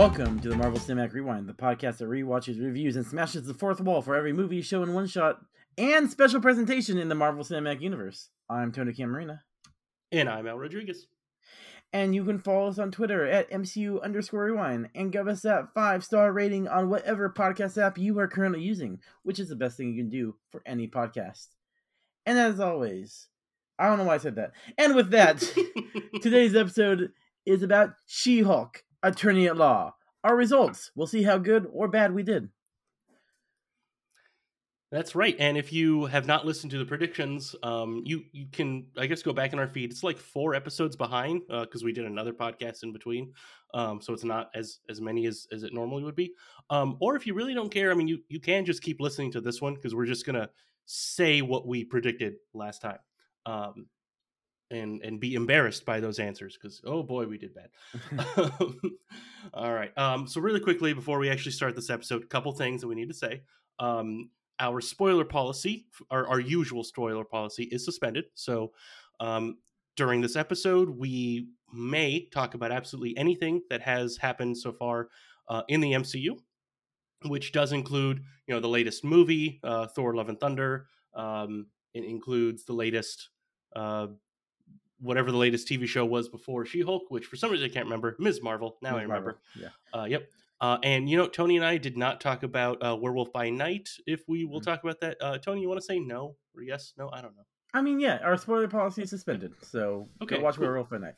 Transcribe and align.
Welcome 0.00 0.40
to 0.40 0.48
the 0.48 0.56
Marvel 0.56 0.80
Cinematic 0.80 1.12
Rewind, 1.12 1.46
the 1.46 1.52
podcast 1.52 1.98
that 1.98 2.08
rewatches, 2.08 2.58
reviews, 2.58 2.96
and 2.96 3.04
smashes 3.04 3.46
the 3.46 3.52
fourth 3.52 3.82
wall 3.82 4.00
for 4.00 4.16
every 4.16 4.32
movie, 4.32 4.62
show, 4.62 4.82
and 4.82 4.94
one 4.94 5.06
shot, 5.06 5.40
and 5.76 6.10
special 6.10 6.40
presentation 6.40 6.96
in 6.96 7.10
the 7.10 7.14
Marvel 7.14 7.44
Cinematic 7.44 7.82
Universe. 7.82 8.30
I'm 8.48 8.72
Tony 8.72 8.94
Camarina. 8.94 9.42
And 10.10 10.26
I'm 10.26 10.46
Al 10.46 10.56
Rodriguez. 10.58 11.06
And 11.92 12.14
you 12.14 12.24
can 12.24 12.38
follow 12.38 12.68
us 12.68 12.78
on 12.78 12.90
Twitter 12.90 13.26
at 13.26 13.50
MCU 13.50 14.02
underscore 14.02 14.44
rewind 14.44 14.88
and 14.94 15.12
give 15.12 15.28
us 15.28 15.42
that 15.42 15.74
five 15.74 16.02
star 16.02 16.32
rating 16.32 16.66
on 16.66 16.88
whatever 16.88 17.28
podcast 17.28 17.76
app 17.76 17.98
you 17.98 18.18
are 18.20 18.26
currently 18.26 18.62
using, 18.62 19.00
which 19.22 19.38
is 19.38 19.50
the 19.50 19.54
best 19.54 19.76
thing 19.76 19.92
you 19.92 20.02
can 20.02 20.08
do 20.08 20.34
for 20.50 20.62
any 20.64 20.88
podcast. 20.88 21.48
And 22.24 22.38
as 22.38 22.58
always, 22.58 23.28
I 23.78 23.86
don't 23.86 23.98
know 23.98 24.04
why 24.04 24.14
I 24.14 24.18
said 24.18 24.36
that. 24.36 24.52
And 24.78 24.96
with 24.96 25.10
that, 25.10 25.40
today's 26.22 26.56
episode 26.56 27.12
is 27.44 27.62
about 27.62 27.90
She 28.06 28.40
Hulk, 28.40 28.82
Attorney 29.02 29.46
at 29.46 29.56
Law. 29.56 29.94
Our 30.24 30.36
results. 30.36 30.90
We'll 30.94 31.06
see 31.06 31.22
how 31.22 31.38
good 31.38 31.66
or 31.72 31.88
bad 31.88 32.14
we 32.14 32.22
did. 32.22 32.48
That's 34.92 35.14
right. 35.14 35.36
And 35.38 35.56
if 35.56 35.72
you 35.72 36.06
have 36.06 36.26
not 36.26 36.44
listened 36.44 36.72
to 36.72 36.78
the 36.78 36.84
predictions, 36.84 37.54
um, 37.62 38.02
you 38.04 38.24
you 38.32 38.46
can 38.50 38.86
I 38.98 39.06
guess 39.06 39.22
go 39.22 39.32
back 39.32 39.52
in 39.52 39.60
our 39.60 39.68
feed. 39.68 39.92
It's 39.92 40.02
like 40.02 40.18
four 40.18 40.52
episodes 40.52 40.96
behind 40.96 41.42
because 41.46 41.82
uh, 41.82 41.84
we 41.84 41.92
did 41.92 42.06
another 42.06 42.32
podcast 42.32 42.82
in 42.82 42.92
between, 42.92 43.32
um, 43.72 44.00
so 44.00 44.12
it's 44.12 44.24
not 44.24 44.50
as 44.56 44.80
as 44.88 45.00
many 45.00 45.26
as 45.26 45.46
as 45.52 45.62
it 45.62 45.72
normally 45.72 46.02
would 46.02 46.16
be. 46.16 46.32
Um, 46.70 46.96
or 47.00 47.14
if 47.14 47.24
you 47.24 47.34
really 47.34 47.54
don't 47.54 47.72
care, 47.72 47.92
I 47.92 47.94
mean, 47.94 48.08
you 48.08 48.18
you 48.28 48.40
can 48.40 48.64
just 48.64 48.82
keep 48.82 49.00
listening 49.00 49.30
to 49.32 49.40
this 49.40 49.60
one 49.60 49.74
because 49.74 49.94
we're 49.94 50.06
just 50.06 50.26
gonna 50.26 50.50
say 50.86 51.40
what 51.40 51.68
we 51.68 51.84
predicted 51.84 52.34
last 52.52 52.82
time, 52.82 52.98
um, 53.46 53.86
and 54.70 55.00
and 55.02 55.20
be 55.20 55.34
embarrassed 55.34 55.84
by 55.84 56.00
those 56.00 56.18
answers 56.18 56.56
because 56.56 56.80
oh 56.84 57.02
boy, 57.02 57.26
we 57.26 57.38
did 57.38 57.54
bad. 57.54 57.70
All 59.54 59.72
right. 59.72 59.96
Um, 59.98 60.26
so 60.26 60.40
really 60.40 60.60
quickly 60.60 60.92
before 60.92 61.18
we 61.18 61.30
actually 61.30 61.52
start 61.52 61.74
this 61.74 61.90
episode, 61.90 62.24
a 62.24 62.26
couple 62.26 62.52
things 62.52 62.80
that 62.80 62.88
we 62.88 62.94
need 62.94 63.08
to 63.08 63.14
say. 63.14 63.42
Um, 63.78 64.30
our 64.60 64.80
spoiler 64.80 65.24
policy, 65.24 65.86
our, 66.10 66.26
our 66.28 66.38
usual 66.38 66.84
spoiler 66.84 67.24
policy, 67.24 67.64
is 67.64 67.84
suspended. 67.84 68.26
So 68.34 68.72
um, 69.18 69.56
during 69.96 70.20
this 70.20 70.36
episode, 70.36 70.90
we 70.90 71.48
may 71.72 72.28
talk 72.32 72.54
about 72.54 72.70
absolutely 72.70 73.16
anything 73.16 73.62
that 73.70 73.80
has 73.80 74.18
happened 74.18 74.58
so 74.58 74.72
far 74.72 75.08
uh, 75.48 75.62
in 75.68 75.80
the 75.80 75.92
MCU, 75.92 76.38
which 77.26 77.52
does 77.52 77.72
include, 77.72 78.22
you 78.46 78.54
know, 78.54 78.60
the 78.60 78.68
latest 78.68 79.02
movie, 79.02 79.60
uh, 79.64 79.86
Thor: 79.86 80.14
Love 80.14 80.28
and 80.28 80.38
Thunder. 80.38 80.86
Um, 81.14 81.66
it 81.94 82.04
includes 82.04 82.64
the 82.64 82.72
latest, 82.72 83.30
uh, 83.74 84.08
whatever 85.00 85.30
the 85.30 85.38
latest 85.38 85.68
TV 85.68 85.86
show 85.86 86.04
was 86.04 86.28
before 86.28 86.64
She-Hulk, 86.64 87.10
which 87.10 87.26
for 87.26 87.36
some 87.36 87.50
reason 87.50 87.66
I 87.66 87.72
can't 87.72 87.86
remember. 87.86 88.16
Ms. 88.18 88.42
Marvel. 88.42 88.76
Now 88.82 88.92
Ms. 88.92 88.98
I 88.98 89.02
remember. 89.02 89.38
Marvel. 89.56 89.72
Yeah. 89.92 90.00
Uh, 90.00 90.04
yep. 90.04 90.28
Uh, 90.60 90.78
and 90.82 91.08
you 91.08 91.16
know, 91.16 91.26
Tony 91.26 91.56
and 91.56 91.64
I 91.64 91.78
did 91.78 91.96
not 91.96 92.20
talk 92.20 92.42
about 92.42 92.84
uh, 92.84 92.96
Werewolf 92.96 93.32
by 93.32 93.48
Night. 93.48 93.88
If 94.06 94.28
we 94.28 94.44
will 94.44 94.60
mm-hmm. 94.60 94.70
talk 94.70 94.82
about 94.84 95.00
that, 95.00 95.16
uh, 95.20 95.38
Tony, 95.38 95.62
you 95.62 95.68
want 95.68 95.80
to 95.80 95.86
say 95.86 95.98
no 95.98 96.36
or 96.54 96.62
yes? 96.62 96.92
No, 96.98 97.08
I 97.10 97.22
don't 97.22 97.34
know. 97.36 97.44
I 97.72 97.82
mean, 97.82 98.00
yeah, 98.00 98.18
our 98.22 98.36
spoiler 98.36 98.68
policy 98.68 99.02
is 99.02 99.10
suspended, 99.10 99.52
so 99.62 100.08
okay, 100.22 100.36
go 100.36 100.42
watch 100.42 100.56
cool. 100.56 100.66
Werewolf 100.66 100.90
by 100.90 100.98
Night. 100.98 101.14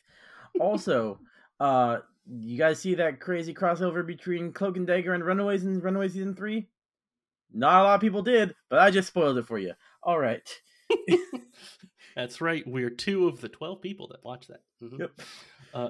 Also, 0.60 1.18
uh, 1.60 1.98
you 2.26 2.58
guys 2.58 2.78
see 2.78 2.94
that 2.94 3.20
crazy 3.20 3.54
crossover 3.54 4.06
between 4.06 4.52
Cloak 4.52 4.76
and 4.76 4.86
Dagger 4.86 5.14
and 5.14 5.24
Runaways 5.24 5.64
in 5.64 5.80
Runaway 5.80 6.08
season 6.08 6.36
three? 6.36 6.68
Not 7.52 7.80
a 7.80 7.84
lot 7.84 7.94
of 7.96 8.00
people 8.00 8.22
did, 8.22 8.54
but 8.68 8.78
I 8.78 8.90
just 8.90 9.08
spoiled 9.08 9.38
it 9.38 9.46
for 9.46 9.58
you. 9.58 9.72
All 10.02 10.18
right. 10.18 10.48
That's 12.16 12.40
right. 12.40 12.66
We're 12.66 12.90
two 12.90 13.28
of 13.28 13.40
the 13.40 13.48
twelve 13.48 13.80
people 13.80 14.08
that 14.08 14.24
watch 14.24 14.48
that. 14.48 14.62
Mm-hmm. 14.82 15.00
Yep. 15.00 15.20
Uh, 15.74 15.88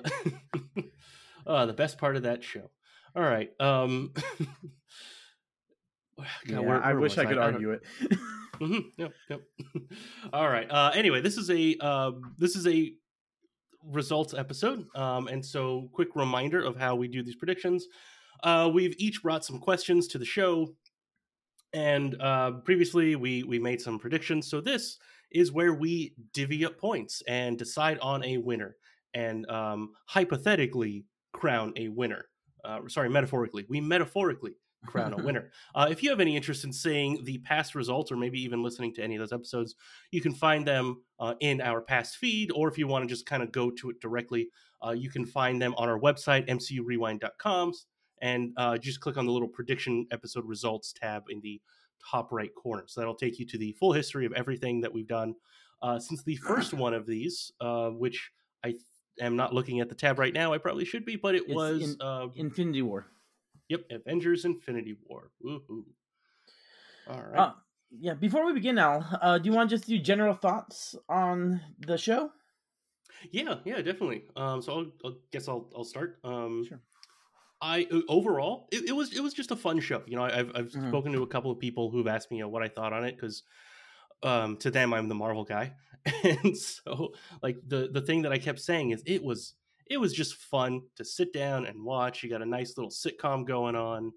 uh, 1.46 1.66
the 1.66 1.72
best 1.72 1.98
part 1.98 2.16
of 2.16 2.22
that 2.22 2.44
show. 2.44 2.70
All 3.14 3.22
right. 3.22 3.50
Um 3.60 4.12
God, 6.18 6.26
yeah, 6.46 6.58
where, 6.58 6.68
where 6.68 6.84
I 6.84 6.94
wish 6.94 7.18
I 7.18 7.24
could 7.24 7.38
I? 7.38 7.42
argue 7.42 7.72
I 7.72 7.74
it. 7.74 7.82
mm-hmm. 8.60 8.78
Yep. 8.96 9.12
Yep. 9.30 9.40
All 10.32 10.48
right. 10.48 10.70
Uh, 10.70 10.90
anyway, 10.94 11.20
this 11.20 11.36
is 11.36 11.50
a 11.50 11.76
uh, 11.80 12.12
this 12.38 12.56
is 12.56 12.66
a 12.66 12.92
results 13.84 14.34
episode, 14.34 14.86
um, 14.94 15.28
and 15.28 15.44
so 15.44 15.88
quick 15.92 16.14
reminder 16.14 16.62
of 16.62 16.76
how 16.76 16.94
we 16.94 17.08
do 17.08 17.22
these 17.22 17.36
predictions. 17.36 17.86
Uh, 18.42 18.70
we've 18.72 18.94
each 18.98 19.22
brought 19.22 19.44
some 19.44 19.58
questions 19.58 20.06
to 20.08 20.18
the 20.18 20.24
show, 20.24 20.74
and 21.72 22.20
uh, 22.20 22.52
previously 22.64 23.16
we 23.16 23.42
we 23.42 23.58
made 23.58 23.80
some 23.80 23.98
predictions. 23.98 24.48
So 24.48 24.60
this 24.60 24.98
is 25.34 25.52
where 25.52 25.74
we 25.74 26.14
divvy 26.32 26.64
up 26.64 26.78
points 26.78 27.22
and 27.26 27.58
decide 27.58 27.98
on 28.00 28.24
a 28.24 28.38
winner, 28.38 28.76
and 29.14 29.48
um, 29.50 29.92
hypothetically 30.06 31.04
crown 31.32 31.72
a 31.76 31.88
winner 31.88 32.26
uh, 32.64 32.80
sorry, 32.88 33.08
metaphorically, 33.08 33.66
we 33.68 33.80
metaphorically 33.80 34.52
crown 34.86 35.12
a 35.12 35.22
winner. 35.22 35.50
Uh, 35.74 35.88
if 35.90 36.02
you 36.02 36.10
have 36.10 36.20
any 36.20 36.36
interest 36.36 36.64
in 36.64 36.72
seeing 36.72 37.24
the 37.24 37.38
past 37.38 37.74
results 37.74 38.12
or 38.12 38.16
maybe 38.16 38.38
even 38.38 38.62
listening 38.62 38.92
to 38.92 39.02
any 39.02 39.16
of 39.16 39.20
those 39.20 39.32
episodes, 39.32 39.74
you 40.10 40.20
can 40.20 40.34
find 40.34 40.66
them 40.66 41.00
uh, 41.18 41.34
in 41.40 41.62
our 41.62 41.80
past 41.80 42.16
feed, 42.16 42.50
or 42.54 42.68
if 42.68 42.76
you 42.76 42.86
want 42.86 43.02
to 43.02 43.08
just 43.08 43.24
kind 43.24 43.42
of 43.42 43.50
go 43.52 43.70
to 43.70 43.88
it 43.88 43.98
directly, 44.00 44.50
uh, 44.86 44.90
you 44.90 45.08
can 45.08 45.24
find 45.24 45.62
them 45.62 45.74
on 45.78 45.88
our 45.88 45.98
website, 45.98 46.46
mcurewind.com, 46.46 47.72
and 48.20 48.52
uh, 48.58 48.76
just 48.76 49.00
click 49.00 49.16
on 49.16 49.24
the 49.24 49.32
little 49.32 49.48
prediction 49.48 50.06
episode 50.10 50.44
results 50.44 50.92
tab 50.92 51.22
in 51.30 51.40
the 51.40 51.58
top 52.10 52.32
right 52.32 52.54
corner. 52.54 52.84
So 52.86 53.00
that'll 53.00 53.14
take 53.14 53.38
you 53.38 53.46
to 53.46 53.58
the 53.58 53.72
full 53.72 53.92
history 53.92 54.26
of 54.26 54.32
everything 54.32 54.80
that 54.80 54.92
we've 54.92 55.06
done 55.06 55.34
uh, 55.82 55.98
since 55.98 56.22
the 56.22 56.36
first 56.36 56.74
one 56.74 56.94
of 56.94 57.06
these, 57.06 57.52
uh, 57.60 57.90
which 57.90 58.30
I 58.64 58.74
am 59.20 59.36
not 59.36 59.54
looking 59.54 59.80
at 59.80 59.88
the 59.88 59.94
tab 59.94 60.18
right 60.18 60.32
now. 60.32 60.52
I 60.52 60.58
probably 60.58 60.84
should 60.84 61.04
be, 61.04 61.16
but 61.16 61.34
it 61.34 61.42
it's 61.46 61.54
was 61.54 61.82
in, 61.82 61.96
uh, 62.00 62.28
Infinity 62.34 62.82
War. 62.82 63.06
Yep, 63.68 63.84
Avengers: 63.90 64.44
Infinity 64.44 64.96
War. 65.04 65.30
Woohoo! 65.44 65.84
All 67.08 67.22
right. 67.22 67.38
Uh, 67.38 67.52
yeah. 67.98 68.14
Before 68.14 68.46
we 68.46 68.52
begin, 68.52 68.78
Al, 68.78 69.06
uh, 69.20 69.38
do 69.38 69.48
you 69.48 69.54
want 69.54 69.70
to 69.70 69.76
just 69.76 69.88
do 69.88 69.98
general 69.98 70.34
thoughts 70.34 70.94
on 71.08 71.60
the 71.80 71.98
show? 71.98 72.30
Yeah, 73.30 73.56
yeah, 73.64 73.76
definitely. 73.76 74.24
Um, 74.36 74.62
so 74.62 74.72
I'll, 74.72 74.86
I'll 75.04 75.16
guess 75.30 75.48
I'll 75.48 75.70
I'll 75.76 75.84
start. 75.84 76.18
Um, 76.24 76.64
sure. 76.68 76.80
I 77.62 77.86
overall 78.08 78.68
it, 78.72 78.88
it, 78.88 78.92
was 78.92 79.16
it 79.16 79.20
was 79.20 79.32
just 79.32 79.52
a 79.52 79.56
fun 79.56 79.78
show. 79.78 80.02
You 80.06 80.16
know, 80.16 80.24
I've 80.24 80.50
I've 80.54 80.66
mm-hmm. 80.66 80.88
spoken 80.88 81.12
to 81.12 81.22
a 81.22 81.26
couple 81.28 81.50
of 81.50 81.60
people 81.60 81.90
who've 81.90 82.08
asked 82.08 82.30
me 82.30 82.38
you 82.38 82.42
know, 82.42 82.48
what 82.48 82.62
I 82.62 82.68
thought 82.68 82.92
on 82.92 83.04
it 83.04 83.14
because 83.14 83.44
um, 84.24 84.56
to 84.58 84.70
them 84.70 84.92
I'm 84.92 85.08
the 85.08 85.14
Marvel 85.14 85.44
guy, 85.44 85.74
and 86.24 86.56
so 86.58 87.14
like 87.40 87.58
the 87.66 87.88
the 87.92 88.00
thing 88.00 88.22
that 88.22 88.32
I 88.32 88.38
kept 88.38 88.60
saying 88.60 88.90
is 88.90 89.02
it 89.06 89.22
was 89.22 89.54
it 89.86 89.98
was 89.98 90.12
just 90.12 90.34
fun 90.34 90.82
to 90.96 91.04
sit 91.04 91.32
down 91.32 91.66
and 91.66 91.84
watch. 91.84 92.22
You 92.22 92.30
got 92.30 92.42
a 92.42 92.46
nice 92.46 92.76
little 92.76 92.90
sitcom 92.90 93.46
going 93.46 93.76
on, 93.76 94.12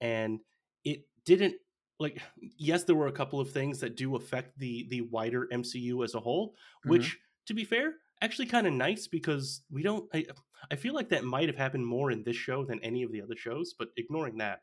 and 0.00 0.40
it 0.82 1.02
didn't 1.26 1.56
like 2.00 2.22
yes 2.40 2.84
there 2.84 2.96
were 2.96 3.08
a 3.08 3.12
couple 3.12 3.40
of 3.40 3.50
things 3.50 3.80
that 3.80 3.96
do 3.96 4.16
affect 4.16 4.58
the 4.58 4.86
the 4.88 5.02
wider 5.02 5.48
MCU 5.52 6.02
as 6.02 6.14
a 6.14 6.20
whole, 6.20 6.50
mm-hmm. 6.50 6.90
which 6.90 7.18
to 7.46 7.52
be 7.52 7.64
fair 7.64 7.92
actually 8.22 8.46
kind 8.46 8.66
of 8.66 8.72
nice 8.72 9.06
because 9.06 9.62
we 9.70 9.82
don't 9.82 10.08
I, 10.14 10.26
I 10.70 10.76
feel 10.76 10.94
like 10.94 11.10
that 11.10 11.24
might 11.24 11.48
have 11.48 11.56
happened 11.56 11.86
more 11.86 12.10
in 12.10 12.24
this 12.24 12.36
show 12.36 12.64
than 12.64 12.82
any 12.82 13.02
of 13.02 13.12
the 13.12 13.22
other 13.22 13.36
shows 13.36 13.74
but 13.78 13.88
ignoring 13.96 14.38
that 14.38 14.60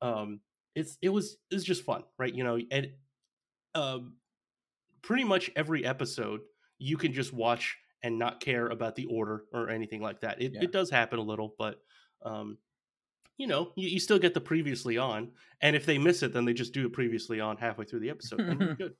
um 0.00 0.40
it's 0.74 0.96
it 1.02 1.08
was 1.08 1.36
it's 1.50 1.64
just 1.64 1.84
fun 1.84 2.04
right 2.18 2.34
you 2.34 2.44
know 2.44 2.58
and 2.70 2.88
um 3.74 4.14
pretty 5.02 5.24
much 5.24 5.50
every 5.56 5.84
episode 5.84 6.40
you 6.78 6.96
can 6.96 7.12
just 7.12 7.32
watch 7.32 7.76
and 8.04 8.18
not 8.18 8.38
care 8.38 8.68
about 8.68 8.94
the 8.94 9.06
order 9.06 9.44
or 9.52 9.70
anything 9.70 10.02
like 10.02 10.20
that. 10.20 10.40
It, 10.40 10.52
yeah. 10.52 10.62
it 10.62 10.72
does 10.72 10.90
happen 10.90 11.18
a 11.18 11.22
little, 11.22 11.54
but 11.58 11.80
um, 12.22 12.58
you 13.38 13.46
know, 13.46 13.72
you, 13.76 13.88
you, 13.88 13.98
still 13.98 14.18
get 14.18 14.34
the 14.34 14.40
previously 14.40 14.98
on, 14.98 15.32
and 15.60 15.74
if 15.74 15.86
they 15.86 15.98
miss 15.98 16.22
it, 16.22 16.32
then 16.32 16.44
they 16.44 16.52
just 16.52 16.74
do 16.74 16.86
it 16.86 16.92
previously 16.92 17.40
on 17.40 17.56
halfway 17.56 17.84
through 17.84 18.00
the 18.00 18.10
episode, 18.10 18.76
good. 18.78 18.94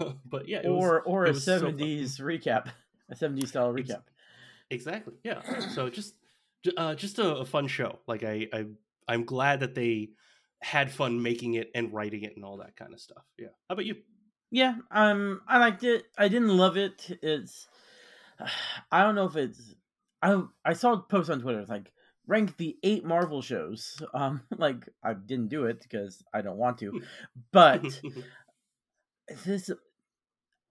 but 0.26 0.48
yeah, 0.48 0.60
or 0.66 0.94
was, 0.94 1.02
or 1.06 1.24
a 1.26 1.34
seventies 1.34 2.16
so 2.16 2.24
recap, 2.24 2.68
a 3.10 3.16
seventies 3.16 3.50
style 3.50 3.72
recap. 3.72 4.02
Exactly. 4.70 5.14
Yeah. 5.22 5.42
so 5.74 5.88
just 5.88 6.14
uh, 6.76 6.94
just 6.94 7.18
a, 7.18 7.36
a, 7.36 7.44
fun 7.44 7.66
show. 7.66 7.98
Like 8.06 8.22
I, 8.22 8.48
I 8.52 8.64
I'm 9.06 9.24
glad 9.24 9.60
that 9.60 9.74
they 9.74 10.10
had 10.62 10.90
fun 10.90 11.22
making 11.22 11.54
it 11.54 11.70
and 11.74 11.92
writing 11.92 12.22
it 12.22 12.36
and 12.36 12.44
all 12.44 12.56
that 12.58 12.76
kind 12.76 12.94
of 12.94 13.00
stuff. 13.00 13.24
Yeah. 13.38 13.48
How 13.68 13.74
about 13.74 13.84
you? 13.84 13.96
Yeah, 14.50 14.76
um, 14.90 15.40
I 15.48 15.58
liked 15.58 15.82
it. 15.82 16.04
I 16.16 16.28
didn't 16.28 16.56
love 16.56 16.76
it. 16.76 17.18
It's, 17.22 17.66
I 18.92 19.02
don't 19.02 19.16
know 19.16 19.26
if 19.26 19.36
it's. 19.36 19.74
I 20.22 20.42
I 20.64 20.74
saw 20.74 20.92
a 20.92 20.98
post 21.02 21.28
on 21.28 21.40
Twitter 21.40 21.60
It's 21.60 21.68
like 21.68 21.90
rank 22.26 22.56
the 22.56 22.76
eight 22.82 23.04
Marvel 23.04 23.42
shows. 23.42 24.00
Um, 24.14 24.42
like 24.56 24.88
I 25.02 25.14
didn't 25.14 25.48
do 25.48 25.64
it 25.64 25.80
because 25.82 26.22
I 26.32 26.40
don't 26.42 26.56
want 26.56 26.78
to, 26.78 27.02
but 27.52 27.82
this 29.44 29.70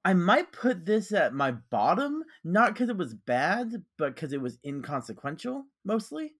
I 0.05 0.13
might 0.13 0.51
put 0.51 0.85
this 0.85 1.13
at 1.13 1.33
my 1.33 1.51
bottom, 1.51 2.23
not 2.43 2.73
because 2.73 2.89
it 2.89 2.97
was 2.97 3.13
bad, 3.13 3.83
but 3.97 4.15
because 4.15 4.33
it 4.33 4.41
was 4.41 4.59
inconsequential 4.65 5.65
mostly. 5.85 6.33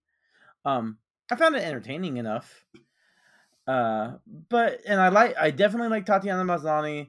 Um, 0.64 0.98
I 1.30 1.36
found 1.36 1.56
it 1.56 1.62
entertaining 1.62 2.18
enough. 2.18 2.64
Uh, 3.66 4.14
but 4.50 4.80
and 4.86 5.00
I 5.00 5.08
like 5.08 5.34
I 5.38 5.50
definitely 5.50 5.88
like 5.88 6.04
Tatiana 6.04 6.44
Maslany 6.44 7.08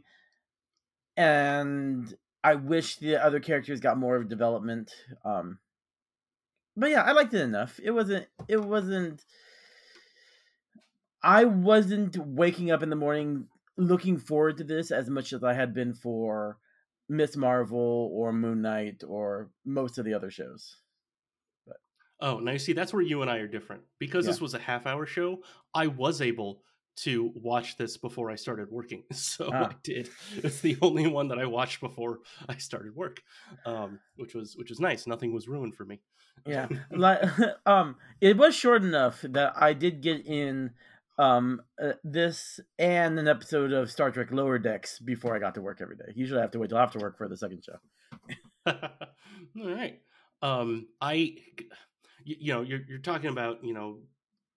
and 1.18 2.13
I 2.44 2.56
wish 2.56 2.98
the 2.98 3.18
other 3.24 3.40
characters 3.40 3.80
got 3.80 3.98
more 3.98 4.16
of 4.16 4.30
development. 4.30 4.92
Um, 5.24 5.60
but 6.78 6.92
yeah, 6.92 7.01
I 7.01 7.12
liked 7.12 7.34
it 7.34 7.42
enough. 7.42 7.80
It 7.84 7.92
wasn't. 7.92 8.28
It 8.48 8.62
wasn't. 8.62 9.24
I 11.24 11.46
wasn't 11.46 12.18
waking 12.18 12.69
up 12.69 12.84
in 12.84 12.90
the 12.90 12.96
morning 12.96 13.48
looking 13.77 14.18
forward 14.18 14.57
to 14.57 14.63
this 14.63 14.92
as 14.92 15.10
much 15.10 15.33
as 15.33 15.44
I 15.44 15.54
had 15.54 15.74
been 15.74 15.94
for 15.94 16.57
Miss 17.10 17.36
Marvel 17.36 18.10
or 18.13 18.33
Moon 18.33 18.62
Knight 18.62 19.04
or 19.07 19.50
most 19.66 19.98
of 19.98 20.06
the 20.06 20.13
other 20.13 20.31
shows. 20.31 20.77
But. 21.68 21.77
Oh, 22.19 22.39
now 22.39 22.54
you 22.54 22.60
see, 22.60 22.74
that's 22.74 22.94
where 22.94 23.01
you 23.01 23.22
and 23.22 23.30
I 23.30 23.38
are 23.38 23.48
different. 23.48 23.83
Because 24.00 24.25
yeah. 24.25 24.31
this 24.31 24.42
was 24.42 24.54
a 24.54 24.60
half 24.60 24.86
hour 24.86 25.06
show, 25.06 25.39
I 25.74 25.88
was 25.88 26.22
able 26.22 26.62
to 26.98 27.31
watch 27.36 27.77
this 27.77 27.98
before 27.98 28.31
I 28.31 28.36
started 28.36 28.72
working. 28.72 29.04
So 29.13 29.50
ah. 29.51 29.69
I 29.69 29.75
did. 29.83 30.10
It's 30.38 30.62
the 30.62 30.77
only 30.81 31.07
one 31.07 31.27
that 31.30 31.39
I 31.39 31.45
watched 31.45 31.81
before 31.81 32.19
I 32.48 32.57
started 32.57 32.95
work, 32.95 33.22
um, 33.66 34.00
which 34.16 34.33
was 34.33 34.56
which 34.56 34.69
was 34.69 34.80
nice. 34.80 35.07
Nothing 35.07 35.33
was 35.33 35.48
ruined 35.48 35.75
for 35.75 35.86
me. 35.86 36.00
Yeah, 36.45 36.68
like 36.92 37.22
um, 37.66 37.95
it 38.22 38.38
was 38.38 38.56
short 38.56 38.83
enough 38.83 39.22
that 39.24 39.54
I 39.56 39.74
did 39.74 40.01
get 40.01 40.25
in 40.25 40.72
um 41.17 41.62
uh, 41.81 41.94
this 42.03 42.59
and 42.77 43.17
an 43.17 43.27
episode 43.27 43.71
of 43.71 43.89
Star 43.89 44.12
Trek 44.12 44.31
Lower 44.31 44.59
Decks 44.59 45.00
before 45.00 45.35
I 45.35 45.39
got 45.39 45.56
to 45.56 45.62
work 45.62 45.79
every 45.81 45.95
day. 45.95 46.12
Usually 46.15 46.39
I 46.39 46.41
have 46.41 46.51
to 46.51 46.59
wait 46.59 46.69
till 46.69 46.77
after 46.77 47.00
work 47.00 47.17
for 47.17 47.27
the 47.27 47.38
second 47.38 47.63
show. 47.63 47.77
All 48.67 49.75
right. 49.75 50.00
Um 50.41 50.88
I 51.00 51.38
you, 52.23 52.35
you 52.39 52.53
know, 52.53 52.62
you're 52.62 52.81
you're 52.88 53.00
talking 53.00 53.29
about, 53.29 53.63
you 53.63 53.73
know, 53.73 54.00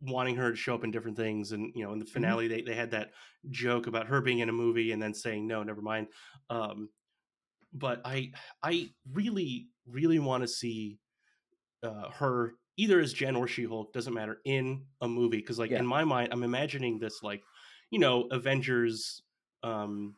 wanting 0.00 0.36
her 0.36 0.50
to 0.50 0.56
show 0.56 0.74
up 0.74 0.84
in 0.84 0.90
different 0.90 1.16
things 1.16 1.52
and 1.52 1.72
you 1.74 1.84
know 1.84 1.92
in 1.92 1.98
the 1.98 2.04
mm-hmm. 2.04 2.12
finale 2.12 2.48
mm-hmm. 2.48 2.54
they, 2.54 2.62
they 2.62 2.74
had 2.74 2.92
that 2.92 3.10
joke 3.50 3.86
about 3.86 4.06
her 4.06 4.20
being 4.20 4.38
in 4.38 4.48
a 4.48 4.52
movie 4.52 4.92
and 4.92 5.02
then 5.02 5.12
saying 5.12 5.46
no 5.46 5.62
never 5.62 5.82
mind 5.82 6.06
um 6.50 6.88
but 7.72 8.00
i 8.04 8.30
i 8.62 8.88
really 9.12 9.68
really 9.86 10.18
want 10.18 10.42
to 10.42 10.48
see 10.48 10.98
uh 11.82 12.10
her 12.10 12.54
either 12.78 13.00
as 13.00 13.12
Jen 13.12 13.36
or 13.36 13.46
She 13.46 13.64
Hulk, 13.64 13.92
doesn't 13.92 14.14
matter, 14.14 14.40
in 14.46 14.84
a 15.02 15.08
movie. 15.08 15.36
Because 15.36 15.58
like 15.58 15.70
yeah. 15.70 15.80
in 15.80 15.86
my 15.86 16.04
mind, 16.04 16.30
I'm 16.32 16.44
imagining 16.44 16.98
this 16.98 17.22
like, 17.22 17.42
you 17.90 17.98
know, 17.98 18.28
Avengers, 18.30 19.22
um, 19.62 20.14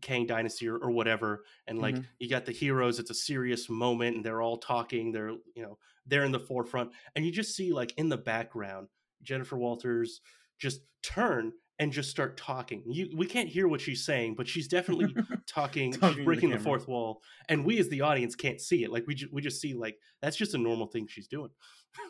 Kang 0.00 0.26
Dynasty 0.26 0.68
or, 0.68 0.76
or 0.76 0.90
whatever, 0.90 1.44
and 1.66 1.78
like 1.78 1.94
mm-hmm. 1.94 2.04
you 2.18 2.28
got 2.28 2.44
the 2.44 2.52
heroes. 2.52 2.98
It's 2.98 3.10
a 3.10 3.14
serious 3.14 3.68
moment, 3.68 4.16
and 4.16 4.24
they're 4.24 4.42
all 4.42 4.58
talking. 4.58 5.12
They're 5.12 5.30
you 5.30 5.62
know 5.62 5.78
they're 6.06 6.24
in 6.24 6.32
the 6.32 6.40
forefront, 6.40 6.90
and 7.14 7.24
you 7.24 7.32
just 7.32 7.54
see 7.54 7.72
like 7.72 7.94
in 7.96 8.08
the 8.08 8.16
background 8.16 8.88
Jennifer 9.22 9.56
Walters 9.56 10.20
just 10.58 10.80
turn 11.02 11.52
and 11.78 11.92
just 11.92 12.10
start 12.10 12.36
talking. 12.36 12.82
You, 12.86 13.10
we 13.16 13.26
can't 13.26 13.48
hear 13.48 13.68
what 13.68 13.80
she's 13.80 14.04
saying, 14.04 14.34
but 14.36 14.48
she's 14.48 14.68
definitely 14.68 15.14
talking. 15.46 15.92
talking 15.92 16.16
she's 16.16 16.24
breaking 16.24 16.50
the, 16.50 16.58
the, 16.58 16.64
fourth 16.64 16.88
wall, 16.88 17.22
and 17.48 17.64
we 17.64 17.78
as 17.78 17.88
the 17.88 18.00
audience 18.00 18.34
can't 18.34 18.60
see 18.60 18.84
it. 18.84 18.90
Like 18.90 19.06
we 19.06 19.14
ju- 19.14 19.28
we 19.32 19.42
just 19.42 19.60
see 19.60 19.74
like 19.74 19.98
that's 20.22 20.36
just 20.36 20.54
a 20.54 20.58
normal 20.58 20.86
thing 20.86 21.06
she's 21.08 21.28
doing. 21.28 21.50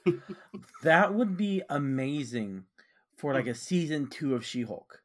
that 0.82 1.14
would 1.14 1.36
be 1.36 1.62
amazing 1.68 2.64
for 3.16 3.34
like 3.34 3.46
mm. 3.46 3.50
a 3.50 3.54
season 3.54 4.08
two 4.08 4.34
of 4.34 4.44
She 4.44 4.62
Hulk. 4.62 5.02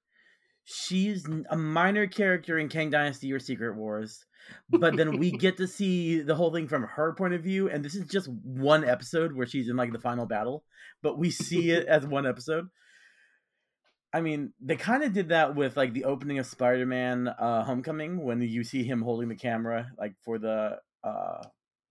She's 0.63 1.27
a 1.49 1.57
minor 1.57 2.07
character 2.07 2.59
in 2.59 2.69
Kang 2.69 2.91
Dynasty 2.91 3.33
or 3.33 3.39
Secret 3.39 3.75
Wars, 3.75 4.25
but 4.69 4.95
then 4.95 5.17
we 5.17 5.31
get 5.31 5.57
to 5.57 5.67
see 5.67 6.21
the 6.21 6.35
whole 6.35 6.53
thing 6.53 6.67
from 6.67 6.83
her 6.83 7.13
point 7.13 7.33
of 7.33 7.41
view. 7.41 7.69
And 7.69 7.83
this 7.83 7.95
is 7.95 8.05
just 8.05 8.29
one 8.29 8.85
episode 8.85 9.33
where 9.33 9.47
she's 9.47 9.69
in 9.69 9.75
like 9.75 9.91
the 9.91 9.99
final 9.99 10.27
battle, 10.27 10.63
but 11.01 11.17
we 11.17 11.31
see 11.31 11.71
it 11.71 11.87
as 11.87 12.05
one 12.05 12.27
episode. 12.27 12.67
I 14.13 14.21
mean, 14.21 14.53
they 14.59 14.75
kind 14.75 15.03
of 15.03 15.13
did 15.13 15.29
that 15.29 15.55
with 15.55 15.77
like 15.77 15.93
the 15.93 16.05
opening 16.05 16.39
of 16.39 16.45
Spider-Man: 16.45 17.29
uh, 17.29 17.63
Homecoming 17.63 18.23
when 18.23 18.41
you 18.41 18.63
see 18.63 18.83
him 18.83 19.01
holding 19.01 19.29
the 19.29 19.35
camera, 19.35 19.91
like 19.97 20.15
for 20.23 20.37
the 20.37 20.79
uh, 21.03 21.43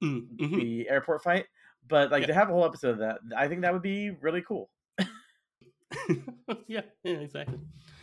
mm, 0.03 0.27
mm-hmm. 0.37 0.59
the 0.59 0.89
airport 0.89 1.23
fight. 1.23 1.47
But 1.89 2.11
like 2.11 2.23
yeah. 2.23 2.29
to 2.29 2.35
have 2.35 2.51
a 2.51 2.53
whole 2.53 2.65
episode 2.65 2.91
of 2.91 2.99
that, 2.99 3.19
I 3.37 3.49
think 3.49 3.63
that 3.63 3.73
would 3.73 3.83
be 3.83 4.11
really 4.11 4.43
cool. 4.43 4.71
yeah, 6.67 6.83
yeah, 7.03 7.19
exactly. 7.19 7.59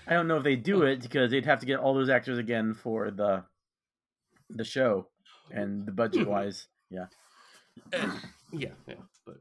I 0.08 0.14
don't 0.14 0.28
know 0.28 0.38
if 0.38 0.44
they 0.44 0.56
do 0.56 0.84
it 0.84 1.02
because 1.02 1.31
they'd 1.31 1.46
have 1.46 1.60
to 1.60 1.66
get 1.66 1.80
all 1.80 1.94
those 1.94 2.10
actors 2.10 2.38
again 2.38 2.74
for 2.74 3.12
the 3.12 3.44
the 4.50 4.64
show 4.64 5.08
and 5.52 5.86
the 5.86 5.92
budget 5.92 6.22
mm-hmm. 6.24 6.31
wise. 6.31 6.68
Yeah. 6.90 7.06
yeah, 8.52 8.72
yeah, 8.88 8.96
but. 9.25 9.38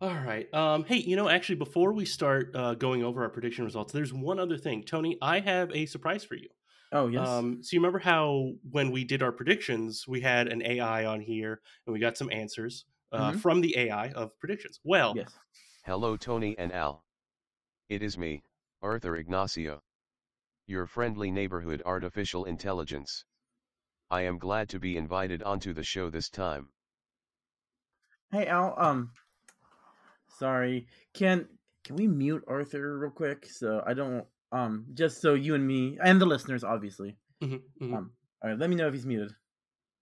All 0.00 0.14
right. 0.14 0.52
Um, 0.52 0.84
hey, 0.84 0.96
you 0.96 1.16
know, 1.16 1.28
actually, 1.28 1.54
before 1.56 1.92
we 1.92 2.04
start 2.04 2.54
uh, 2.54 2.74
going 2.74 3.02
over 3.04 3.22
our 3.22 3.28
prediction 3.28 3.64
results, 3.64 3.92
there's 3.92 4.12
one 4.12 4.38
other 4.38 4.58
thing, 4.58 4.82
Tony. 4.82 5.16
I 5.22 5.40
have 5.40 5.70
a 5.72 5.86
surprise 5.86 6.24
for 6.24 6.34
you. 6.34 6.48
Oh 6.92 7.08
yes. 7.08 7.26
Um, 7.26 7.62
so 7.62 7.74
you 7.74 7.80
remember 7.80 7.98
how 7.98 8.52
when 8.70 8.92
we 8.92 9.04
did 9.04 9.22
our 9.22 9.32
predictions, 9.32 10.06
we 10.06 10.20
had 10.20 10.46
an 10.46 10.62
AI 10.64 11.04
on 11.06 11.20
here 11.20 11.60
and 11.86 11.92
we 11.92 11.98
got 11.98 12.16
some 12.16 12.30
answers 12.30 12.84
uh, 13.10 13.30
mm-hmm. 13.30 13.38
from 13.38 13.60
the 13.60 13.76
AI 13.76 14.10
of 14.10 14.38
predictions. 14.38 14.78
Well, 14.84 15.14
yes. 15.16 15.32
Hello, 15.84 16.16
Tony 16.16 16.56
and 16.56 16.72
Al. 16.72 17.04
It 17.88 18.02
is 18.02 18.16
me, 18.16 18.44
Arthur 18.80 19.16
Ignacio, 19.16 19.82
your 20.66 20.86
friendly 20.86 21.30
neighborhood 21.30 21.82
artificial 21.84 22.44
intelligence. 22.44 23.24
I 24.08 24.22
am 24.22 24.38
glad 24.38 24.68
to 24.68 24.78
be 24.78 24.96
invited 24.96 25.42
onto 25.42 25.72
the 25.72 25.82
show 25.82 26.10
this 26.10 26.30
time. 26.30 26.68
Hey 28.30 28.46
Al, 28.46 28.74
um, 28.78 29.10
Sorry. 30.38 30.86
Can 31.14 31.46
can 31.84 31.96
we 31.96 32.06
mute 32.06 32.44
Arthur 32.48 32.98
real 32.98 33.10
quick? 33.10 33.46
So 33.46 33.82
I 33.86 33.94
don't 33.94 34.24
um 34.52 34.86
just 34.94 35.20
so 35.20 35.34
you 35.34 35.54
and 35.54 35.66
me 35.66 35.98
and 36.02 36.20
the 36.20 36.26
listeners 36.26 36.64
obviously. 36.64 37.16
Mm-hmm, 37.42 37.54
mm-hmm. 37.54 37.94
Um 37.94 38.10
all 38.42 38.50
right, 38.50 38.58
let 38.58 38.68
me 38.70 38.76
know 38.76 38.88
if 38.88 38.94
he's 38.94 39.06
muted. 39.06 39.32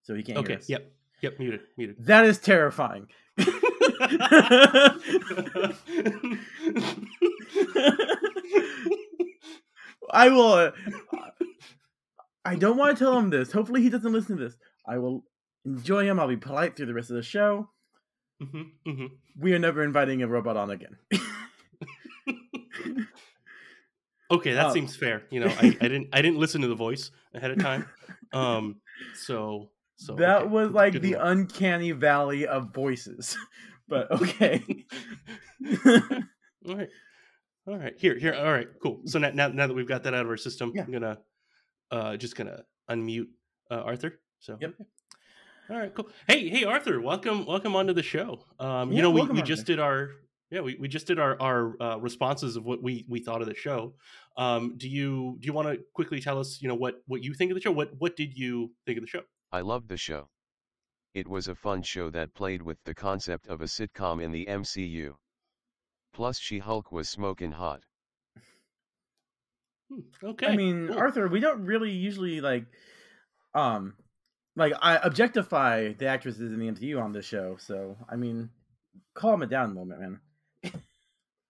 So 0.02 0.14
he 0.14 0.22
can't 0.22 0.38
okay, 0.38 0.58
Yep. 0.66 0.92
Yep, 1.22 1.38
muted. 1.38 1.60
Muted. 1.76 1.96
That 2.06 2.24
is 2.24 2.38
terrifying. 2.38 3.06
I 10.10 10.28
will 10.28 10.52
uh, 10.52 10.72
I 12.44 12.56
don't 12.56 12.76
want 12.76 12.98
to 12.98 13.04
tell 13.04 13.16
him 13.16 13.30
this. 13.30 13.52
Hopefully 13.52 13.82
he 13.82 13.88
doesn't 13.88 14.12
listen 14.12 14.36
to 14.36 14.44
this. 14.44 14.56
I 14.86 14.98
will 14.98 15.24
enjoy 15.64 16.04
him. 16.04 16.18
I'll 16.18 16.28
be 16.28 16.36
polite 16.36 16.76
through 16.76 16.86
the 16.86 16.94
rest 16.94 17.10
of 17.10 17.16
the 17.16 17.22
show. 17.22 17.70
Mm-hmm, 18.42 18.90
mm-hmm. 18.90 19.06
We 19.38 19.54
are 19.54 19.58
never 19.58 19.84
inviting 19.84 20.22
a 20.22 20.28
robot 20.28 20.56
on 20.56 20.70
again. 20.70 20.96
okay, 24.30 24.52
that 24.54 24.66
um, 24.66 24.72
seems 24.72 24.96
fair. 24.96 25.22
You 25.30 25.40
know, 25.40 25.46
I, 25.46 25.66
I, 25.66 25.70
didn't 25.88 26.08
I 26.12 26.22
didn't 26.22 26.38
listen 26.38 26.60
to 26.62 26.68
the 26.68 26.74
voice 26.74 27.10
ahead 27.34 27.52
of 27.52 27.60
time, 27.60 27.88
um, 28.32 28.80
so 29.14 29.70
so 29.96 30.16
that 30.16 30.42
okay. 30.42 30.48
was 30.48 30.70
like 30.70 30.94
Good 30.94 31.02
the 31.02 31.12
enough. 31.12 31.28
uncanny 31.28 31.92
valley 31.92 32.46
of 32.46 32.74
voices. 32.74 33.36
but 33.88 34.10
okay, 34.10 34.62
all 36.66 36.76
right, 36.76 36.88
all 37.68 37.78
right. 37.78 37.94
Here, 37.96 38.18
here. 38.18 38.34
All 38.34 38.52
right, 38.52 38.68
cool. 38.82 39.02
So 39.04 39.20
now 39.20 39.30
now, 39.30 39.48
now 39.48 39.68
that 39.68 39.74
we've 39.74 39.86
got 39.86 40.02
that 40.04 40.14
out 40.14 40.24
of 40.24 40.30
our 40.30 40.36
system, 40.36 40.72
yeah. 40.74 40.82
I'm 40.82 40.90
gonna 40.90 41.18
uh, 41.92 42.16
just 42.16 42.34
gonna 42.34 42.64
unmute 42.90 43.28
uh, 43.70 43.82
Arthur. 43.82 44.18
So 44.40 44.58
yep. 44.60 44.74
All 45.70 45.78
right, 45.78 45.94
cool. 45.94 46.08
Hey, 46.26 46.48
hey, 46.48 46.64
Arthur, 46.64 47.00
welcome, 47.00 47.46
welcome 47.46 47.76
onto 47.76 47.92
the 47.92 48.02
show. 48.02 48.44
Um, 48.58 48.90
yeah, 48.90 48.96
you 48.96 49.02
know, 49.02 49.10
we, 49.10 49.22
we 49.22 49.42
just 49.42 49.64
did 49.64 49.78
our 49.78 50.10
yeah, 50.52 50.60
we, 50.60 50.76
we 50.78 50.86
just 50.86 51.06
did 51.06 51.18
our 51.18 51.40
our 51.40 51.82
uh, 51.82 51.96
responses 51.96 52.56
of 52.56 52.64
what 52.64 52.82
we 52.82 53.06
we 53.08 53.20
thought 53.20 53.40
of 53.40 53.48
the 53.48 53.54
show. 53.54 53.94
Um, 54.36 54.74
do 54.76 54.86
you 54.86 55.38
do 55.40 55.46
you 55.46 55.52
want 55.54 55.68
to 55.68 55.82
quickly 55.94 56.20
tell 56.20 56.38
us, 56.38 56.60
you 56.60 56.68
know, 56.68 56.74
what 56.74 56.96
what 57.06 57.22
you 57.22 57.32
think 57.32 57.50
of 57.50 57.54
the 57.54 57.60
show? 57.62 57.72
What 57.72 57.92
what 57.98 58.16
did 58.16 58.36
you 58.36 58.70
think 58.84 58.98
of 58.98 59.02
the 59.02 59.08
show? 59.08 59.22
I 59.50 59.62
loved 59.62 59.88
the 59.88 59.96
show. 59.96 60.28
It 61.14 61.26
was 61.26 61.48
a 61.48 61.54
fun 61.54 61.82
show 61.82 62.10
that 62.10 62.34
played 62.34 62.60
with 62.60 62.76
the 62.84 62.94
concept 62.94 63.46
of 63.46 63.62
a 63.62 63.64
sitcom 63.64 64.22
in 64.22 64.30
the 64.30 64.44
MCU. 64.46 65.14
Plus, 66.12 66.38
She 66.38 66.58
Hulk 66.58 66.92
was 66.92 67.08
smoking 67.08 67.52
hot. 67.52 67.82
Hmm, 69.90 70.00
okay. 70.22 70.48
I 70.48 70.56
mean, 70.56 70.88
cool. 70.88 70.98
Arthur, 70.98 71.28
we 71.28 71.40
don't 71.40 71.64
really 71.64 71.92
usually 71.92 72.42
like 72.42 72.66
um 73.54 73.94
like 74.56 74.72
I 74.80 74.96
objectify 74.96 75.92
the 75.92 76.06
actresses 76.06 76.52
in 76.52 76.58
the 76.58 76.68
MCU 76.68 77.00
on 77.00 77.12
this 77.12 77.26
show. 77.26 77.56
So 77.58 77.96
I 78.08 78.16
mean, 78.16 78.50
calm 79.14 79.42
it 79.42 79.50
down 79.50 79.70
a 79.70 79.74
moment, 79.74 80.00
man. 80.00 80.20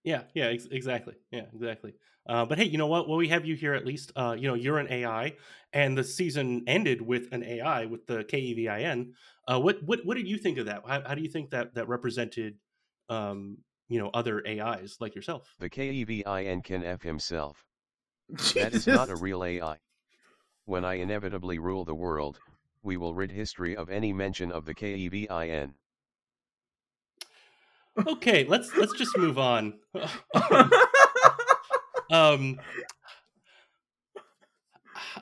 yeah, 0.05 0.23
yeah, 0.35 0.47
ex- 0.47 0.69
exactly. 0.71 1.15
Yeah, 1.31 1.47
exactly. 1.53 1.95
Uh, 2.29 2.45
but 2.45 2.59
hey, 2.59 2.65
you 2.65 2.79
know 2.79 2.87
what? 2.87 3.09
Well, 3.09 3.19
we 3.19 3.29
have 3.29 3.45
you 3.45 3.57
here 3.57 3.75
at 3.75 3.85
least. 3.85 4.13
Uh, 4.15 4.37
you 4.39 4.47
know, 4.47 4.55
you're 4.55 4.79
an 4.79 4.91
AI, 4.91 5.35
and 5.73 5.99
the 5.99 6.05
season 6.05 6.63
ended 6.67 7.03
with 7.03 7.29
an 7.33 7.43
AI 7.43 7.87
with 7.87 8.07
the 8.07 8.23
K 8.25 8.39
E 8.39 8.55
V 8.55 8.69
I 8.69 8.83
N. 8.83 9.15
Uh, 9.49 9.59
what 9.59 9.83
what 9.83 10.01
what 10.05 10.17
did 10.17 10.29
you 10.29 10.39
think 10.39 10.59
of 10.59 10.67
that? 10.67 10.83
How, 10.87 11.03
how 11.05 11.15
do 11.15 11.23
you 11.23 11.29
think 11.29 11.51
that 11.51 11.75
that 11.75 11.89
represented, 11.89 12.59
um, 13.09 13.59
you 13.89 13.99
know, 13.99 14.11
other 14.15 14.43
AIs 14.47 14.99
like 15.01 15.17
yourself? 15.17 15.53
The 15.59 15.69
K 15.69 15.91
E 15.91 16.05
V 16.05 16.25
I 16.25 16.45
N 16.45 16.63
can 16.63 16.85
f 16.85 17.03
himself. 17.03 17.65
Jesus. 18.37 18.55
That 18.55 18.73
is 18.73 18.87
not 18.87 19.11
a 19.11 19.17
real 19.17 19.45
AI. 19.45 19.79
When 20.65 20.85
I 20.85 20.95
inevitably 20.95 21.59
rule 21.59 21.85
the 21.85 21.95
world, 21.95 22.41
we 22.83 22.97
will 22.97 23.15
rid 23.15 23.33
history 23.33 23.77
of 23.77 23.91
any 23.91 24.13
mention 24.13 24.51
of 24.53 24.65
the 24.65 24.75
KEVIN. 24.75 25.75
Okay, 28.07 28.45
let's 28.45 28.75
let's 28.77 28.95
just 28.95 29.17
move 29.19 29.39
on. 29.39 29.75
um, 32.11 32.59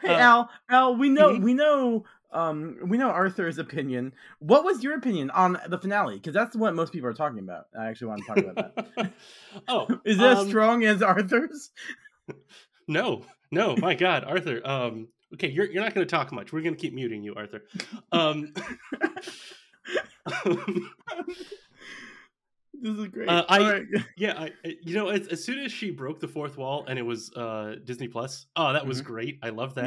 hey 0.02 0.14
uh, 0.14 0.18
Al, 0.18 0.50
Al, 0.68 0.96
we 0.96 1.08
know 1.08 1.30
mm-hmm. 1.30 1.44
we 1.44 1.54
know 1.54 2.04
Um, 2.32 2.78
we 2.84 2.96
know 2.96 3.10
Arthur's 3.10 3.58
opinion. 3.58 4.12
What 4.38 4.64
was 4.64 4.84
your 4.84 4.94
opinion 4.94 5.30
on 5.30 5.58
the 5.66 5.78
finale? 5.78 6.14
Because 6.14 6.32
that's 6.32 6.54
what 6.54 6.74
most 6.74 6.92
people 6.92 7.08
are 7.08 7.14
talking 7.14 7.40
about. 7.40 7.64
I 7.76 7.86
actually 7.86 8.06
want 8.06 8.22
to 8.22 8.26
talk 8.26 8.38
about 8.38 8.76
that. 8.76 9.12
oh, 9.68 10.00
Is 10.04 10.18
it 10.18 10.22
as 10.22 10.38
um, 10.38 10.48
strong 10.48 10.84
as 10.84 11.02
Arthur's? 11.02 11.70
No, 12.86 13.24
no, 13.50 13.76
my 13.76 13.96
God, 13.96 14.22
Arthur. 14.22 14.60
Um, 14.64 15.08
okay, 15.34 15.48
you're 15.48 15.70
you're 15.70 15.82
not 15.82 15.94
going 15.94 16.06
to 16.06 16.10
talk 16.10 16.32
much. 16.32 16.52
We're 16.52 16.62
going 16.62 16.74
to 16.74 16.80
keep 16.80 16.94
muting 16.94 17.22
you, 17.22 17.34
Arthur. 17.34 17.62
Um, 18.12 18.52
This 22.82 22.96
is 22.96 23.06
great. 23.08 23.28
Uh, 23.28 23.44
I- 23.48 23.72
right. 23.72 23.82
yeah, 24.16 24.38
I, 24.64 24.74
you 24.82 24.94
know, 24.94 25.08
as, 25.08 25.26
as 25.28 25.44
soon 25.44 25.58
as 25.58 25.70
she 25.70 25.90
broke 25.90 26.18
the 26.18 26.28
fourth 26.28 26.56
wall 26.56 26.86
and 26.88 26.98
it 26.98 27.02
was 27.02 27.30
uh 27.36 27.76
Disney 27.84 28.08
Plus, 28.08 28.46
oh, 28.56 28.72
that 28.72 28.86
was 28.86 29.02
Mhm. 29.02 29.06
great. 29.06 29.38
I 29.42 29.50
love 29.50 29.74
that. 29.74 29.84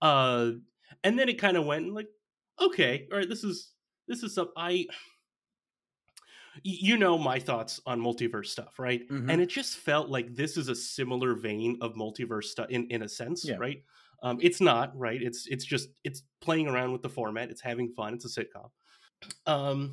Yeah. 0.00 0.08
Uh, 0.08 0.52
and 1.02 1.18
then 1.18 1.28
it 1.28 1.38
kind 1.38 1.56
of 1.58 1.66
went 1.66 1.92
like, 1.92 2.08
okay, 2.60 3.06
all 3.12 3.18
right, 3.18 3.28
this 3.28 3.44
is 3.44 3.72
this 4.08 4.22
is 4.22 4.34
some 4.34 4.48
I. 4.56 4.86
You 6.62 6.96
know 6.96 7.18
my 7.18 7.40
thoughts 7.40 7.80
on 7.84 8.00
multiverse 8.00 8.46
stuff, 8.46 8.78
right? 8.78 9.06
Mhm. 9.10 9.28
And 9.30 9.42
it 9.42 9.48
just 9.50 9.76
felt 9.76 10.08
like 10.08 10.34
this 10.34 10.56
is 10.56 10.68
a 10.68 10.74
similar 10.74 11.34
vein 11.34 11.76
of 11.82 11.94
multiverse 11.94 12.44
stuff 12.44 12.70
in 12.70 12.86
in 12.88 13.02
a 13.02 13.08
sense, 13.08 13.44
Yeah. 13.44 13.56
right? 13.56 13.82
Um, 14.24 14.38
it's 14.40 14.60
not 14.60 14.96
right. 14.98 15.22
It's 15.22 15.46
it's 15.46 15.64
just 15.66 15.90
it's 16.02 16.22
playing 16.40 16.66
around 16.66 16.92
with 16.92 17.02
the 17.02 17.08
format. 17.10 17.50
It's 17.50 17.60
having 17.60 17.90
fun. 17.90 18.14
It's 18.14 18.24
a 18.24 18.28
sitcom. 18.44 18.70
Um, 19.46 19.92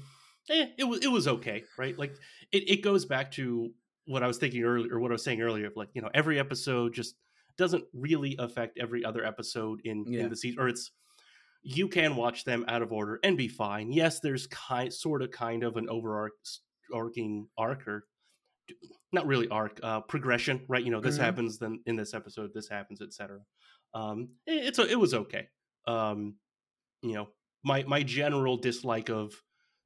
eh, 0.49 0.67
it 0.77 0.85
was 0.85 1.01
it 1.03 1.11
was 1.11 1.27
okay, 1.27 1.63
right? 1.77 1.97
Like 1.99 2.15
it, 2.51 2.69
it 2.69 2.81
goes 2.81 3.05
back 3.05 3.29
to 3.33 3.71
what 4.05 4.23
I 4.23 4.27
was 4.27 4.37
thinking 4.37 4.63
earlier, 4.63 4.95
or 4.95 4.99
what 5.01 5.11
I 5.11 5.13
was 5.13 5.23
saying 5.23 5.41
earlier, 5.41 5.67
of 5.67 5.75
like 5.75 5.89
you 5.93 6.01
know 6.01 6.09
every 6.13 6.39
episode 6.39 6.93
just 6.93 7.15
doesn't 7.57 7.83
really 7.93 8.35
affect 8.39 8.79
every 8.79 9.03
other 9.03 9.23
episode 9.25 9.81
in 9.83 10.05
Yeah. 10.07 10.21
in 10.21 10.29
the 10.29 10.35
season, 10.37 10.59
or 10.61 10.69
it's 10.69 10.91
you 11.63 11.87
can 11.89 12.15
watch 12.15 12.43
them 12.45 12.65
out 12.69 12.81
of 12.81 12.91
order 12.93 13.19
and 13.23 13.37
be 13.37 13.47
fine. 13.49 13.91
Yes, 13.91 14.19
there's 14.21 14.47
kind 14.47 14.91
sort 14.93 15.21
of 15.21 15.29
kind 15.31 15.63
of 15.63 15.75
an 15.77 15.87
overarching 15.89 17.47
arc 17.57 17.87
or 17.87 18.07
not 19.11 19.25
really 19.27 19.49
arc 19.49 19.79
uh 19.83 19.99
progression 20.01 20.63
right 20.69 20.85
you 20.85 20.91
know 20.91 21.01
this 21.01 21.17
Mhm. 21.17 21.21
happens 21.21 21.57
then 21.59 21.81
in 21.87 21.97
this 21.97 22.13
episode 22.13 22.53
this 22.53 22.69
happens 22.69 23.01
etc 23.01 23.39
um 23.93 24.29
it's 24.45 24.79
a, 24.79 24.87
it 24.89 24.99
was 24.99 25.13
okay. 25.13 25.47
Um 25.87 26.37
you 27.01 27.13
know 27.13 27.29
my 27.63 27.83
my 27.83 28.03
general 28.03 28.57
dislike 28.57 29.09
of 29.09 29.33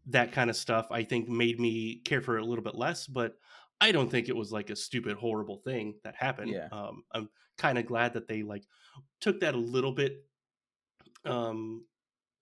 that 0.08 0.32
kind 0.32 0.50
of 0.50 0.56
stuff 0.56 0.88
i 0.92 1.04
think 1.04 1.28
made 1.30 1.60
me 1.60 2.02
care 2.06 2.22
for 2.22 2.38
it 2.38 2.44
a 2.44 2.46
little 2.46 2.64
bit 2.64 2.76
less 2.76 3.08
but 3.08 3.36
i 3.82 3.92
don't 3.92 4.10
think 4.12 4.30
it 4.30 4.36
was 4.36 4.52
like 4.52 4.70
a 4.70 4.76
stupid 4.76 5.18
horrible 5.18 5.58
thing 5.58 5.96
that 6.04 6.16
happened. 6.16 6.52
Yeah. 6.52 6.68
um 6.72 7.04
i'm 7.14 7.30
kind 7.58 7.78
of 7.78 7.86
glad 7.86 8.14
that 8.14 8.28
they 8.28 8.44
like 8.44 8.64
took 9.22 9.40
that 9.42 9.56
a 9.56 9.58
little 9.58 9.92
bit 9.94 10.26
um 11.26 11.86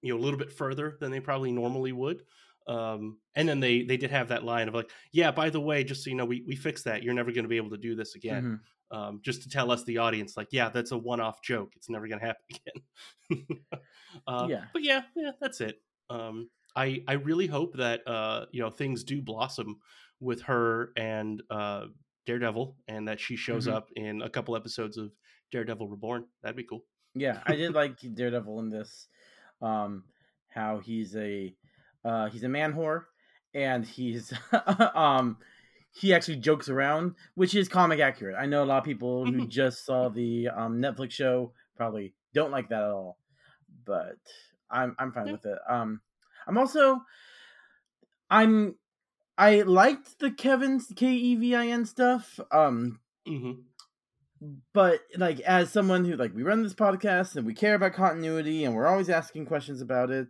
you 0.02 0.14
know 0.14 0.20
a 0.20 0.24
little 0.24 0.40
bit 0.40 0.52
further 0.52 0.98
than 1.00 1.12
they 1.12 1.20
probably 1.20 1.52
normally 1.52 1.92
would. 1.92 2.24
Um 2.68 3.20
and 3.36 3.48
then 3.48 3.60
they 3.60 3.84
they 3.84 3.98
did 3.98 4.12
have 4.12 4.30
that 4.30 4.44
line 4.44 4.68
of 4.68 4.74
like 4.74 4.90
yeah 5.12 5.32
by 5.32 5.50
the 5.50 5.60
way 5.60 5.84
just 5.84 6.04
so 6.04 6.10
you 6.10 6.16
know 6.16 6.26
we 6.26 6.44
we 6.48 6.56
fixed 6.56 6.86
that. 6.86 7.04
You're 7.04 7.14
never 7.14 7.32
going 7.32 7.44
to 7.44 7.50
be 7.50 7.58
able 7.58 7.72
to 7.72 7.78
do 7.78 7.96
this 7.96 8.16
again. 8.16 8.44
Mhm. 8.44 8.60
Um, 8.94 9.20
just 9.22 9.44
to 9.44 9.50
tell 9.50 9.72
us 9.72 9.84
the 9.84 9.98
audience 9.98 10.38
like 10.38 10.48
yeah 10.52 10.70
that's 10.70 10.92
a 10.92 10.98
one-off 10.98 11.42
joke 11.42 11.74
it's 11.76 11.90
never 11.90 12.08
going 12.08 12.20
to 12.20 12.26
happen 12.26 12.46
again 13.30 13.46
uh, 14.28 14.48
Yeah. 14.48 14.66
but 14.74 14.84
yeah 14.84 15.02
yeah 15.16 15.32
that's 15.42 15.60
it 15.62 15.82
um, 16.10 16.50
i 16.76 17.04
i 17.08 17.14
really 17.14 17.48
hope 17.48 17.76
that 17.76 18.08
uh, 18.08 18.46
you 18.52 18.62
know 18.62 18.70
things 18.70 19.04
do 19.04 19.22
blossom 19.22 19.80
with 20.20 20.42
her 20.44 20.92
and 20.96 21.42
uh, 21.50 21.86
daredevil 22.26 22.78
and 22.88 23.08
that 23.08 23.20
she 23.20 23.36
shows 23.36 23.68
Mhm. 23.68 23.74
up 23.76 23.90
in 23.96 24.22
a 24.22 24.30
couple 24.30 24.56
episodes 24.56 24.98
of 24.98 25.12
daredevil 25.52 25.88
reborn 25.90 26.26
that'd 26.42 26.56
be 26.56 26.64
cool 26.64 26.86
Yeah, 27.16 27.42
I 27.46 27.56
did 27.56 27.74
like 27.76 28.00
Daredevil 28.00 28.60
in 28.62 28.70
this. 28.70 29.08
Um, 29.62 30.04
how 30.50 30.80
he's 30.80 31.16
a 31.16 31.56
uh, 32.04 32.30
he's 32.30 32.44
a 32.44 32.50
man 32.50 32.74
whore, 32.74 33.06
and 33.54 33.86
he's 33.86 34.34
um 34.96 35.38
he 35.96 36.14
actually 36.14 36.38
jokes 36.38 36.70
around, 36.70 37.16
which 37.36 37.54
is 37.56 37.70
comic 37.70 38.00
accurate. 38.00 38.36
I 38.38 38.46
know 38.48 38.64
a 38.64 38.66
lot 38.66 38.80
of 38.80 38.84
people 38.84 39.26
who 39.26 39.44
Mhm. 39.44 39.48
just 39.50 39.86
saw 39.86 40.10
the 40.10 40.50
um, 40.50 40.82
Netflix 40.82 41.12
show 41.12 41.54
probably 41.78 42.14
don't 42.34 42.52
like 42.52 42.70
that 42.70 42.82
at 42.84 42.90
all, 42.90 43.18
but 43.86 44.18
I'm 44.70 44.96
I'm 45.00 45.12
fine 45.12 45.28
Yeah. 45.28 45.32
with 45.34 45.46
it. 45.46 45.60
Um, 45.70 46.02
I'm 46.48 46.58
also 46.58 47.02
I'm 48.30 48.76
I 49.38 49.62
liked 49.62 50.20
the 50.20 50.32
Kevin's 50.32 50.92
K 50.96 51.12
E 51.14 51.36
V 51.36 51.56
I 51.56 51.68
N 51.68 51.86
stuff. 51.86 52.40
Um, 52.52 53.00
hmm 53.28 53.52
but 54.74 55.00
like 55.16 55.40
as 55.42 55.72
someone 55.72 56.04
who 56.04 56.18
like 56.18 56.34
we 56.36 56.44
run 56.44 56.64
this 56.64 56.74
podcast 56.74 57.38
and 57.38 57.46
we 57.46 57.54
care 57.54 57.76
about 57.76 57.94
continuity 57.94 58.66
and 58.66 58.76
we're 58.76 58.88
always 58.88 59.10
asking 59.10 59.46
questions 59.46 59.80
about 59.80 60.12
it 60.12 60.28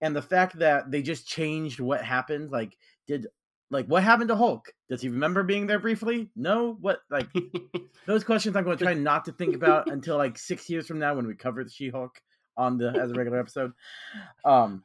and 0.00 0.16
the 0.16 0.22
fact 0.22 0.58
that 0.58 0.90
they 0.90 1.02
just 1.02 1.28
changed 1.28 1.78
what 1.78 2.02
happened 2.02 2.50
like 2.50 2.78
did 3.06 3.26
like 3.72 3.86
what 3.86 4.04
happened 4.04 4.28
to 4.28 4.36
hulk? 4.36 4.72
Does 4.88 5.02
he 5.02 5.08
remember 5.08 5.42
being 5.42 5.66
there 5.66 5.80
briefly? 5.80 6.30
No 6.36 6.76
what 6.80 7.00
like 7.10 7.28
those 8.06 8.22
questions 8.22 8.54
i'm 8.54 8.64
going 8.64 8.78
to 8.78 8.84
try 8.84 8.94
not 8.94 9.24
to 9.24 9.32
think 9.32 9.56
about 9.56 9.90
until 9.90 10.16
like 10.16 10.38
six 10.38 10.70
years 10.70 10.86
from 10.86 10.98
now 10.98 11.14
when 11.14 11.26
we 11.26 11.34
cover 11.34 11.64
the 11.64 11.70
she-hulk 11.70 12.20
on 12.56 12.78
the 12.78 12.90
as 12.90 13.10
a 13.10 13.14
regular 13.14 13.40
episode. 13.40 13.72
Um 14.44 14.84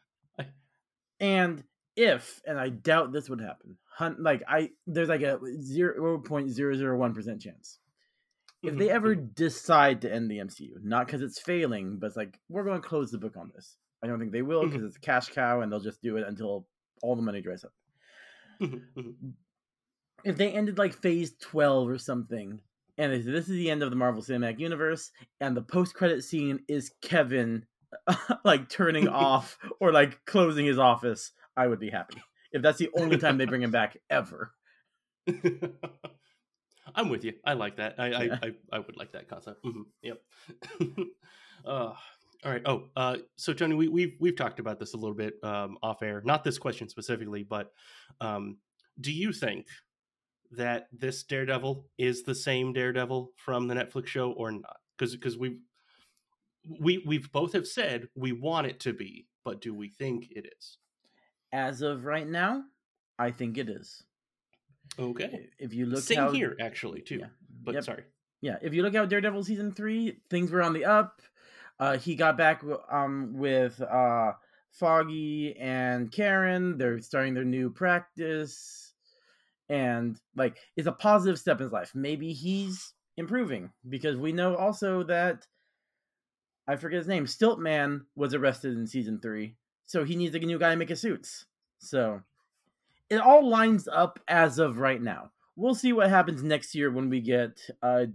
and 1.20 1.63
if 1.96 2.41
and 2.46 2.60
i 2.60 2.70
doubt 2.70 3.12
this 3.12 3.29
would 3.29 3.41
happen 3.41 3.77
hun- 3.98 4.17
like 4.20 4.44
i 4.48 4.70
there's 4.86 5.10
like 5.10 5.22
a 5.22 5.38
0.001% 5.38 7.41
chance. 7.41 7.79
If 8.63 8.77
they 8.77 8.89
ever 8.89 9.15
decide 9.15 10.01
to 10.01 10.13
end 10.13 10.32
the 10.32 10.39
MCU, 10.39 10.84
not 10.84 11.06
because 11.06 11.22
it's 11.22 11.39
failing, 11.39 11.98
but 12.00 12.08
it's 12.08 12.17
like 12.17 12.39
we're 12.50 12.63
going 12.63 12.82
to 12.82 12.88
close 12.88 13.12
the 13.12 13.17
book 13.17 13.38
on 13.38 13.51
this. 13.53 13.77
I 14.03 14.08
don't 14.08 14.20
think 14.20 14.32
they 14.32 14.41
will 14.41 14.65
because 14.65 14.84
it's 14.84 14.98
a 14.98 15.00
cash 15.00 15.29
cow, 15.29 15.62
and 15.62 15.72
they'll 15.72 15.79
just 15.79 16.01
do 16.01 16.17
it 16.17 16.27
until 16.27 16.67
all 17.01 17.15
the 17.15 17.22
money 17.22 17.41
dries 17.41 17.63
up. 17.63 17.72
Mhm, 18.59 18.81
mhm. 18.95 19.33
If 20.23 20.37
they 20.37 20.51
ended 20.51 20.77
like 20.77 20.93
Phase 20.93 21.35
Twelve 21.39 21.89
or 21.89 21.97
something, 21.97 22.61
and 22.97 23.13
if 23.13 23.25
this 23.25 23.45
is 23.49 23.55
the 23.55 23.69
end 23.69 23.83
of 23.83 23.89
the 23.89 23.95
Marvel 23.95 24.21
Cinematic 24.21 24.59
Universe, 24.59 25.11
and 25.39 25.55
the 25.55 25.61
post-credit 25.61 26.23
scene 26.23 26.63
is 26.67 26.91
Kevin 27.01 27.65
like 28.43 28.69
turning 28.69 29.07
off 29.07 29.57
or 29.79 29.91
like 29.91 30.25
closing 30.25 30.65
his 30.65 30.79
office, 30.79 31.31
I 31.55 31.67
would 31.67 31.79
be 31.79 31.89
happy. 31.89 32.21
If 32.51 32.61
that's 32.61 32.79
the 32.79 32.89
only 32.95 33.17
time 33.17 33.37
they 33.37 33.45
bring 33.45 33.61
him 33.61 33.71
back 33.71 33.97
ever. 34.09 34.53
I'm 36.95 37.09
with 37.09 37.23
you. 37.23 37.33
I 37.45 37.53
like 37.53 37.77
that. 37.77 37.95
I 37.99 38.05
I, 38.13 38.23
Yeah. 38.23 38.39
I, 38.41 38.51
I 38.71 38.79
would 38.79 38.97
like 38.97 39.11
that 39.11 39.27
concept. 39.27 39.61
hmm 39.63 39.81
Yep. 40.01 40.21
uh, 41.65 41.93
all 42.46 42.51
right. 42.51 42.62
Oh, 42.65 42.84
uh, 42.96 43.17
so 43.36 43.53
Tony, 43.53 43.75
we, 43.75 43.88
we've 43.88 44.15
we've 44.20 44.36
talked 44.36 44.60
about 44.60 44.79
this 44.79 44.94
a 44.94 44.98
little 44.98 45.15
bit 45.15 45.36
um, 45.44 45.77
off 45.82 46.01
air. 46.03 46.22
Not 46.25 46.44
this 46.44 46.58
question 46.58 46.88
specifically, 46.89 47.44
but 47.44 47.72
um, 48.22 48.58
do 49.01 49.12
you 49.12 49.32
think 49.34 49.67
that 50.51 50.88
this 50.91 51.24
Daredevil 51.24 51.86
is 51.98 52.24
the 52.24 52.36
same 52.36 52.74
Daredevil 52.74 53.32
from 53.36 53.67
the 53.67 53.75
Netflix 53.75 54.08
show 54.08 54.32
or 54.32 54.51
not? 54.51 54.77
Because 54.98 55.15
because 55.15 55.38
we 55.38 55.60
we 56.79 57.03
we've 57.06 57.32
both 57.32 57.53
have 57.53 57.67
said 57.67 58.08
we 58.15 58.32
want 58.32 58.67
it 58.67 58.79
to 58.82 58.94
be, 58.94 59.27
but 59.44 59.62
do 59.62 59.74
we 59.74 59.89
think 59.89 60.27
it 60.32 60.46
is? 60.58 60.77
As 61.51 61.82
of 61.82 62.06
right 62.06 62.27
now, 62.27 62.63
I 63.17 63.32
think 63.32 63.58
it 63.58 63.70
is. 63.70 64.03
Okay. 65.00 65.50
If 65.60 65.74
you 65.74 65.86
look 65.86 66.03
Same 66.03 66.17
how- 66.17 66.32
here, 66.32 66.56
actually, 66.60 67.01
too. 67.01 67.17
Yeah. 67.20 67.27
But 67.63 67.75
Yep. 67.75 67.84
sorry. 67.84 68.03
yeah, 68.41 68.58
if 68.62 68.74
you 68.74 68.84
look 68.84 68.96
at 68.96 69.10
Daredevil 69.10 69.44
season 69.44 69.72
three, 69.74 70.20
things 70.29 70.51
were 70.51 70.62
on 70.62 70.74
the 70.74 70.86
up. 70.86 71.22
Uh, 71.79 71.98
he 71.98 72.15
got 72.15 72.38
back 72.38 72.63
um 72.91 73.34
with 73.34 73.81
uh 73.81 74.34
Foggy 74.72 75.55
and 75.60 76.12
Karen. 76.12 76.77
They're 76.77 77.01
starting 77.01 77.34
their 77.34 77.43
new 77.46 77.69
practice, 77.69 78.93
and 79.69 80.19
like 80.36 80.57
it's 80.75 80.88
a 80.88 80.91
positive 80.91 81.39
step 81.39 81.57
in 81.57 81.65
his 81.65 81.74
life. 81.74 81.91
Maybe 81.96 82.34
he's 82.34 82.93
improving 83.17 83.72
because 83.88 84.17
we 84.17 84.31
know 84.31 84.55
also 84.55 85.03
that 85.03 85.48
I 86.67 86.75
forget 86.75 86.98
his 86.98 87.07
name. 87.07 87.25
Stiltman 87.25 88.01
was 88.15 88.34
arrested 88.34 88.77
in 88.77 88.88
season 88.88 89.19
three, 89.19 89.55
so 89.86 90.03
he 90.03 90.15
needs 90.15 90.36
a 90.36 90.39
new 90.39 90.60
guy 90.60 90.72
to 90.72 90.75
make 90.75 90.89
his 90.89 91.01
suits. 91.01 91.46
So 91.79 92.22
it 93.10 93.17
all 93.17 93.48
lines 93.48 93.88
up 93.88 94.19
as 94.27 94.60
of 94.60 94.77
right 94.77 95.01
now. 95.01 95.31
We'll 95.55 95.75
see 95.75 95.93
what 95.93 96.10
happens 96.10 96.43
next 96.43 96.75
year 96.75 96.91
when 96.91 97.10
we 97.10 97.22
get 97.22 97.60
uh 97.81 98.05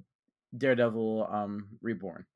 Daredevil 0.56 1.28
um 1.30 1.68
reborn. 1.80 2.26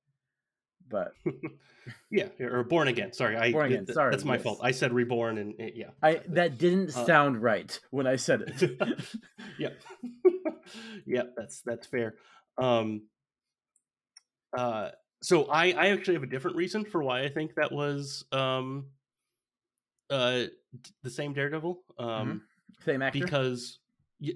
But 0.88 1.12
Yeah, 2.11 2.28
or 2.40 2.64
born 2.64 2.88
again. 2.88 3.12
Sorry, 3.12 3.37
I 3.37 3.52
Born 3.52 3.66
Again, 3.66 3.87
th- 3.87 3.95
sorry, 3.95 4.11
that's 4.11 4.25
my 4.25 4.35
yes. 4.35 4.43
fault. 4.43 4.59
I 4.62 4.73
said 4.73 4.93
reborn, 4.93 5.38
and 5.38 5.55
it, 5.61 5.75
yeah, 5.76 5.90
I 6.02 6.21
that 6.28 6.59
didn't 6.59 6.88
Uh, 6.97 7.07
sound 7.07 7.40
right 7.43 7.78
when 7.90 8.07
I 8.09 8.16
said 8.16 8.43
it. 8.43 8.78
yep, 9.59 9.81
yep. 11.07 11.33
That's 11.37 11.61
that's 11.62 11.87
fair. 11.87 12.14
Um, 12.59 13.02
uh, 14.57 14.90
so 15.23 15.45
I 15.45 15.71
I 15.73 15.87
actually 15.90 16.14
have 16.14 16.23
a 16.25 16.28
different 16.28 16.57
reason 16.57 16.85
for 16.85 17.02
why 17.02 17.23
I 17.23 17.28
think 17.28 17.55
that 17.55 17.71
was 17.71 18.25
um, 18.33 18.87
uh, 20.11 20.45
the 21.02 21.11
same 21.11 21.33
Daredevil. 21.35 21.83
Um, 21.99 22.43
Same 22.85 23.02
actor. 23.02 23.21
because 23.21 23.78
y- 24.21 24.33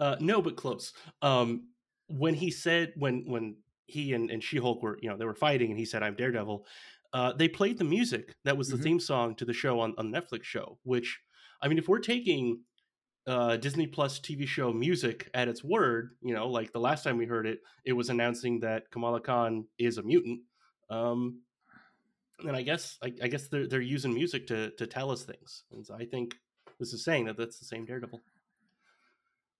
uh, 0.00 0.16
no, 0.20 0.40
but 0.42 0.56
close. 0.56 0.92
Um, 1.22 1.68
when 2.08 2.34
he 2.34 2.50
said 2.50 2.92
when 2.96 3.24
when 3.26 3.56
he 3.86 4.12
and, 4.14 4.30
and 4.30 4.42
She 4.42 4.58
Hulk 4.58 4.82
were 4.82 4.98
you 5.02 5.08
know 5.08 5.16
they 5.16 5.24
were 5.24 5.34
fighting 5.34 5.70
and 5.70 5.78
he 5.78 5.84
said 5.84 6.02
I'm 6.02 6.14
Daredevil. 6.16 6.66
uh, 7.12 7.32
they 7.32 7.48
played 7.48 7.78
the 7.78 7.84
music 7.84 8.34
that 8.44 8.56
was 8.56 8.68
the 8.68 8.76
Mhm. 8.76 8.82
theme 8.82 9.00
song 9.00 9.34
to 9.36 9.44
the 9.44 9.52
show 9.52 9.78
on, 9.80 9.94
on 9.98 10.10
the 10.10 10.18
Netflix 10.20 10.44
show. 10.44 10.78
Which, 10.82 11.20
I 11.62 11.68
mean, 11.68 11.78
if 11.78 11.88
we're 11.88 12.00
taking 12.00 12.60
uh, 13.26 13.56
Disney 13.56 13.86
Plus 13.86 14.18
TV 14.20 14.46
show 14.46 14.72
music 14.72 15.30
at 15.32 15.48
its 15.48 15.62
word, 15.64 16.16
you 16.22 16.34
know, 16.34 16.48
like 16.48 16.72
the 16.72 16.80
last 16.80 17.04
time 17.04 17.16
we 17.16 17.24
heard 17.24 17.46
it, 17.46 17.60
it 17.84 17.92
was 17.94 18.10
announcing 18.10 18.60
that 18.60 18.90
Kamala 18.90 19.20
Khan 19.20 19.66
is 19.78 19.96
a 19.98 20.02
mutant. 20.02 20.40
Um, 20.90 21.40
and 22.46 22.54
I 22.56 22.62
guess 22.62 22.98
I, 23.02 23.12
I 23.22 23.28
guess 23.28 23.48
they're 23.48 23.66
they're 23.68 23.80
using 23.80 24.12
music 24.12 24.46
to 24.48 24.70
to 24.72 24.86
tell 24.86 25.10
us 25.10 25.22
things, 25.24 25.62
and 25.72 25.86
so 25.86 25.94
I 25.94 26.04
think 26.04 26.36
this 26.80 26.92
is 26.92 27.04
saying 27.04 27.26
that 27.26 27.36
that's 27.38 27.58
the 27.60 27.64
same 27.64 27.84
Daredevil, 27.86 28.20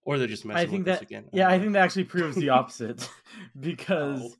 or 0.05 0.17
they're 0.17 0.27
just 0.27 0.45
messing 0.45 0.57
I 0.59 0.65
think 0.65 0.85
with 0.85 0.85
that 0.85 0.95
us 0.97 1.01
again. 1.01 1.25
yeah, 1.33 1.47
I 1.47 1.51
don't 1.51 1.61
think 1.61 1.73
that 1.73 1.83
actually 1.83 2.05
proves 2.05 2.35
the 2.37 2.49
opposite. 2.49 3.07
Because 3.59 4.21
Oh. 4.21 4.33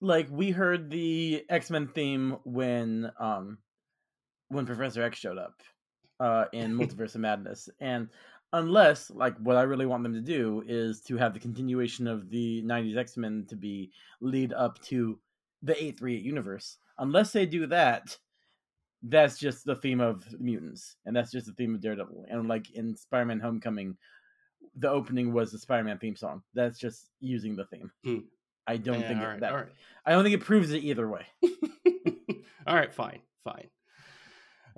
like 0.00 0.28
we 0.30 0.50
heard 0.50 0.90
the 0.90 1.44
X-Men 1.48 1.88
theme 1.88 2.36
when 2.44 3.10
um 3.18 3.58
when 4.48 4.66
Professor 4.66 5.02
X 5.02 5.18
showed 5.18 5.38
up 5.38 5.62
uh 6.20 6.44
in 6.52 6.74
Multiverse 6.78 7.14
of 7.14 7.20
Madness. 7.22 7.68
And 7.80 8.08
unless 8.52 9.10
like 9.10 9.36
what 9.38 9.56
I 9.56 9.62
really 9.62 9.86
want 9.86 10.02
them 10.02 10.14
to 10.14 10.20
do 10.20 10.62
is 10.66 11.00
to 11.02 11.16
have 11.16 11.32
the 11.34 11.40
continuation 11.40 12.06
of 12.06 12.28
the 12.30 12.62
90s 12.64 12.96
X-Men 12.96 13.46
to 13.48 13.56
be 13.56 13.90
lead 14.20 14.52
up 14.52 14.80
to 14.84 15.18
the 15.62 15.72
838 15.72 16.22
universe. 16.22 16.76
Unless 16.98 17.32
they 17.32 17.46
do 17.46 17.66
that 17.68 18.18
that's 19.06 19.38
just 19.38 19.66
the 19.66 19.76
theme 19.76 20.00
of 20.00 20.24
mutants 20.40 20.96
and 21.04 21.14
that's 21.14 21.30
just 21.30 21.46
the 21.46 21.52
theme 21.52 21.74
of 21.74 21.80
Daredevil. 21.82 22.24
And 22.30 22.48
like 22.48 22.70
in 22.70 22.96
Spider-Man 22.96 23.38
Homecoming 23.40 23.96
the 24.76 24.90
opening 24.90 25.32
was 25.32 25.52
the 25.52 25.58
Spider-Man 25.58 25.98
theme 25.98 26.16
song. 26.16 26.42
That's 26.54 26.78
just 26.78 27.10
using 27.20 27.56
the 27.56 27.64
theme. 27.66 27.90
Hmm. 28.04 28.18
I 28.66 28.76
don't 28.78 29.00
Yeah, 29.00 29.08
think 29.08 29.20
it, 29.20 29.24
right, 29.26 29.40
that. 29.40 29.50
all 29.52 29.58
right. 29.58 29.68
I 30.06 30.12
don't 30.12 30.22
think 30.24 30.34
it 30.34 30.40
proves 30.44 30.72
it 30.72 30.82
either 30.84 31.08
way. 31.08 31.26
All 32.66 32.74
right, 32.74 32.92
fine, 32.94 33.20
fine. 33.44 33.68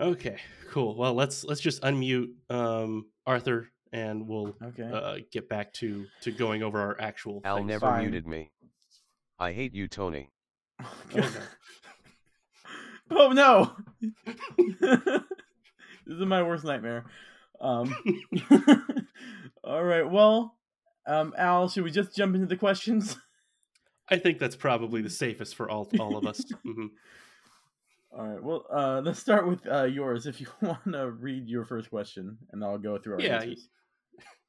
Okay, 0.01 0.39
cool. 0.73 0.97
Well, 0.97 1.15
let's 1.15 1.45
let's 1.45 1.61
just 1.61 1.83
unmute 1.83 2.31
um, 2.51 3.07
Arthur, 3.27 3.69
and 3.93 4.27
we'll 4.27 4.57
Okay. 4.61 4.83
uh, 4.83 5.19
get 5.31 5.49
back 5.49 5.73
to 5.75 6.07
to 6.23 6.33
going 6.33 6.65
over 6.65 6.81
our 6.81 7.01
actual. 7.01 7.41
Al 7.45 7.59
things. 7.59 7.69
never 7.69 7.87
Fine. 7.87 8.03
muted 8.03 8.27
me. 8.27 8.51
I 9.39 9.53
hate 9.53 9.73
you, 9.73 9.87
Tony. 9.87 10.33
oh 13.11 13.31
no! 13.33 13.77
this 14.57 15.23
is 16.09 16.27
my 16.27 16.43
worst 16.43 16.65
nightmare. 16.65 17.05
Um. 17.61 17.95
All 19.67 19.85
right. 19.85 20.09
Well, 20.09 20.57
um, 21.07 21.35
Al, 21.37 21.69
should 21.69 21.85
we 21.85 21.91
just 21.91 22.15
jump 22.17 22.35
into 22.35 22.47
the 22.47 22.57
questions? 22.57 23.17
I 24.09 24.17
think 24.19 24.39
that's 24.39 24.57
probably 24.57 25.03
the 25.03 25.11
safest 25.11 25.57
for 25.57 25.69
all 25.69 25.89
all 25.99 26.17
of 26.17 26.27
us. 26.27 26.43
Mhm. 26.67 26.89
All 28.17 28.27
right. 28.27 28.43
Well, 28.43 28.65
uh, 28.73 29.03
let's 29.05 29.19
start 29.19 29.47
with 29.47 29.67
uh, 29.67 29.85
yours. 29.85 30.27
If 30.27 30.41
you 30.41 30.47
want 30.63 30.85
to 30.93 31.11
read 31.11 31.49
your 31.49 31.65
first 31.65 31.91
question, 31.91 32.39
and 32.53 32.65
I'll 32.65 32.79
go 32.79 32.99
through 32.99 33.15
our 33.15 33.21
Yeah, 33.21 33.41
answers. 33.41 33.69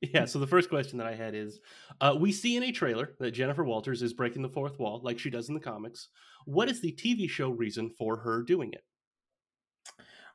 Yeah. 0.01 0.25
So 0.25 0.39
the 0.39 0.47
first 0.47 0.69
question 0.69 0.99
that 0.99 1.07
I 1.07 1.15
had 1.15 1.33
is: 1.35 1.59
uh, 1.99 2.15
We 2.17 2.31
see 2.31 2.55
in 2.55 2.63
a 2.63 2.71
trailer 2.71 3.15
that 3.19 3.31
Jennifer 3.31 3.63
Walters 3.63 4.01
is 4.01 4.13
breaking 4.13 4.43
the 4.43 4.49
fourth 4.49 4.79
wall, 4.79 5.01
like 5.03 5.19
she 5.19 5.29
does 5.29 5.49
in 5.49 5.55
the 5.55 5.59
comics. 5.59 6.07
What 6.45 6.69
is 6.69 6.81
the 6.81 6.93
TV 6.93 7.27
show 7.29 7.49
reason 7.49 7.89
for 7.89 8.17
her 8.17 8.43
doing 8.43 8.71
it? 8.73 8.83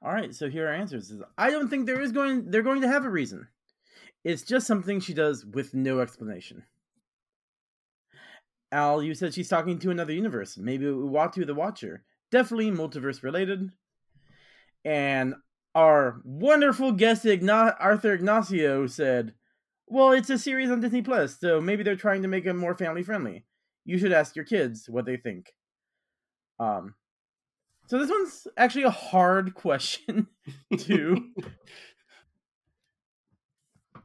All 0.02 0.12
right, 0.12 0.34
so 0.34 0.50
here 0.50 0.66
are 0.68 0.74
answers. 0.74 1.12
I 1.38 1.50
don't 1.50 1.68
think 1.68 1.86
there 1.86 2.00
is 2.02 2.10
going 2.12 2.50
they're 2.50 2.62
going 2.62 2.80
to 2.82 2.88
have 2.88 3.04
a 3.04 3.10
reason. 3.10 3.46
It's 4.24 4.42
just 4.42 4.66
something 4.66 5.00
she 5.00 5.14
does 5.14 5.44
with 5.44 5.74
no 5.74 6.00
explanation. 6.00 6.64
Al, 8.70 9.02
you 9.02 9.14
said 9.14 9.34
she's 9.34 9.48
talking 9.48 9.78
to 9.80 9.90
another 9.90 10.12
universe. 10.12 10.56
Maybe 10.56 10.86
Uatu 10.86 11.46
the 11.46 11.54
Watcher. 11.54 12.04
Definitely 12.30 12.70
multiverse 12.70 13.22
related. 13.22 13.70
And 14.84 15.34
our 15.74 16.20
wonderful 16.24 16.92
guest 16.92 17.24
Igna- 17.24 17.76
Arthur 17.78 18.14
Ignacio 18.14 18.86
said, 18.86 19.34
"Well, 19.86 20.12
it's 20.12 20.30
a 20.30 20.38
series 20.38 20.70
on 20.70 20.80
Disney 20.80 21.02
Plus, 21.02 21.38
so 21.38 21.60
maybe 21.60 21.82
they're 21.82 21.96
trying 21.96 22.22
to 22.22 22.28
make 22.28 22.46
it 22.46 22.54
more 22.54 22.74
family 22.74 23.02
friendly. 23.02 23.44
You 23.84 23.98
should 23.98 24.12
ask 24.12 24.34
your 24.36 24.44
kids 24.44 24.88
what 24.88 25.04
they 25.04 25.16
think." 25.16 25.54
Um 26.58 26.94
so 27.88 27.98
this 27.98 28.10
one's 28.10 28.46
actually 28.56 28.84
a 28.84 28.90
hard 28.90 29.54
question 29.54 30.28
to 30.78 31.30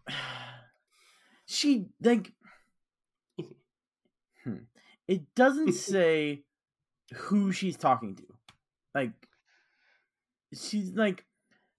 she 1.45 1.87
like 2.01 2.33
hmm, 4.43 4.55
it 5.07 5.33
doesn't 5.35 5.73
say 5.91 6.43
who 7.13 7.51
she's 7.51 7.77
talking 7.77 8.15
to 8.15 8.23
like 8.93 9.11
she's 10.53 10.91
like 10.93 11.25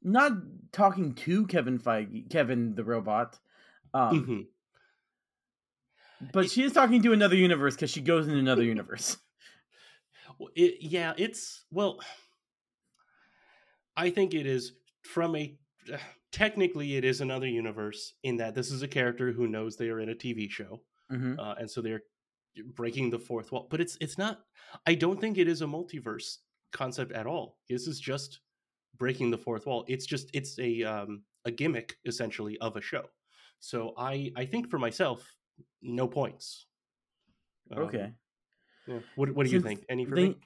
not 0.03 0.33
talking 0.73 1.13
to 1.15 1.47
kevin 1.47 1.79
feige 1.79 2.29
kevin 2.31 2.75
the 2.75 2.85
robot 2.85 3.39
um 3.95 4.27
Mhm. 4.27 4.47
but 6.33 6.51
she 6.51 6.63
is 6.63 6.73
talking 6.73 7.03
to 7.03 7.13
another 7.13 7.37
universe 7.37 7.75
because 7.75 7.91
she 7.91 8.01
goes 8.01 8.27
in 8.29 8.35
another 8.37 8.63
universe 8.75 9.17
Well, 10.39 10.51
It, 10.55 10.77
yeah, 10.81 11.15
it's 11.17 11.65
well. 11.71 11.99
I 13.97 14.11
think 14.11 14.35
it 14.35 14.47
is 14.47 14.73
from 15.03 15.35
a 15.35 15.57
technically 16.33 16.97
it 16.97 17.05
is 17.05 17.21
another 17.21 17.47
universe 17.49 18.15
in 18.23 18.37
that 18.37 18.55
this 18.55 18.71
is 18.71 18.83
a 18.83 18.89
character 18.89 19.33
who 19.33 19.47
knows 19.47 19.77
they 19.77 19.89
are 19.91 20.01
in 20.01 20.11
a 20.11 20.15
TV 20.15 20.49
show, 20.51 20.81
hmm 21.11 21.35
uh, 21.39 21.55
and 21.59 21.71
so 21.71 21.81
they're 21.81 22.03
breaking 22.75 23.11
the 23.11 23.19
fourth 23.19 23.53
wall. 23.53 23.67
But 23.71 23.81
it's 23.81 23.97
it's 24.01 24.19
not. 24.19 24.41
I 24.87 24.95
don't 24.95 25.21
think 25.21 25.39
it 25.39 25.49
is 25.49 25.63
a 25.63 25.67
multiverse 25.67 26.37
concept 26.73 27.13
at 27.13 27.27
all. 27.27 27.59
This 27.69 27.87
is 27.87 27.99
just 28.01 28.41
breaking 28.99 29.31
the 29.31 29.39
fourth 29.39 29.67
wall. 29.67 29.85
It's 29.89 30.07
just 30.07 30.29
it's 30.35 30.59
a 30.59 30.83
um, 30.83 31.23
a 31.45 31.51
gimmick 31.51 31.97
essentially 32.05 32.59
of 32.59 32.77
a 32.77 32.81
show. 32.81 33.05
So 33.61 33.95
I 33.97 34.33
I 34.37 34.45
think 34.45 34.69
for 34.71 34.79
myself, 34.79 35.25
no 35.83 36.07
points. 36.09 36.67
Um, 37.71 37.83
okay 37.85 38.13
yeah. 38.87 38.99
What 39.17 39.35
What 39.35 39.47
do 39.47 39.53
you 39.53 39.61
think? 39.61 39.85
Any 39.89 40.05
for 40.07 40.15
they- 40.17 40.29
me? 40.31 40.37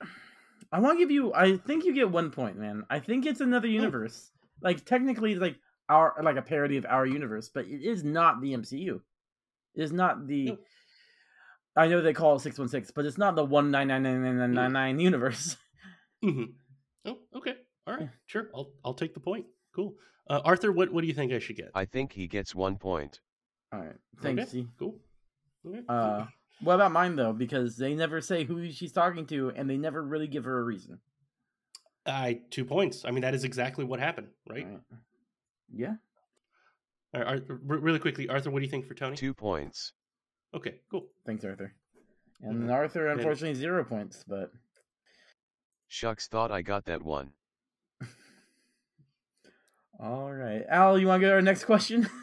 I 0.72 0.78
want 0.80 0.98
to 0.98 1.02
give 1.04 1.10
you. 1.10 1.34
I 1.34 1.56
think 1.56 1.84
you 1.84 1.92
get 1.94 2.10
one 2.10 2.30
point, 2.30 2.56
man. 2.56 2.84
I 2.88 2.98
think 3.00 3.26
it's 3.26 3.40
another 3.40 3.68
Oh. 3.68 3.70
universe. 3.82 4.30
Like 4.62 4.84
technically, 4.84 5.34
like 5.34 5.56
our 5.88 6.14
like 6.22 6.36
a 6.36 6.42
parody 6.42 6.76
of 6.76 6.86
our 6.86 7.06
universe, 7.06 7.48
but 7.52 7.66
it 7.66 7.82
is 7.82 8.04
not 8.04 8.40
the 8.40 8.52
MCU. 8.54 9.00
It 9.74 9.82
is 9.82 9.92
not 9.92 10.26
the. 10.26 10.44
No. 10.46 10.58
I 11.76 11.86
know 11.88 12.00
they 12.02 12.12
call 12.12 12.36
it 12.36 12.40
six 12.40 12.58
one 12.58 12.68
six, 12.68 12.90
but 12.90 13.04
it's 13.04 13.18
not 13.18 13.36
the 13.36 13.44
one 13.44 13.70
nine 13.70 13.88
nine 13.88 14.02
nine 14.02 14.22
nine 14.22 14.38
nine 14.38 14.50
Mm. 14.50 14.54
nine 14.54 14.72
nine 14.72 15.00
universe. 15.00 15.56
hmm 16.22 16.44
Oh, 17.04 17.18
okay. 17.34 17.54
All 17.86 17.94
right. 17.96 18.08
Sure. 18.26 18.48
I'll 18.54 18.72
I'll 18.84 18.94
take 18.94 19.14
the 19.14 19.20
point. 19.20 19.46
Cool. 19.74 19.94
Uh, 20.28 20.40
Arthur, 20.44 20.72
what 20.72 20.92
what 20.92 21.00
do 21.00 21.06
you 21.06 21.14
think 21.14 21.32
I 21.32 21.38
should 21.38 21.56
get? 21.56 21.70
I 21.74 21.84
think 21.86 22.12
he 22.12 22.26
gets 22.26 22.54
one 22.54 22.76
point. 22.76 23.20
All 23.72 23.80
right, 23.80 23.96
thanks. 24.20 24.42
Okay. 24.42 24.48
Steve. 24.48 24.68
Cool. 24.78 24.96
Okay. 25.66 25.80
Uh, 25.88 26.26
what 26.62 26.74
about 26.74 26.92
mine 26.92 27.16
though? 27.16 27.32
Because 27.32 27.76
they 27.76 27.94
never 27.94 28.20
say 28.20 28.44
who 28.44 28.70
she's 28.70 28.92
talking 28.92 29.26
to, 29.26 29.50
and 29.54 29.70
they 29.70 29.76
never 29.76 30.02
really 30.02 30.26
give 30.26 30.44
her 30.44 30.58
a 30.58 30.62
reason. 30.62 30.98
I 32.10 32.40
two 32.50 32.64
points. 32.64 33.04
I 33.04 33.10
mean, 33.10 33.22
that 33.22 33.34
is 33.34 33.44
exactly 33.44 33.84
what 33.84 34.00
happened, 34.00 34.28
right? 34.48 34.64
All 34.64 34.70
right. 34.72 34.80
Yeah. 35.72 35.94
All 37.14 37.20
right, 37.20 37.26
Arthur, 37.28 37.60
re- 37.64 37.78
really 37.78 37.98
quickly, 37.98 38.28
Arthur, 38.28 38.50
what 38.50 38.60
do 38.60 38.64
you 38.64 38.70
think 38.70 38.86
for 38.86 38.94
Tony? 38.94 39.16
Two 39.16 39.34
points. 39.34 39.92
Okay, 40.54 40.76
cool. 40.90 41.06
Thanks, 41.26 41.44
Arthur. 41.44 41.74
And 42.40 42.64
Mhm. 42.68 42.72
Arthur, 42.72 43.08
And- 43.08 43.20
unfortunately, 43.20 43.54
zero 43.54 43.84
points. 43.84 44.24
But 44.26 44.52
Shucks 45.88 46.28
thought 46.28 46.50
I 46.52 46.62
got 46.62 46.84
that 46.86 47.02
one. 47.02 47.32
all 50.00 50.32
right, 50.32 50.64
Al, 50.68 50.98
you 50.98 51.06
want 51.06 51.20
to 51.20 51.26
go 51.26 51.30
to 51.30 51.34
our 51.34 51.42
next 51.42 51.64
question? 51.64 52.08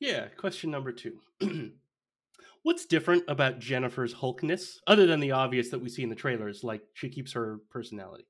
Yeah. 0.00 0.26
Question 0.36 0.72
number 0.72 0.90
two. 0.90 1.20
What's 2.64 2.86
different 2.86 3.22
about 3.28 3.60
Jennifer's 3.60 4.14
Hulkness, 4.14 4.78
other 4.88 5.06
than 5.06 5.20
the 5.20 5.30
obvious 5.30 5.70
that 5.70 5.78
we 5.78 5.88
see 5.88 6.02
in 6.02 6.08
the 6.08 6.16
trailers, 6.16 6.64
like 6.64 6.82
she 6.92 7.08
keeps 7.08 7.34
her 7.34 7.58
personality? 7.70 8.26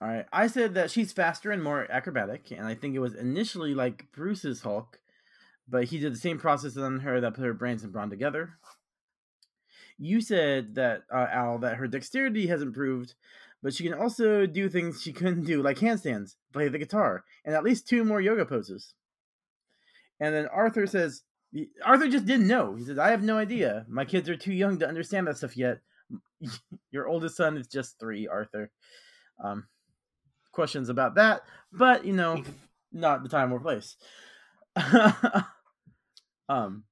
All 0.00 0.08
right, 0.08 0.26
I 0.32 0.48
said 0.48 0.74
that 0.74 0.90
she's 0.90 1.12
faster 1.12 1.50
and 1.50 1.62
more 1.62 1.90
acrobatic, 1.90 2.50
and 2.50 2.66
I 2.66 2.74
think 2.74 2.94
it 2.94 3.00
was 3.00 3.14
initially 3.14 3.74
like 3.74 4.06
Bruce's 4.12 4.62
Hulk, 4.62 4.98
but 5.68 5.84
he 5.84 5.98
did 5.98 6.12
the 6.12 6.18
same 6.18 6.38
process 6.38 6.76
on 6.76 7.00
her 7.00 7.20
that 7.20 7.34
put 7.34 7.44
her 7.44 7.54
brains 7.54 7.84
and 7.84 7.92
brawn 7.92 8.10
together. 8.10 8.58
You 9.96 10.20
said 10.20 10.74
that 10.74 11.02
uh, 11.12 11.26
Al 11.30 11.58
that 11.58 11.76
her 11.76 11.86
dexterity 11.86 12.48
has 12.48 12.60
improved, 12.60 13.14
but 13.62 13.72
she 13.72 13.84
can 13.84 13.94
also 13.94 14.46
do 14.46 14.68
things 14.68 15.00
she 15.00 15.12
couldn't 15.12 15.44
do, 15.44 15.62
like 15.62 15.78
handstands, 15.78 16.34
play 16.52 16.68
the 16.68 16.78
guitar, 16.78 17.24
and 17.44 17.54
at 17.54 17.64
least 17.64 17.88
two 17.88 18.04
more 18.04 18.20
yoga 18.20 18.44
poses. 18.44 18.94
And 20.20 20.34
then 20.34 20.46
Arthur 20.46 20.86
says, 20.86 21.22
Arthur 21.84 22.08
just 22.08 22.26
didn't 22.26 22.48
know. 22.48 22.74
He 22.74 22.84
says, 22.84 22.98
I 22.98 23.10
have 23.10 23.22
no 23.22 23.38
idea. 23.38 23.86
My 23.88 24.04
kids 24.04 24.28
are 24.28 24.36
too 24.36 24.52
young 24.52 24.78
to 24.80 24.88
understand 24.88 25.26
that 25.26 25.38
stuff 25.38 25.56
yet. 25.56 25.78
Your 26.90 27.08
oldest 27.08 27.36
son 27.36 27.56
is 27.56 27.68
just 27.68 27.98
three, 27.98 28.26
Arthur. 28.26 28.70
Um, 29.42 29.66
questions 30.54 30.88
about 30.88 31.16
that, 31.16 31.42
but 31.72 32.04
you 32.04 32.12
know, 32.12 32.42
not 32.92 33.22
the 33.22 33.28
time 33.28 33.52
or 33.52 33.60
place. 33.60 33.96
um, 36.48 36.84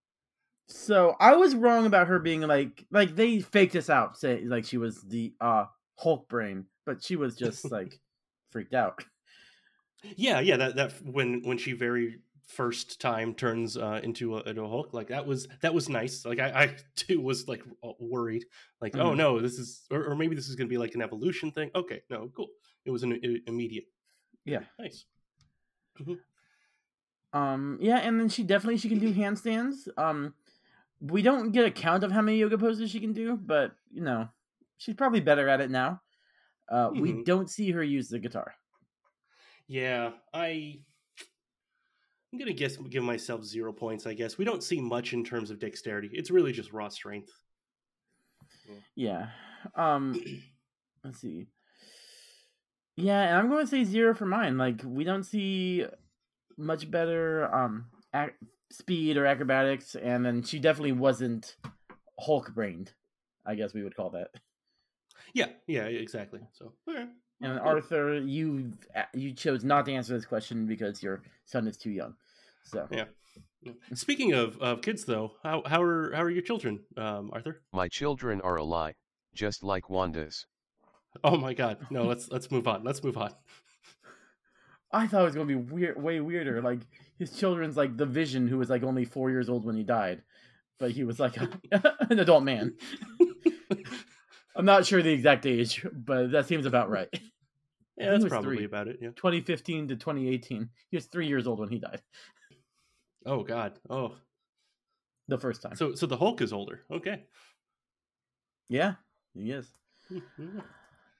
so 0.68 1.16
I 1.20 1.36
was 1.36 1.54
wrong 1.54 1.86
about 1.86 2.08
her 2.08 2.18
being 2.18 2.42
like 2.42 2.84
like 2.90 3.16
they 3.16 3.40
faked 3.40 3.76
us 3.76 3.90
out, 3.90 4.18
say 4.18 4.42
like 4.44 4.64
she 4.64 4.78
was 4.78 5.02
the 5.02 5.32
uh 5.40 5.66
Hulk 5.98 6.28
brain, 6.28 6.66
but 6.84 7.02
she 7.02 7.16
was 7.16 7.36
just 7.36 7.70
like 7.70 8.00
freaked 8.50 8.74
out. 8.74 9.04
Yeah, 10.16 10.40
yeah. 10.40 10.56
That 10.56 10.76
that 10.76 10.92
when 11.04 11.42
when 11.44 11.58
she 11.58 11.72
very 11.72 12.20
first 12.46 13.00
time 13.00 13.34
turns 13.34 13.76
uh, 13.76 14.00
into 14.02 14.36
a, 14.36 14.42
into 14.42 14.62
a 14.62 14.68
Hulk, 14.68 14.92
like 14.92 15.08
that 15.08 15.26
was 15.26 15.48
that 15.60 15.72
was 15.72 15.88
nice. 15.88 16.24
Like 16.24 16.38
I, 16.38 16.62
I 16.64 16.76
too 16.96 17.20
was 17.20 17.48
like 17.48 17.62
worried, 17.98 18.44
like 18.80 18.96
oh 18.96 19.10
Mhm. 19.12 19.16
no, 19.16 19.40
this 19.40 19.58
is 19.58 19.82
or, 19.90 20.04
or 20.10 20.14
maybe 20.16 20.34
this 20.34 20.48
is 20.48 20.56
gonna 20.56 20.68
be 20.68 20.78
like 20.78 20.94
an 20.94 21.02
evolution 21.02 21.50
thing. 21.52 21.70
Okay, 21.74 22.02
no, 22.10 22.30
cool. 22.36 22.48
It 22.84 22.90
was 22.90 23.02
an 23.04 23.12
i- 23.24 23.40
immediate. 23.46 23.84
Yeah. 24.44 24.60
nice. 24.78 25.04
Um, 27.32 27.78
yeah, 27.80 27.96
and 27.98 28.20
then 28.20 28.28
she 28.28 28.42
definitely 28.42 28.76
she 28.78 28.88
can 28.88 28.98
do 28.98 29.12
handstands. 29.14 29.88
Um, 29.96 30.34
we 31.00 31.22
don't 31.22 31.52
get 31.52 31.64
a 31.64 31.70
count 31.70 32.04
of 32.04 32.12
how 32.12 32.20
many 32.20 32.38
yoga 32.38 32.58
poses 32.58 32.90
she 32.90 33.00
can 33.00 33.12
do, 33.12 33.36
but 33.36 33.72
you 33.90 34.02
know, 34.02 34.28
she's 34.76 34.94
probably 34.94 35.20
better 35.20 35.48
at 35.48 35.60
it 35.60 35.70
now. 35.70 36.02
Uh, 36.68 36.90
we 36.92 37.12
Mhm. 37.12 37.24
don't 37.24 37.48
see 37.50 37.70
her 37.70 37.82
use 37.82 38.08
the 38.08 38.18
guitar. 38.18 38.54
Yeah, 39.66 40.12
I. 40.34 40.80
I'm 42.32 42.38
gonna 42.38 42.52
guess 42.52 42.76
give 42.76 43.02
myself 43.02 43.44
zero 43.44 43.72
points. 43.72 44.06
I 44.06 44.14
guess 44.14 44.38
we 44.38 44.44
don't 44.44 44.62
see 44.62 44.80
much 44.80 45.12
in 45.12 45.22
terms 45.22 45.50
of 45.50 45.58
dexterity. 45.58 46.10
It's 46.12 46.30
really 46.30 46.52
just 46.52 46.72
raw 46.72 46.88
strength. 46.88 47.30
Yeah. 48.94 49.28
Um, 49.74 50.20
let's 51.04 51.20
see. 51.20 51.48
Yeah, 52.96 53.22
and 53.22 53.36
I'm 53.36 53.48
going 53.48 53.64
to 53.64 53.70
say 53.70 53.84
zero 53.84 54.14
for 54.14 54.26
mine. 54.26 54.58
Like 54.58 54.80
we 54.84 55.04
don't 55.04 55.24
see 55.24 55.86
much 56.58 56.90
better 56.90 57.52
um 57.54 57.86
ac- 58.14 58.32
speed 58.70 59.16
or 59.16 59.26
acrobatics, 59.26 59.94
and 59.94 60.24
then 60.24 60.42
she 60.42 60.58
definitely 60.58 60.92
wasn't 60.92 61.56
Hulk 62.18 62.54
brained. 62.54 62.92
I 63.44 63.54
guess 63.56 63.74
we 63.74 63.82
would 63.82 63.96
call 63.96 64.10
that. 64.10 64.28
Yeah, 65.34 65.48
yeah, 65.66 65.84
exactly. 65.84 66.40
So, 66.52 66.72
right. 66.86 67.08
And 67.42 67.58
Arthur, 67.58 68.18
you 68.18 68.72
you 69.12 69.32
chose 69.32 69.64
not 69.64 69.86
to 69.86 69.92
answer 69.92 70.14
this 70.14 70.24
question 70.24 70.66
because 70.66 71.02
your 71.02 71.22
son 71.44 71.66
is 71.66 71.76
too 71.76 71.90
young. 71.90 72.14
So 72.64 72.86
Yeah. 72.90 73.06
Yeah. 73.62 73.72
Speaking 73.94 74.32
of, 74.32 74.58
of 74.60 74.82
kids, 74.82 75.04
though, 75.04 75.32
how 75.42 75.62
how 75.66 75.82
are 75.82 76.12
how 76.12 76.22
are 76.22 76.30
your 76.30 76.42
children, 76.42 76.80
um, 76.96 77.30
Arthur? 77.32 77.62
My 77.72 77.88
children 77.88 78.40
are 78.40 78.56
a 78.56 78.64
lie, 78.64 78.94
just 79.34 79.62
like 79.62 79.88
Wanda's. 79.88 80.46
Oh 81.22 81.36
my 81.36 81.54
God! 81.54 81.78
No, 81.90 82.04
let's 82.04 82.28
let's 82.30 82.50
move 82.50 82.66
on. 82.66 82.82
Let's 82.82 83.04
move 83.04 83.16
on. 83.16 83.32
I 84.92 85.06
thought 85.06 85.22
it 85.22 85.26
was 85.26 85.34
gonna 85.34 85.46
be 85.46 85.54
weird, 85.54 86.02
way 86.02 86.20
weirder. 86.20 86.60
Like 86.60 86.80
his 87.18 87.30
children's 87.38 87.76
like 87.76 87.96
the 87.96 88.06
Vision, 88.06 88.48
who 88.48 88.58
was 88.58 88.68
like 88.68 88.82
only 88.82 89.04
four 89.04 89.30
years 89.30 89.48
old 89.48 89.64
when 89.64 89.76
he 89.76 89.84
died, 89.84 90.22
but 90.78 90.90
he 90.90 91.04
was 91.04 91.20
like 91.20 91.36
a, 91.36 91.48
an 92.10 92.18
adult 92.18 92.42
man. 92.42 92.74
I'm 94.56 94.64
not 94.64 94.84
sure 94.84 95.02
the 95.02 95.12
exact 95.12 95.46
age, 95.46 95.86
but 95.92 96.32
that 96.32 96.46
seems 96.46 96.66
about 96.66 96.90
right. 96.90 97.08
Yeah, 97.96 98.10
that's 98.12 98.24
probably 98.24 98.56
three. 98.56 98.64
about 98.64 98.88
it. 98.88 98.98
Yeah. 99.00 99.10
2015 99.10 99.88
to 99.88 99.96
2018. 99.96 100.68
He 100.90 100.96
was 100.96 101.06
three 101.06 101.26
years 101.26 101.46
old 101.46 101.60
when 101.60 101.68
he 101.68 101.78
died 101.78 102.00
Oh 103.26 103.42
God. 103.42 103.78
Oh, 103.88 104.16
the 105.28 105.38
first 105.38 105.62
time. 105.62 105.76
so 105.76 105.94
so 105.94 106.06
the 106.06 106.16
Hulk 106.16 106.40
is 106.40 106.52
older. 106.52 106.82
Okay. 106.90 107.24
yeah, 108.68 108.94
he 109.34 109.50
is. 109.52 109.68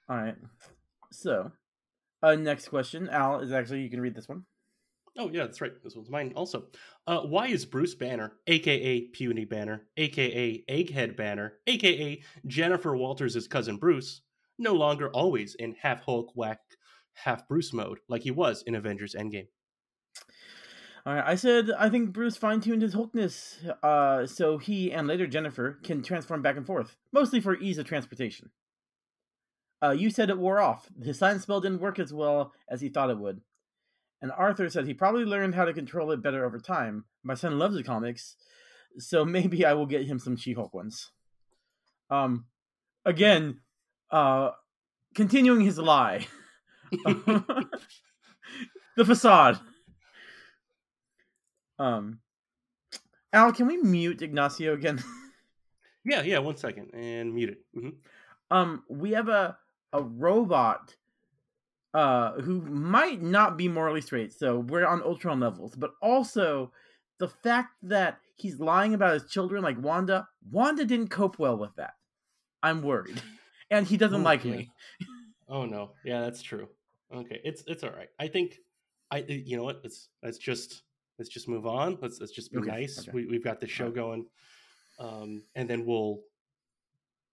All 0.09 0.17
right. 0.17 0.37
So, 1.13 1.53
uh, 2.23 2.35
next 2.35 2.69
question, 2.69 3.09
Al 3.09 3.41
is 3.41 3.53
actually 3.53 3.83
you 3.83 3.91
can 3.91 4.01
read 4.01 4.15
this 4.15 4.29
one. 4.29 4.45
Oh 5.19 5.29
yeah, 5.31 5.45
that's 5.45 5.61
right. 5.61 5.73
This 5.85 5.95
one's 5.95 6.11
mine 6.11 6.33
also. 6.35 6.65
Uh, 7.07 7.21
why 7.21 7.49
is 7.49 7.67
Bruce 7.67 7.95
Banner, 7.95 8.33
aka 8.47 9.03
Puny 9.09 9.45
Banner, 9.45 9.87
aka 9.97 10.65
Egghead 10.69 11.17
Banner, 11.17 11.55
aka 11.67 12.23
Jennifer 12.47 12.97
Walters' 12.97 13.47
cousin 13.47 13.77
Bruce, 13.77 14.23
no 14.63 14.75
longer 14.75 15.11
always 15.11 15.55
in 15.55 15.75
half 15.81 16.03
Hulk 16.05 16.33
whack, 16.35 16.61
half 17.15 17.47
Bruce 17.49 17.73
mode 17.73 17.99
like 18.09 18.23
he 18.23 18.31
was 18.31 18.63
in 18.63 18.75
Avengers 18.75 19.15
Endgame? 19.19 19.49
All 21.05 21.15
right, 21.15 21.25
I 21.27 21.35
said 21.35 21.71
I 21.77 21.89
think 21.89 22.13
Bruce 22.13 22.37
fine 22.37 22.61
tuned 22.61 22.83
his 22.83 22.95
Hulkness, 22.95 23.57
uh, 23.83 24.27
so 24.27 24.59
he 24.59 24.93
and 24.93 25.09
later 25.09 25.27
Jennifer 25.27 25.79
can 25.83 26.03
transform 26.03 26.43
back 26.43 26.57
and 26.57 26.67
forth, 26.67 26.97
mostly 27.13 27.41
for 27.41 27.57
ease 27.57 27.79
of 27.79 27.87
transportation. 27.87 28.51
Uh, 29.83 29.91
you 29.91 30.11
said 30.11 30.31
it 30.31 30.39
wore 30.39 30.61
off. 30.61 30.89
His 31.03 31.19
science 31.19 31.43
spell 31.43 31.61
didn't 31.61 31.81
work 31.81 31.99
as 31.99 32.13
well 32.13 32.53
as 32.69 32.81
he 32.81 32.89
thought 32.89 33.11
it 33.11 33.19
would. 33.19 33.41
And 34.21 34.31
Arthur 34.31 34.71
said 34.71 34.87
he 34.87 34.95
probably 34.95 35.25
learned 35.25 35.57
how 35.57 35.65
to 35.65 35.73
control 35.73 36.13
it 36.13 36.23
better 36.23 36.45
over 36.45 36.61
time. 36.61 37.07
My 37.25 37.35
son 37.35 37.59
loves 37.59 37.75
the 37.75 37.83
comics, 37.83 38.37
so 38.99 39.25
maybe 39.25 39.65
I 39.65 39.73
will 39.73 39.87
get 39.87 40.07
him 40.07 40.21
some 40.21 40.37
She-Hulk 40.37 40.73
ones. 40.73 41.11
Um, 42.11 42.47
again, 43.05 43.59
uh, 44.13 44.51
continuing 45.15 45.63
his 45.63 45.79
lie. 45.79 46.27
the 48.97 49.05
facade. 49.05 49.59
Um, 51.79 52.21
Al, 53.33 53.53
can 53.53 53.67
we 53.67 53.79
mute 53.79 54.23
Ignacio 54.23 54.75
again? 54.75 55.03
Yeah, 56.05 56.23
yeah. 56.23 56.41
One 56.41 56.57
second 56.57 56.91
and 56.95 57.33
mute 57.33 57.51
it. 57.51 57.59
hmm 57.73 57.91
um, 58.51 58.83
we 58.89 59.13
have 59.13 59.29
a 59.29 59.57
a 59.93 60.03
robot 60.03 60.97
uh 61.95 62.33
who 62.41 62.61
might 62.63 63.23
not 63.23 63.57
be 63.57 63.69
morally 63.69 64.01
straight, 64.01 64.33
so 64.33 64.59
we're 64.59 64.85
on 64.85 65.01
Ultron 65.01 65.39
levels, 65.39 65.77
but 65.77 65.93
also 66.03 66.73
the 67.21 67.29
fact 67.29 67.75
that 67.85 68.19
he's 68.35 68.59
lying 68.59 68.95
about 68.95 69.15
his 69.15 69.31
children 69.31 69.63
like 69.63 69.81
Wanda, 69.81 70.27
Wanda 70.51 70.85
didn't 70.85 71.11
cope 71.11 71.39
well 71.39 71.57
with 71.57 71.77
that. 71.77 71.95
I'm 72.65 72.83
worried. 72.83 73.23
And 73.73 73.87
he 73.87 73.97
doesn't 73.97 74.21
Oh, 74.21 74.25
like 74.25 74.45
yeah. 74.45 74.53
me. 74.53 74.71
Oh 75.49 75.67
no, 75.67 75.91
yeah, 76.05 76.21
that's 76.21 76.41
true. 76.41 76.67
Okay, 77.15 77.39
it's 77.45 77.63
it's 77.67 77.83
all 77.85 77.91
right. 77.91 78.09
I 78.19 78.27
think 78.29 78.57
I 79.11 79.19
you 79.29 79.57
know 79.59 79.65
what? 79.65 79.81
Let's 79.83 80.09
let's 80.23 80.39
just 80.39 80.83
let's 81.19 81.29
just 81.29 81.47
move 81.47 81.67
on. 81.67 81.99
Let's 82.01 82.21
let's 82.21 82.33
just 82.33 82.53
be 82.53 82.59
Okay, 82.59 82.71
nice. 82.71 83.01
okay. 83.01 83.11
We 83.13 83.27
we've 83.27 83.45
got 83.45 83.61
the 83.61 83.67
show 83.67 83.91
going, 83.91 84.25
um, 84.99 85.43
and 85.55 85.69
then 85.69 85.85
we'll 85.85 86.21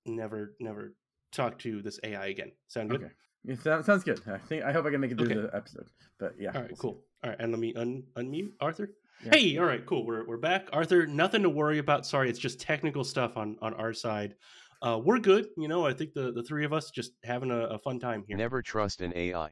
never 0.05 0.55
never 0.59 0.93
talk 1.31 1.59
to 1.59 1.81
this 1.81 1.99
AI 2.03 2.27
again. 2.27 2.51
Sound 2.67 2.89
good? 2.89 3.03
Okay. 3.03 3.13
Yeah, 3.45 3.55
sounds, 3.55 3.85
sounds 3.85 4.03
good. 4.03 4.21
I 4.27 4.37
think 4.37 4.63
I 4.63 4.73
hope 4.73 4.85
I 4.85 4.89
can 4.91 4.99
make 4.99 5.11
it 5.11 5.17
through 5.17 5.27
Okay. 5.31 5.41
the 5.41 5.55
episode. 5.55 5.87
But 6.19 6.33
yeah. 6.37 6.49
All 6.49 6.61
right, 6.61 6.69
we'll 6.71 6.75
see. 6.75 6.81
cool. 6.81 7.03
All 7.23 7.29
right, 7.29 7.39
and 7.39 7.51
let 7.53 7.59
me 7.61 7.73
un- 7.75 8.03
unmute 8.17 8.51
Arthur. 8.59 8.91
Yeah. 9.23 9.31
Hey, 9.35 9.57
all 9.57 9.65
right, 9.65 9.85
cool. 9.85 10.05
We're 10.05 10.25
we're 10.25 10.37
back, 10.37 10.67
Arthur. 10.73 11.07
Nothing 11.07 11.43
to 11.43 11.49
worry 11.49 11.77
about. 11.77 12.05
Sorry, 12.05 12.29
it's 12.29 12.39
just 12.39 12.59
technical 12.59 13.05
stuff 13.05 13.37
on 13.37 13.55
on 13.61 13.73
our 13.75 13.93
side. 13.93 14.35
Uh, 14.81 14.99
we're 15.03 15.19
good. 15.19 15.47
You 15.57 15.67
know, 15.67 15.85
I 15.85 15.93
think 15.93 16.13
the 16.13 16.31
the 16.31 16.43
three 16.43 16.65
of 16.65 16.73
us 16.73 16.89
just 16.91 17.11
having 17.23 17.51
a, 17.51 17.59
a 17.65 17.79
fun 17.79 17.99
time 17.99 18.23
here. 18.27 18.37
Never 18.37 18.61
trust 18.61 19.01
an 19.01 19.13
AI. 19.15 19.49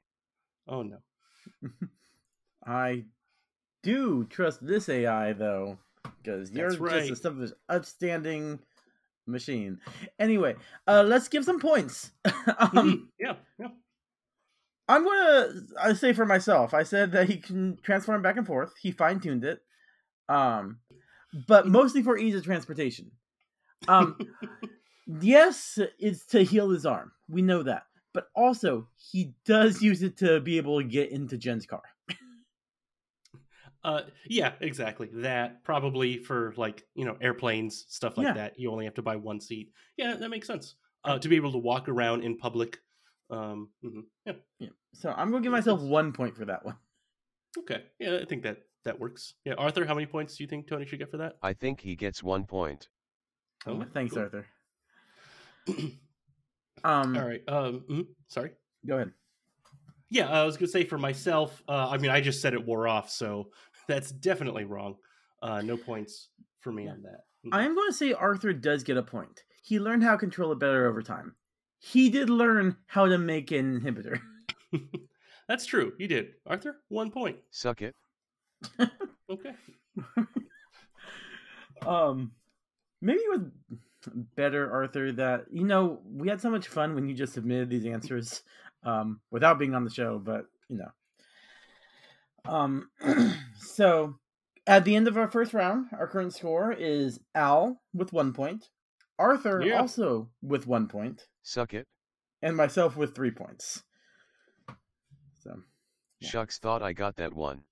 Oh 0.67 0.83
no. 0.83 0.97
I 2.65 3.05
do 3.83 4.25
trust 4.25 4.65
this 4.65 4.89
AI 4.89 5.33
though, 5.33 5.77
because 6.21 6.51
you're 6.51 6.69
That's 6.71 7.07
just 7.07 7.11
a 7.11 7.15
stuff 7.15 7.39
of 7.39 7.53
upstanding 7.69 8.59
machine. 9.25 9.79
Anyway, 10.19 10.55
uh, 10.87 11.03
let's 11.05 11.27
give 11.27 11.43
some 11.45 11.59
points. 11.59 12.11
um, 12.25 12.71
Mhm. 12.73 13.07
yeah, 13.19 13.35
yeah. 13.59 13.67
I'm 14.89 15.03
gonna 15.03 15.49
I 15.81 15.93
say 15.93 16.13
for 16.13 16.25
myself. 16.25 16.73
I 16.73 16.83
said 16.83 17.11
that 17.11 17.27
he 17.27 17.37
can 17.37 17.77
transform 17.83 18.21
back 18.21 18.37
and 18.37 18.47
forth. 18.47 18.73
He 18.81 18.91
fine 18.91 19.19
tuned 19.19 19.43
it, 19.43 19.61
um, 20.29 20.79
but 21.47 21.67
mostly 21.67 22.01
for 22.01 22.17
ease 22.17 22.35
of 22.35 22.45
transportation. 22.45 23.11
Um, 23.87 24.17
yes, 25.07 25.79
it's 25.99 26.25
to 26.27 26.43
heal 26.43 26.69
his 26.69 26.85
arm. 26.85 27.11
We 27.29 27.41
know 27.41 27.63
that, 27.63 27.83
but 28.13 28.27
also 28.35 28.87
he 29.11 29.33
does 29.45 29.81
use 29.81 30.03
it 30.03 30.17
to 30.17 30.39
be 30.39 30.57
able 30.57 30.79
to 30.81 30.87
get 30.87 31.11
into 31.11 31.37
Jen's 31.37 31.65
car. 31.65 31.81
Uh, 33.83 34.01
yeah, 34.27 34.53
exactly. 34.59 35.09
That 35.13 35.63
probably 35.63 36.17
for 36.17 36.53
like 36.57 36.83
you 36.95 37.05
know 37.05 37.15
airplanes 37.21 37.85
stuff 37.87 38.17
like 38.17 38.25
Yeah. 38.27 38.33
that. 38.33 38.59
You 38.59 38.71
only 38.71 38.85
have 38.85 38.95
to 38.95 39.01
buy 39.01 39.15
one 39.15 39.39
seat. 39.39 39.71
Yeah, 39.97 40.15
that 40.15 40.29
makes 40.29 40.47
sense. 40.47 40.75
Uh, 41.03 41.19
to 41.19 41.29
be 41.29 41.37
able 41.37 41.51
to 41.53 41.57
walk 41.57 41.87
around 41.87 42.23
in 42.23 42.37
public. 42.37 42.79
Um, 43.29 43.69
mhm. 43.83 44.03
yeah. 44.25 44.33
Yeah. 44.59 44.69
So 44.93 45.09
I'm 45.15 45.31
gonna 45.31 45.43
give 45.43 45.51
myself 45.53 45.79
one 45.81 46.11
point 46.11 46.35
for 46.35 46.45
that 46.45 46.65
one. 46.65 46.75
Okay. 47.59 47.83
Yeah, 47.99 48.17
I 48.21 48.25
think 48.25 48.43
that 48.43 48.63
that 48.83 48.99
works. 48.99 49.35
Yeah, 49.45 49.53
Arthur, 49.53 49.85
how 49.85 49.93
many 49.93 50.05
points 50.07 50.35
do 50.35 50.43
you 50.43 50.49
think 50.49 50.67
Tony 50.67 50.85
should 50.85 50.99
get 50.99 51.11
for 51.11 51.17
that? 51.17 51.37
I 51.41 51.53
think 51.53 51.79
he 51.79 51.95
gets 51.95 52.21
one 52.23 52.45
point. 52.45 52.89
Oh, 53.65 53.73
Oh, 53.81 53.85
thanks, 53.93 54.13
cool. 54.13 54.23
Arthur. 54.23 54.47
Um, 56.83 57.17
All 57.17 57.25
right. 57.25 57.41
Um, 57.47 57.83
mhm, 57.89 58.05
sorry. 58.27 58.51
go 58.85 58.95
ahead. 58.95 59.11
Yeah, 60.09 60.29
I 60.29 60.43
was 60.45 60.55
gonna 60.57 60.67
say 60.69 60.83
for 60.85 60.97
myself. 60.99 61.61
Uh, 61.67 61.89
I 61.89 61.97
mean, 61.97 62.11
I 62.11 62.21
just 62.21 62.39
said 62.41 62.53
it 62.53 62.63
wore 62.65 62.87
off, 62.87 63.09
so 63.09 63.49
that's 63.87 64.11
definitely 64.11 64.63
wrong. 64.63 64.95
Uh, 65.41 65.61
no 65.61 65.75
points 65.75 66.29
for 66.61 66.71
me 66.71 66.85
Yeah. 66.85 66.91
on 66.91 67.01
that. 67.01 67.21
I 67.51 67.63
am 67.65 67.73
going 67.75 67.89
to 67.89 67.95
say 67.95 68.13
Arthur 68.13 68.53
does 68.53 68.83
get 68.83 68.95
a 68.97 69.03
point. 69.03 69.43
He 69.63 69.79
learned 69.79 70.03
how 70.03 70.11
to 70.11 70.17
control 70.17 70.51
it 70.51 70.59
better 70.59 70.87
over 70.87 71.01
time. 71.01 71.33
He 71.79 72.09
did 72.09 72.29
learn 72.29 72.75
how 72.87 73.07
to 73.07 73.17
make 73.17 73.51
an 73.51 73.79
inhibitor. 73.81 74.19
That's 75.47 75.65
true. 75.65 75.93
You 75.97 76.07
did, 76.07 76.33
Arthur. 76.45 76.77
One 76.89 77.09
point. 77.11 77.37
Suck 77.51 77.81
it. 77.81 77.95
Okay. 79.29 79.53
um, 81.85 82.31
maybe 83.01 83.19
it 83.19 83.29
was 83.39 83.47
better, 84.35 84.71
Arthur, 84.71 85.11
that 85.13 85.45
you 85.51 85.63
know 85.65 86.01
we 86.05 86.27
had 86.27 86.41
so 86.41 86.49
much 86.49 86.67
fun 86.67 86.95
when 86.95 87.07
you 87.07 87.15
just 87.15 87.33
submitted 87.33 87.69
these 87.69 87.85
answers 87.85 88.41
um, 88.83 89.19
without 89.31 89.59
being 89.59 89.75
on 89.75 89.83
the 89.83 89.89
show, 89.89 90.19
but 90.19 90.45
you 90.69 90.77
know. 90.77 90.91
Um, 92.45 92.89
so 93.59 94.15
at 94.65 94.85
the 94.85 94.95
end 94.95 95.07
of 95.07 95.17
our 95.17 95.29
first 95.29 95.53
round, 95.53 95.87
our 95.91 96.07
current 96.07 96.33
score 96.33 96.71
is 96.71 97.19
Al 97.35 97.81
with 97.93 98.13
one 98.13 98.33
point, 98.33 98.69
Arthur 99.19 99.61
Yeah. 99.65 99.79
also 99.81 100.29
with 100.41 100.65
one 100.67 100.87
point, 100.87 101.27
Suck 101.43 101.73
it. 101.73 101.87
and 102.41 102.55
myself 102.55 102.95
with 102.95 103.15
three 103.15 103.31
points. 103.31 103.83
So 105.43 105.61
Yeah. 106.19 106.29
Shucks 106.29 106.59
thought 106.59 106.81
I 106.81 106.93
got 106.93 107.17
that 107.17 107.33
one. 107.33 107.63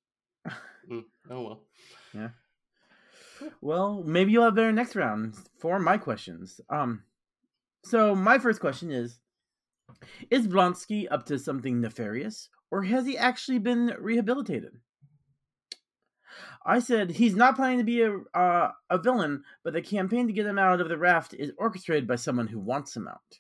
Mm, 0.88 1.04
oh 1.32 1.42
well. 1.42 2.30
Well, 3.62 4.04
maybe 4.06 4.32
you'll 4.32 4.46
have 4.46 4.56
better 4.56 4.72
next 4.72 4.96
round 4.96 5.36
for 5.60 5.80
my 5.80 5.98
questions. 5.98 6.62
Um, 6.70 7.04
so 7.84 8.16
my 8.16 8.38
first 8.38 8.60
question 8.60 8.92
is: 8.92 9.20
Is 10.30 10.48
Blonsky 10.48 11.08
up 11.10 11.26
to 11.28 11.40
something 11.40 11.82
nefarious, 11.82 12.50
or 12.72 12.84
has 12.84 13.06
he 13.06 13.18
actually 13.18 13.60
been 13.60 13.96
rehabilitated? 14.00 14.80
I 16.66 16.80
said 16.80 17.12
he's 17.12 17.36
not 17.36 17.56
planning 17.56 17.78
to 17.78 17.84
be 17.84 18.02
a 18.02 18.18
uh, 18.34 18.72
a 18.90 18.98
villain, 18.98 19.44
but 19.64 19.74
the 19.74 19.82
campaign 19.82 20.28
to 20.28 20.34
get 20.34 20.46
him 20.46 20.60
out 20.60 20.82
of 20.82 20.90
the 20.90 20.98
raft 20.98 21.34
is 21.34 21.52
orchestrated 21.58 22.08
by 22.08 22.16
someone 22.16 22.48
who 22.48 22.60
wants 22.60 22.96
him 22.96 23.08
out. 23.08 23.40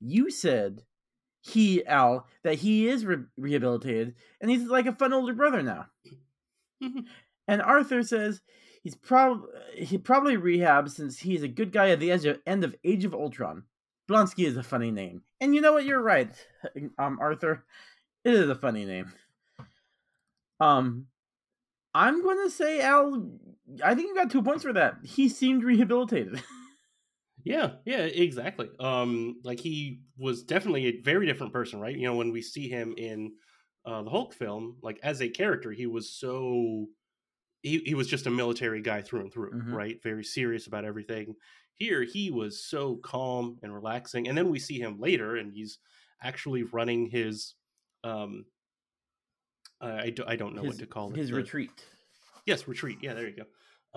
You 0.00 0.30
said 0.30 0.82
he 1.40 1.86
Al 1.86 2.26
that 2.42 2.56
he 2.56 2.88
is 2.88 3.06
re- 3.06 3.24
rehabilitated, 3.36 4.14
and 4.40 4.50
he's 4.50 4.64
like 4.64 4.86
a 4.86 4.92
fun 4.92 5.12
older 5.12 5.32
brother 5.32 5.62
now. 5.62 5.86
And 7.48 7.62
Arthur 7.62 8.02
says 8.02 8.40
he's 8.82 8.94
probably 8.94 9.48
he 9.76 9.98
probably 9.98 10.36
rehab 10.36 10.88
since 10.88 11.18
he's 11.18 11.42
a 11.42 11.48
good 11.48 11.72
guy 11.72 11.90
at 11.90 12.00
the 12.00 12.10
edge 12.10 12.24
of, 12.24 12.38
end 12.46 12.64
of 12.64 12.74
Age 12.84 13.04
of 13.04 13.14
Ultron. 13.14 13.64
Blonsky 14.10 14.46
is 14.46 14.56
a 14.56 14.62
funny 14.62 14.90
name, 14.90 15.22
and 15.40 15.54
you 15.54 15.60
know 15.60 15.72
what? 15.72 15.84
You're 15.84 16.00
right, 16.00 16.30
um, 16.98 17.18
Arthur. 17.20 17.64
It 18.24 18.34
is 18.34 18.48
a 18.48 18.54
funny 18.54 18.84
name. 18.84 19.12
Um, 20.60 21.06
I'm 21.94 22.22
gonna 22.22 22.50
say 22.50 22.80
Al. 22.80 23.30
I 23.82 23.94
think 23.94 24.08
you 24.08 24.14
got 24.14 24.30
two 24.30 24.42
points 24.42 24.62
for 24.62 24.72
that. 24.74 24.98
He 25.04 25.28
seemed 25.28 25.64
rehabilitated. 25.64 26.42
Yeah, 27.46 27.74
yeah, 27.84 27.98
exactly. 27.98 28.68
Um, 28.80 29.36
like 29.44 29.60
he 29.60 30.00
was 30.18 30.42
definitely 30.42 30.86
a 30.86 31.00
very 31.02 31.26
different 31.26 31.52
person, 31.52 31.78
right? 31.78 31.96
You 31.96 32.08
know, 32.08 32.16
when 32.16 32.32
we 32.32 32.42
see 32.42 32.68
him 32.68 32.92
in 32.98 33.34
uh, 33.84 34.02
the 34.02 34.10
Hulk 34.10 34.34
film, 34.34 34.78
like 34.82 34.98
as 35.04 35.22
a 35.22 35.28
character, 35.28 35.70
he 35.70 35.86
was 35.86 36.10
so 36.10 36.86
he 37.68 37.78
he 37.84 37.94
was 37.94 38.08
just 38.08 38.26
a 38.26 38.30
military 38.30 38.80
guy 38.82 39.02
through 39.02 39.20
and 39.22 39.32
through, 39.32 39.52
Mhm. 39.52 39.72
right? 39.72 40.02
Very 40.02 40.24
serious 40.24 40.66
about 40.66 40.84
everything. 40.84 41.34
Here, 41.74 42.02
he 42.04 42.30
was 42.30 42.52
so 42.64 42.96
calm 42.96 43.58
and 43.62 43.74
relaxing, 43.74 44.28
and 44.28 44.36
then 44.38 44.48
we 44.50 44.58
see 44.58 44.78
him 44.78 44.98
later, 45.00 45.36
and 45.36 45.52
he's 45.52 45.78
actually 46.22 46.62
running 46.62 47.10
his 47.10 47.54
um. 48.04 48.46
Uh, 49.80 49.98
I, 50.04 50.10
do, 50.10 50.24
I 50.26 50.36
don't 50.36 50.54
know 50.54 50.62
his 50.62 50.70
what 50.74 50.78
to 50.80 50.86
call 50.86 51.10
it. 51.10 51.16
his 51.16 51.32
retreat. 51.32 51.70
Yes, 52.46 52.66
retreat. 52.66 52.98
Yeah, 53.02 53.12
there 53.14 53.28
you 53.28 53.36
go. 53.36 53.44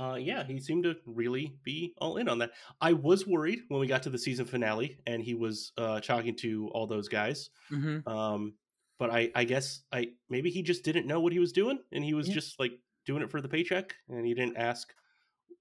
Uh, 0.03 0.15
yeah, 0.15 0.43
he 0.43 0.59
seemed 0.59 0.83
to 0.83 0.95
really 1.05 1.53
be 1.63 1.93
all 1.99 2.17
in 2.17 2.27
on 2.27 2.39
that. 2.39 2.51
I 2.81 2.93
was 2.93 3.25
worried 3.27 3.59
when 3.69 3.79
we 3.79 3.87
got 3.87 4.03
to 4.03 4.09
the 4.09 4.17
season 4.17 4.45
finale 4.45 4.97
and 5.07 5.21
he 5.23 5.33
was 5.35 5.71
uh, 5.77 5.99
talking 6.01 6.35
to 6.37 6.67
all 6.73 6.87
those 6.87 7.07
guys. 7.09 7.49
Mm-hmm. 7.71 8.07
Um, 8.09 8.53
but 8.97 9.09
I, 9.09 9.31
I 9.35 9.43
guess 9.45 9.83
I 9.91 10.09
maybe 10.29 10.49
he 10.49 10.63
just 10.63 10.83
didn't 10.83 11.05
know 11.07 11.19
what 11.21 11.31
he 11.33 11.39
was 11.39 11.51
doing 11.53 11.79
and 11.93 12.03
he 12.03 12.13
was 12.13 12.27
Yeah. 12.27 12.33
just 12.35 12.59
like 12.59 12.73
doing 13.09 13.23
it 13.23 13.31
for 13.31 13.41
the 13.41 13.49
paycheck 13.49 13.95
and 14.09 14.25
he 14.25 14.33
didn't 14.33 14.57
ask 14.57 14.93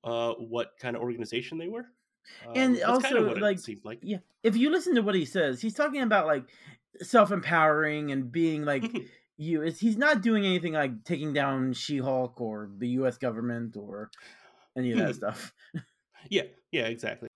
uh, 0.05 0.35
what 0.35 0.73
kind 0.79 0.97
of 0.97 1.03
organization 1.03 1.59
they 1.59 1.69
were. 1.69 1.87
And 2.55 2.73
Um, 2.73 2.75
kinda 2.75 2.89
also, 2.89 3.21
like, 3.41 3.59
seemed 3.59 3.85
like. 3.85 4.01
Yeah, 4.03 4.19
if 4.43 4.57
you 4.57 4.71
listen 4.71 4.95
to 4.97 5.03
what 5.03 5.15
he 5.15 5.25
says, 5.25 5.61
he's 5.61 5.75
talking 5.75 6.03
about 6.03 6.27
like 6.27 6.45
self 7.01 7.31
empowering 7.33 8.13
and 8.13 8.31
being 8.31 8.65
like 8.65 8.85
you. 9.37 9.63
It's, 9.63 9.81
he's 9.81 9.97
not 9.97 10.23
doing 10.23 10.45
anything 10.45 10.75
like 10.75 11.05
taking 11.05 11.33
down 11.33 11.73
She 11.73 11.99
Hulk 11.99 12.41
or 12.41 12.71
the 12.77 12.89
U.S. 13.01 13.19
government 13.19 13.77
or 13.77 14.11
any 14.77 14.93
of 14.93 14.99
that 14.99 15.15
Hmm. 15.15 15.17
stuff. 15.17 15.53
yeah, 16.31 16.45
yeah, 16.73 16.87
exactly. 16.89 17.29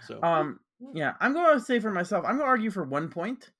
So 0.00 0.20
Um, 0.22 0.60
yeah, 0.94 1.14
I'm 1.20 1.32
going 1.32 1.58
to 1.58 1.64
say 1.64 1.80
for 1.80 1.90
myself, 1.90 2.24
I'm 2.24 2.32
going 2.36 2.46
to 2.46 2.50
argue 2.50 2.70
for 2.70 2.84
one 2.84 3.08
point. 3.10 3.50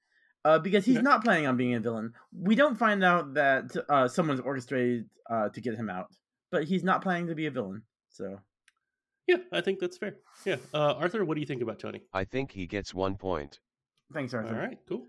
Uh, 0.45 0.59
because 0.59 0.85
he's 0.85 0.97
Okay. 0.97 1.03
not 1.03 1.23
planning 1.25 1.47
on 1.47 1.57
being 1.57 1.75
a 1.75 1.81
villain. 1.81 2.13
We 2.33 2.55
don't 2.55 2.77
find 2.79 3.03
out 3.05 3.35
that 3.35 3.75
uh, 3.89 4.09
someone's 4.09 4.41
orchestrated 4.41 5.09
uh, 5.29 5.49
to 5.51 5.61
get 5.61 5.75
him 5.75 5.91
out, 5.91 6.07
but 6.51 6.65
he's 6.65 6.85
not 6.85 7.03
planning 7.03 7.27
to 7.27 7.35
be 7.35 7.47
a 7.47 7.51
villain. 7.51 7.83
So 8.09 8.39
yeah, 9.27 9.39
I 9.53 9.61
think 9.61 9.79
that's 9.81 9.99
fair. 9.99 10.15
Yeah, 10.47 10.57
uh, 10.73 10.95
Arthur, 10.95 11.25
what 11.25 11.35
do 11.35 11.41
you 11.41 11.47
think 11.47 11.61
about 11.61 11.79
Tony? 11.81 12.03
I 12.15 12.25
think 12.25 12.53
he 12.53 12.67
gets 12.67 12.95
one 12.95 13.17
point. 13.17 13.59
thanks, 14.13 14.33
Arthur. 14.33 14.55
All 14.55 14.61
right, 14.61 14.79
cool. 14.89 15.07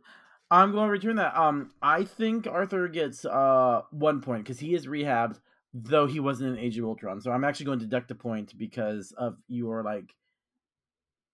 I'm 0.51 0.71
going 0.71 0.87
to 0.87 0.91
return 0.91 1.15
that. 1.17 1.37
Um, 1.37 1.71
I 1.81 2.03
think 2.05 2.47
Arthur 2.47 2.87
gets 2.87 3.23
uh 3.23 3.83
one 3.91 4.19
point 4.21 4.43
because 4.43 4.59
he 4.59 4.73
is 4.73 4.87
rehabbed, 4.87 5.39
though 5.75 6.07
he 6.07 6.19
wasn't 6.19 6.57
in 6.57 6.65
Age 6.65 6.77
of 6.79 6.85
Ultron. 6.85 7.21
So 7.21 7.31
I'm 7.31 7.43
actually 7.43 7.67
going 7.67 7.79
to 7.79 7.85
deduct 7.85 8.09
a 8.11 8.15
point 8.15 8.57
because 8.57 9.13
of 9.15 9.37
your 9.47 9.83
like 9.83 10.15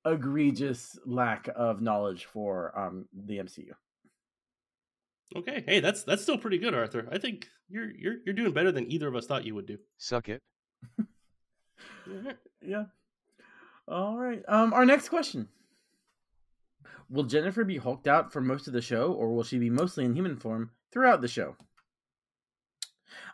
egregious 0.05 0.99
lack 1.05 1.49
of 1.55 1.81
knowledge 1.81 2.25
for 2.25 2.77
um 2.77 3.07
the 3.13 3.37
MCU. 3.37 3.71
Okay, 5.35 5.63
hey, 5.67 5.79
that's 5.79 6.03
that's 6.03 6.21
still 6.21 6.37
pretty 6.37 6.57
good, 6.57 6.73
Arthur. 6.73 7.07
I 7.11 7.17
think 7.17 7.47
you're 7.69 7.91
you're 7.91 8.15
you're 8.25 8.35
doing 8.35 8.53
better 8.53 8.71
than 8.71 8.91
either 8.91 9.07
of 9.07 9.15
us 9.15 9.25
thought 9.25 9.45
you 9.45 9.55
would 9.55 9.65
do. 9.65 9.77
Suck 9.97 10.29
it. 10.29 10.41
Yeah. 12.61 12.85
All 13.87 14.17
right. 14.17 14.41
Um, 14.47 14.73
our 14.73 14.85
next 14.85 15.09
question: 15.09 15.47
Will 17.09 17.23
Jennifer 17.23 17.63
be 17.63 17.77
hulked 17.77 18.07
out 18.07 18.31
for 18.33 18.41
most 18.41 18.67
of 18.67 18.73
the 18.73 18.81
show, 18.81 19.11
or 19.11 19.33
will 19.33 19.43
she 19.43 19.59
be 19.59 19.69
mostly 19.69 20.05
in 20.05 20.15
human 20.15 20.37
form 20.37 20.71
throughout 20.91 21.21
the 21.21 21.27
show? 21.27 21.55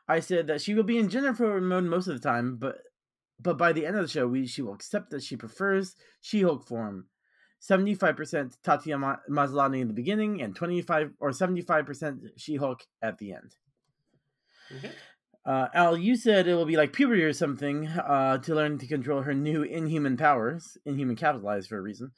I 0.07 0.19
said 0.19 0.47
that 0.47 0.61
she 0.61 0.73
will 0.73 0.83
be 0.83 0.97
in 0.97 1.09
Jennifer 1.09 1.61
mode 1.61 1.85
most 1.85 2.07
of 2.07 2.13
the 2.13 2.27
time, 2.27 2.57
but 2.57 2.79
but 3.39 3.57
by 3.57 3.73
the 3.73 3.85
end 3.85 3.95
of 3.95 4.03
the 4.03 4.07
show, 4.07 4.27
we 4.27 4.45
she 4.45 4.61
will 4.61 4.73
accept 4.73 5.11
that 5.11 5.23
she 5.23 5.35
prefers 5.35 5.95
She-Hulk 6.21 6.67
form. 6.67 7.07
Seventy-five 7.61 8.17
percent 8.17 8.57
Tatiana 8.63 9.19
Maslany 9.29 9.81
in 9.81 9.87
the 9.87 9.93
beginning, 9.93 10.41
and 10.41 10.55
twenty-five 10.55 11.11
or 11.19 11.31
seventy-five 11.31 11.85
percent 11.85 12.19
She-Hulk 12.35 12.85
at 13.01 13.19
the 13.19 13.33
end. 13.33 13.55
Okay. 14.75 14.91
Uh, 15.45 15.67
Al, 15.73 15.97
you 15.97 16.15
said 16.15 16.47
it 16.47 16.53
will 16.53 16.65
be 16.65 16.75
like 16.75 16.93
puberty 16.93 17.23
or 17.23 17.33
something 17.33 17.87
uh, 17.87 18.37
to 18.39 18.53
learn 18.53 18.77
to 18.77 18.87
control 18.87 19.21
her 19.21 19.33
new 19.33 19.63
inhuman 19.63 20.15
powers, 20.15 20.77
inhuman 20.85 21.15
capitalized 21.15 21.69
for 21.69 21.77
a 21.77 21.81
reason. 21.81 22.11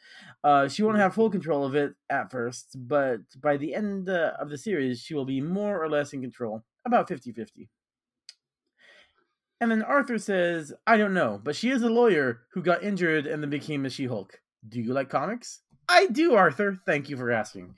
Uh, 0.43 0.67
she 0.67 0.83
won't 0.83 0.97
have 0.97 1.13
full 1.13 1.29
control 1.29 1.65
of 1.65 1.75
it 1.75 1.93
at 2.09 2.31
first, 2.31 2.75
but 2.75 3.19
by 3.41 3.55
the 3.55 3.73
end 3.73 4.09
uh, 4.09 4.33
of 4.39 4.49
the 4.49 4.57
series, 4.57 4.99
she 4.99 5.13
will 5.13 5.25
be 5.25 5.39
more 5.39 5.81
or 5.81 5.89
less 5.89 6.11
in 6.11 6.21
control, 6.21 6.63
about 6.85 7.07
50 7.07 7.31
50. 7.31 7.69
And 9.61 9.71
then 9.71 9.81
Arthur 9.81 10.17
says, 10.17 10.73
I 10.85 10.97
don't 10.97 11.13
know, 11.13 11.39
but 11.41 11.55
she 11.55 11.69
is 11.69 11.81
a 11.81 11.89
lawyer 11.89 12.41
who 12.51 12.61
got 12.61 12.83
injured 12.83 13.25
and 13.25 13.41
then 13.41 13.49
became 13.49 13.85
a 13.85 13.89
She 13.89 14.07
Hulk. 14.07 14.41
Do 14.67 14.81
you 14.81 14.93
like 14.93 15.09
comics? 15.09 15.59
I 15.89 16.07
do, 16.07 16.35
Arthur. 16.35 16.79
Thank 16.85 17.09
you 17.09 17.17
for 17.17 17.31
asking. 17.31 17.75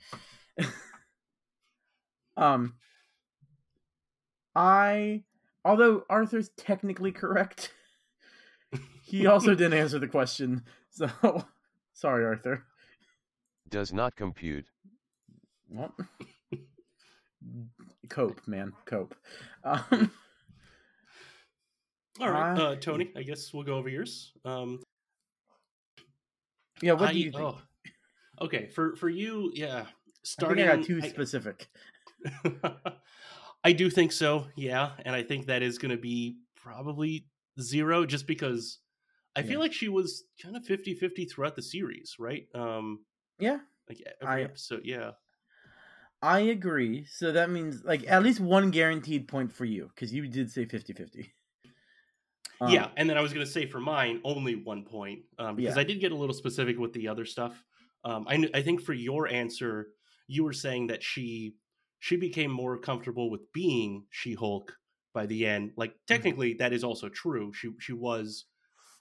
um, 2.36 2.74
I, 4.54 5.24
although 5.64 6.04
Arthur's 6.08 6.50
technically 6.56 7.12
correct, 7.12 7.72
he 9.04 9.26
also 9.26 9.54
didn't 9.54 9.78
answer 9.78 9.98
the 9.98 10.08
question. 10.08 10.64
So, 10.96 11.10
sorry, 11.92 12.24
Arthur. 12.24 12.64
Does 13.68 13.92
not 13.92 14.16
compute. 14.16 14.64
Well, 15.68 15.94
cope, 18.08 18.40
man, 18.46 18.72
cope. 18.86 19.14
Um, 19.62 20.10
All 22.18 22.30
right, 22.30 22.58
Uh, 22.58 22.62
uh, 22.62 22.76
Tony. 22.76 23.12
I 23.14 23.24
guess 23.24 23.52
we'll 23.52 23.64
go 23.64 23.74
over 23.74 23.90
yours. 23.90 24.32
Um, 24.46 24.80
yeah, 26.82 26.92
what 26.92 27.10
I- 27.10 27.12
do 27.12 27.18
you 27.18 27.30
think? 27.32 27.42
oh, 27.42 27.58
okay, 28.40 28.68
for 28.68 28.96
for 28.96 29.08
you, 29.08 29.50
yeah. 29.54 29.84
I 29.86 29.92
Starting, 30.22 30.68
I 30.68 30.76
got 30.76 30.84
too 30.84 31.00
I- 31.02 31.08
specific. 31.08 31.68
I 33.64 33.72
do 33.72 33.90
think 33.90 34.12
so, 34.12 34.46
yeah, 34.56 34.92
and 35.04 35.14
I 35.14 35.22
think 35.22 35.46
that 35.46 35.62
is 35.62 35.78
going 35.78 35.90
to 35.90 35.96
be 36.00 36.36
probably 36.56 37.26
zero, 37.60 38.06
just 38.06 38.26
because 38.26 38.78
I 39.34 39.40
Yeah. 39.40 39.46
feel 39.46 39.60
like 39.60 39.72
she 39.72 39.88
was 39.88 40.24
kind 40.42 40.56
of 40.56 40.64
50-50 40.64 41.30
throughout 41.30 41.56
the 41.56 41.62
series, 41.62 42.16
right? 42.18 42.46
Um, 42.54 43.04
Yeah, 43.38 43.58
like 43.88 44.02
every 44.20 44.42
I- 44.42 44.44
episode, 44.44 44.82
yeah. 44.84 45.12
I 46.22 46.40
agree. 46.40 47.04
So 47.04 47.30
that 47.32 47.50
means 47.50 47.84
like 47.84 48.04
at 48.08 48.22
least 48.22 48.40
one 48.40 48.70
guaranteed 48.70 49.28
point 49.28 49.52
for 49.52 49.64
you 49.66 49.88
because 49.94 50.12
you 50.14 50.26
did 50.26 50.50
say 50.50 50.64
50-50. 50.64 51.30
Um, 52.60 52.72
yeah, 52.72 52.88
and 52.96 53.08
then 53.08 53.18
I 53.18 53.20
was 53.20 53.32
going 53.32 53.44
to 53.44 53.52
say 53.52 53.66
for 53.66 53.80
mine, 53.80 54.20
only 54.24 54.54
one 54.54 54.84
point 54.84 55.20
um, 55.38 55.56
because 55.56 55.76
Yeah. 55.76 55.80
I 55.80 55.84
did 55.84 56.00
get 56.00 56.12
a 56.12 56.16
little 56.16 56.34
specific 56.34 56.78
with 56.78 56.92
the 56.92 57.08
other 57.08 57.24
stuff. 57.24 57.62
Um, 58.04 58.26
I 58.28 58.48
I 58.54 58.62
think 58.62 58.82
for 58.82 58.92
your 58.94 59.26
answer, 59.28 59.88
you 60.28 60.44
were 60.44 60.52
saying 60.52 60.86
that 60.88 61.02
she 61.02 61.56
she 61.98 62.16
became 62.16 62.50
more 62.50 62.78
comfortable 62.78 63.30
with 63.30 63.52
being 63.52 64.06
She 64.10 64.34
Hulk 64.34 64.76
by 65.12 65.26
the 65.26 65.46
end. 65.46 65.72
Like 65.76 65.90
Mm-hmm. 65.92 66.14
technically, 66.14 66.54
that 66.54 66.72
is 66.72 66.84
also 66.84 67.08
true. 67.08 67.52
She 67.52 67.70
she 67.80 67.92
was 67.92 68.46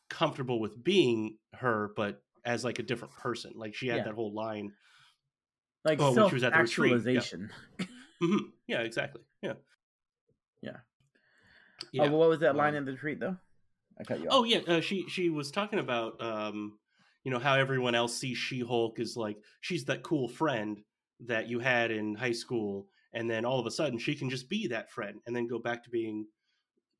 comfortable 0.10 0.60
with 0.60 0.82
being 0.84 1.38
her, 1.54 1.92
but 1.96 2.22
as 2.46 2.64
like 2.64 2.80
a 2.80 2.84
different 2.84 3.16
person. 3.16 3.54
Like 3.56 3.74
she 3.76 3.88
had 3.88 3.98
Yeah. 4.00 4.04
that 4.06 4.14
whole 4.16 4.34
line. 4.34 4.72
like 5.84 6.00
Oh, 6.02 6.14
when 6.14 6.28
she 6.30 6.36
was 6.36 6.44
at 6.44 6.54
the 6.54 6.60
retreat, 6.60 6.92
yeah. 6.92 6.98
actualization. 7.00 7.50
Mhm. 8.24 8.40
Yeah, 8.68 8.80
exactly. 8.82 9.22
Yeah. 9.42 9.54
Yeah. 11.92 12.04
Oh, 12.04 12.10
well, 12.10 12.20
what 12.20 12.30
was 12.30 12.40
that 12.40 12.56
line 12.56 12.70
Um, 12.70 12.78
in 12.78 12.86
the 12.86 12.92
retreat 12.94 13.20
though? 13.20 13.38
I 14.00 14.04
cut 14.04 14.20
you 14.20 14.28
off. 14.28 14.34
Oh 14.36 14.44
yeah, 14.44 14.60
uh, 14.68 14.82
she 14.82 15.08
she 15.08 15.30
was 15.30 15.52
talking 15.52 15.80
about 15.80 16.22
um, 16.22 16.78
you 17.24 17.32
know 17.32 17.40
how 17.40 17.56
everyone 17.56 17.96
else 17.96 18.16
sees 18.16 18.38
She 18.38 18.60
Hulk 18.60 19.00
is 19.00 19.16
like 19.16 19.38
she's 19.62 19.86
that 19.86 20.04
cool 20.04 20.28
friend 20.28 20.82
that 21.22 21.48
you 21.48 21.60
had 21.60 21.92
in 21.92 22.16
high 22.16 22.34
school, 22.34 22.88
and 23.14 23.30
then 23.30 23.46
all 23.46 23.60
of 23.60 23.66
a 23.66 23.72
sudden 23.72 23.98
she 23.98 24.16
can 24.16 24.30
just 24.30 24.50
be 24.50 24.68
that 24.68 24.92
friend, 24.92 25.20
and 25.26 25.36
then 25.36 25.48
go 25.48 25.60
back 25.60 25.84
to 25.84 25.90
being 25.90 26.26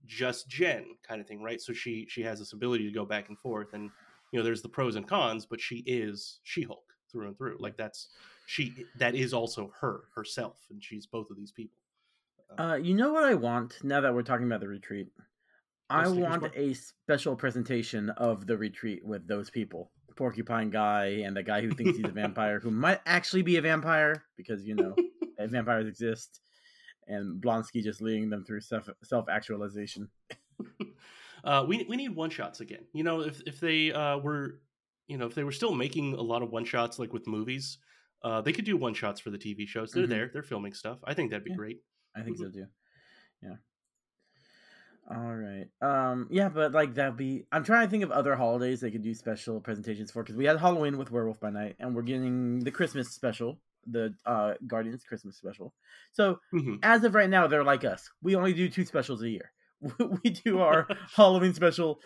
just 0.06 0.48
Jen 0.48 0.86
kind 1.08 1.20
of 1.20 1.28
thing, 1.28 1.42
right? 1.42 1.62
So 1.62 1.74
she 1.74 2.06
she 2.10 2.22
has 2.24 2.40
this 2.40 2.54
ability 2.54 2.86
to 2.86 2.94
go 2.94 3.06
back 3.06 3.30
and 3.30 3.38
forth, 3.40 3.74
and 3.74 3.90
you 4.32 4.40
know 4.40 4.44
there's 4.44 4.62
the 4.62 4.70
pros 4.70 4.96
and 4.96 5.08
cons, 5.08 5.46
but 5.46 5.60
she 5.60 5.84
is 5.86 6.40
She 6.44 6.64
Hulk 6.64 6.84
through 7.12 7.28
and 7.28 7.38
through. 7.38 7.58
Like 7.60 7.76
that's 7.76 8.10
she 8.46 8.86
that 8.98 9.16
is 9.16 9.34
also 9.34 9.74
her 9.82 10.04
herself, 10.16 10.58
and 10.70 10.82
she's 10.84 11.06
both 11.06 11.30
of 11.30 11.38
these 11.38 11.52
people. 11.52 11.78
Uh, 12.58 12.76
you 12.76 12.94
know 12.94 13.12
what 13.12 13.24
I 13.24 13.34
want 13.34 13.84
now 13.84 14.02
that 14.02 14.14
we're 14.14 14.24
talking 14.24 14.46
about 14.46 14.62
the 14.62 14.68
retreat? 14.68 15.08
I 15.90 16.08
want 16.08 16.46
a 16.56 16.74
special 16.74 17.36
presentation 17.36 18.10
of 18.12 18.48
the 18.48 18.58
retreat 18.58 19.06
with 19.06 19.28
those 19.28 19.50
people. 19.50 19.92
Porcupine 20.16 20.70
guy 20.70 21.08
and 21.26 21.36
the 21.36 21.44
guy 21.44 21.62
who 21.62 21.72
thinks 21.72 21.98
he's 21.98 22.06
a 22.08 22.12
vampire 22.12 22.60
who 22.60 22.72
might 22.72 23.02
actually 23.06 23.42
be 23.42 23.58
a 23.58 23.62
vampire 23.62 24.24
because 24.38 24.66
you 24.66 24.74
know 24.76 24.96
uh, 25.38 25.48
vampires 25.48 25.88
exist 25.88 26.40
and 27.08 27.42
Blonsky 27.42 27.84
just 27.84 28.02
leading 28.02 28.30
them 28.30 28.46
through 28.46 28.62
self 28.62 28.90
self 29.04 29.28
actualization. 29.30 30.10
uh, 31.44 31.66
we 31.68 31.86
we 31.90 31.98
need 31.98 32.16
one 32.16 32.30
shots 32.30 32.62
again. 32.62 32.86
You 32.94 33.04
know, 33.04 33.22
if 33.22 33.42
if 33.46 33.60
they 33.60 33.92
uh, 33.92 34.18
were, 34.20 34.62
you 35.08 35.18
know, 35.18 35.26
if 35.26 35.36
they 35.36 35.44
were 35.44 35.52
still 35.52 35.74
making 35.76 36.14
a 36.14 36.22
lot 36.22 36.42
of 36.44 36.52
one 36.52 36.66
shots 36.66 36.98
like 36.98 37.12
with 37.14 37.28
movies, 37.28 37.78
uh, 38.24 38.42
they 38.42 38.54
could 38.54 38.66
do 38.66 38.78
one 38.78 38.94
shots 38.94 39.20
for 39.20 39.30
the 39.32 39.38
TV 39.38 39.68
shows. 39.68 39.92
They're 39.92 40.06
Mhm. 40.06 40.10
there. 40.10 40.30
They're 40.32 40.44
filming 40.44 40.74
stuff. 40.74 41.00
I 41.04 41.14
think 41.14 41.32
that'd 41.32 41.44
be 41.44 41.52
Yeah. 41.52 41.58
great. 41.58 41.82
I 42.16 42.22
think 42.22 42.38
so 42.38 42.50
too. 42.50 42.68
Yeah. 43.42 43.56
All 45.10 45.36
right. 45.36 45.68
Um. 45.82 46.28
Yeah, 46.32 46.50
but 46.50 46.72
like 46.72 46.96
that'd 46.96 47.16
be. 47.18 47.46
I'm 47.52 47.64
trying 47.64 47.86
to 47.86 47.92
think 47.92 48.04
of 48.04 48.12
other 48.12 48.36
holidays 48.36 48.80
they 48.82 48.90
could 48.90 49.04
do 49.04 49.14
special 49.14 49.60
presentations 49.62 50.10
for 50.12 50.24
because 50.24 50.36
we 50.36 50.46
had 50.46 50.58
Halloween 50.60 50.98
with 50.98 51.12
Werewolf 51.12 51.40
by 51.40 51.52
Night, 51.52 51.76
and 51.80 51.96
we're 51.96 52.02
getting 52.02 52.60
the 52.62 52.72
Christmas 52.72 53.10
special, 53.10 53.60
the 53.86 54.16
uh 54.26 54.56
Guardians 54.66 55.04
Christmas 55.04 55.38
special. 55.38 55.74
So 56.12 56.40
Mhm. 56.54 56.80
as 56.82 57.04
of 57.04 57.14
right 57.14 57.30
now, 57.30 57.46
they're 57.46 57.64
like 57.64 57.86
us. 57.86 58.10
We 58.24 58.36
only 58.36 58.54
do 58.54 58.68
two 58.68 58.84
specials 58.86 59.22
a 59.22 59.30
year. 59.30 59.52
we 60.24 60.32
do 60.32 60.60
our 60.60 60.88
Halloween 61.16 61.54
special 61.54 62.00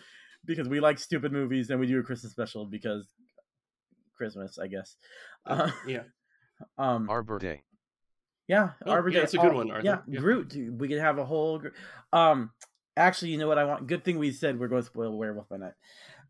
because 0.44 0.68
we 0.68 0.80
like 0.80 0.98
stupid 0.98 1.32
movies, 1.32 1.70
and 1.70 1.80
we 1.80 1.86
do 1.86 2.00
a 2.00 2.02
Christmas 2.02 2.32
special 2.32 2.66
because 2.66 3.14
Christmas, 4.14 4.58
I 4.58 4.66
guess. 4.66 4.96
Uh, 5.46 5.70
yeah. 5.86 6.02
um. 6.78 7.08
Arbor 7.08 7.38
Day. 7.38 7.62
Yeah, 8.50 8.70
Oh, 8.84 8.90
Arbor 8.90 9.10
yeah, 9.10 9.14
Day. 9.14 9.20
that's 9.20 9.34
a 9.34 9.38
good 9.38 9.52
Oh, 9.52 9.56
one, 9.58 9.70
Arthur. 9.70 9.86
Yeah, 9.86 9.98
Yeah. 10.08 10.18
Groot. 10.20 10.56
We 10.72 10.88
could 10.88 10.98
have 10.98 11.18
a 11.18 11.24
whole. 11.24 11.62
Um, 12.12 12.50
actually, 12.96 13.30
you 13.30 13.38
know 13.38 13.46
what 13.46 13.58
I 13.58 13.64
want? 13.64 13.86
Good 13.86 14.02
thing 14.04 14.18
we 14.18 14.32
said 14.32 14.58
we're 14.58 14.66
going 14.66 14.82
to 14.82 14.86
spoil 14.86 15.16
Werewolf 15.16 15.48
by 15.48 15.58
Night. 15.58 15.74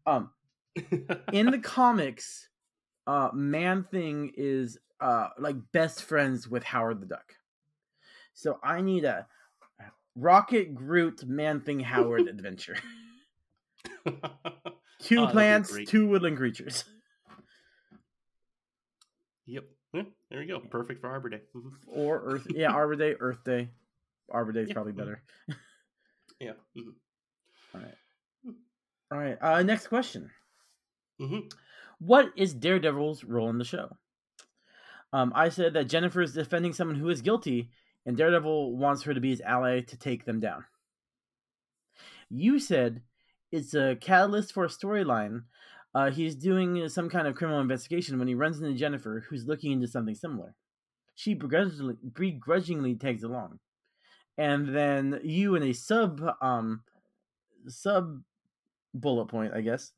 Um, 0.06 0.30
in 1.33 1.50
the 1.50 1.59
comics, 1.62 2.50
uh, 3.06 3.30
Man 3.33 3.85
Thing 3.90 4.33
is 4.37 4.78
uh 5.00 5.28
like 5.38 5.56
best 5.72 6.02
friends 6.04 6.46
with 6.46 6.62
Howard 6.62 7.00
the 7.00 7.06
Duck. 7.06 7.37
So 8.35 8.59
I 8.62 8.83
need 8.83 9.04
a 9.06 9.26
Rocket 10.14 10.74
Groot 10.74 11.24
Man 11.26 11.62
Thing 11.62 11.80
Howard 11.80 12.28
adventure. 12.28 12.76
Two 15.00 15.20
Oh, 15.20 15.28
plants, 15.28 15.74
two 15.87 16.06
woodland 16.06 16.37
creatures. 16.37 16.85
yep. 19.46 19.64
Yeah, 19.92 20.03
there 20.31 20.42
you 20.42 20.48
go. 20.48 20.61
Perfect 20.61 21.00
for 21.00 21.09
Arbor 21.09 21.29
Day. 21.31 21.40
Mhm. 21.55 21.72
Or 21.88 22.20
Earth. 22.24 22.46
Yeah, 22.50 22.70
Arbor 22.72 22.96
Day, 22.96 23.14
Earth 23.18 23.42
Day. 23.44 23.70
Arbor 24.31 24.53
Day 24.53 24.62
is 24.62 24.68
Yeah. 24.68 24.74
probably 24.74 24.92
better. 24.92 25.22
Yeah. 26.38 26.53
Mhm. 26.74 26.94
All 27.74 27.81
right. 27.83 27.94
All 29.12 29.18
right. 29.18 29.38
Uh, 29.42 29.62
next 29.62 29.88
question. 29.88 30.31
Mhm. 31.20 31.53
What 31.98 32.33
is 32.35 32.55
Daredevil's 32.55 33.24
role 33.24 33.50
in 33.50 33.59
the 33.59 33.64
show? 33.64 33.94
Um, 35.12 35.33
I 35.35 35.50
said 35.50 35.74
that 35.74 35.88
Jennifer 35.90 36.22
is 36.22 36.33
defending 36.33 36.72
someone 36.72 36.96
who 36.96 37.11
is 37.11 37.20
guilty, 37.20 37.72
and 38.07 38.16
Daredevil 38.16 38.74
wants 38.79 39.03
her 39.03 39.12
to 39.12 39.20
be 39.20 39.29
his 39.29 39.42
ally 39.42 39.81
to 39.81 39.98
take 39.98 40.24
them 40.24 40.40
down. 40.40 40.64
You 42.31 42.59
said 42.59 43.03
it's 43.53 43.74
a 43.74 43.96
catalyst 44.00 44.55
for 44.55 44.64
a 44.64 44.68
storyline. 44.68 45.42
Uh, 45.94 46.11
he's 46.11 46.37
doing 46.37 46.88
some 46.88 47.09
kind 47.11 47.26
of 47.26 47.35
criminal 47.35 47.61
investigation 47.61 48.18
when 48.18 48.29
he 48.29 48.35
runs 48.35 48.61
into 48.61 48.79
Jennifer, 48.79 49.20
who's 49.29 49.46
looking 49.46 49.72
into 49.72 49.88
something 49.88 50.14
similar. 50.14 50.57
She 51.16 51.35
begrudgingly, 51.35 51.96
begrudgingly 52.12 52.96
tags 52.96 53.22
along, 53.24 53.61
and 54.38 54.74
then 54.74 55.20
you 55.24 55.57
in 55.57 55.62
a 55.64 55.72
sub 55.74 56.22
um 56.42 56.85
sub 57.68 58.22
bullet 58.94 59.26
point, 59.26 59.55
I 59.55 59.62
guess, 59.62 59.92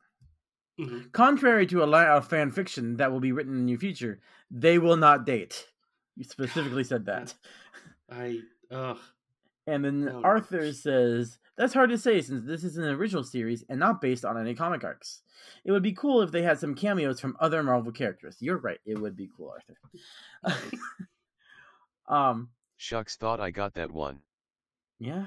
Mhm. 0.79 1.13
Contrary 1.13 1.67
to 1.67 1.83
a, 1.83 1.87
li- 1.87 2.05
a 2.07 2.23
fan 2.23 2.51
fiction 2.51 2.97
that 2.97 3.13
will 3.13 3.21
be 3.21 3.33
written 3.33 3.59
in 3.59 3.69
your 3.69 3.79
future, 3.79 4.21
they 4.51 4.79
will 4.79 4.97
not 4.97 5.27
date. 5.27 5.69
You 6.17 6.25
specifically 6.25 6.85
said 6.85 7.05
that. 7.07 7.35
I. 8.11 8.41
Ugh. 8.71 8.99
And 9.67 9.85
then 9.85 10.09
Oh. 10.13 10.23
Arthur 10.23 10.73
says, 10.73 11.39
That's 11.57 11.75
hard 11.75 11.91
to 11.91 11.99
say 11.99 12.21
since 12.21 12.45
this 12.47 12.65
is 12.65 12.77
an 12.79 12.85
original 12.85 13.23
series 13.25 13.63
and 13.69 13.79
not 13.79 14.01
based 14.01 14.25
on 14.25 14.39
any 14.39 14.55
comic 14.55 14.83
arcs. 14.85 15.23
It 15.65 15.71
would 15.73 15.83
be 15.83 15.93
cool 15.93 16.23
if 16.23 16.31
they 16.33 16.43
had 16.43 16.59
some 16.59 16.75
cameos 16.75 17.21
from 17.21 17.37
other 17.39 17.63
Marvel 17.63 17.93
characters. 17.93 18.37
You're 18.41 18.59
right, 18.59 18.81
it 18.87 18.99
would 18.99 19.17
be 19.17 19.29
cool, 19.37 19.53
Arthur. 20.45 20.59
um, 22.09 22.49
Shucks 22.77 23.17
thought 23.17 23.41
I 23.41 23.51
got 23.51 23.75
that 23.75 23.93
one. 23.93 24.21
yeah, 24.99 25.27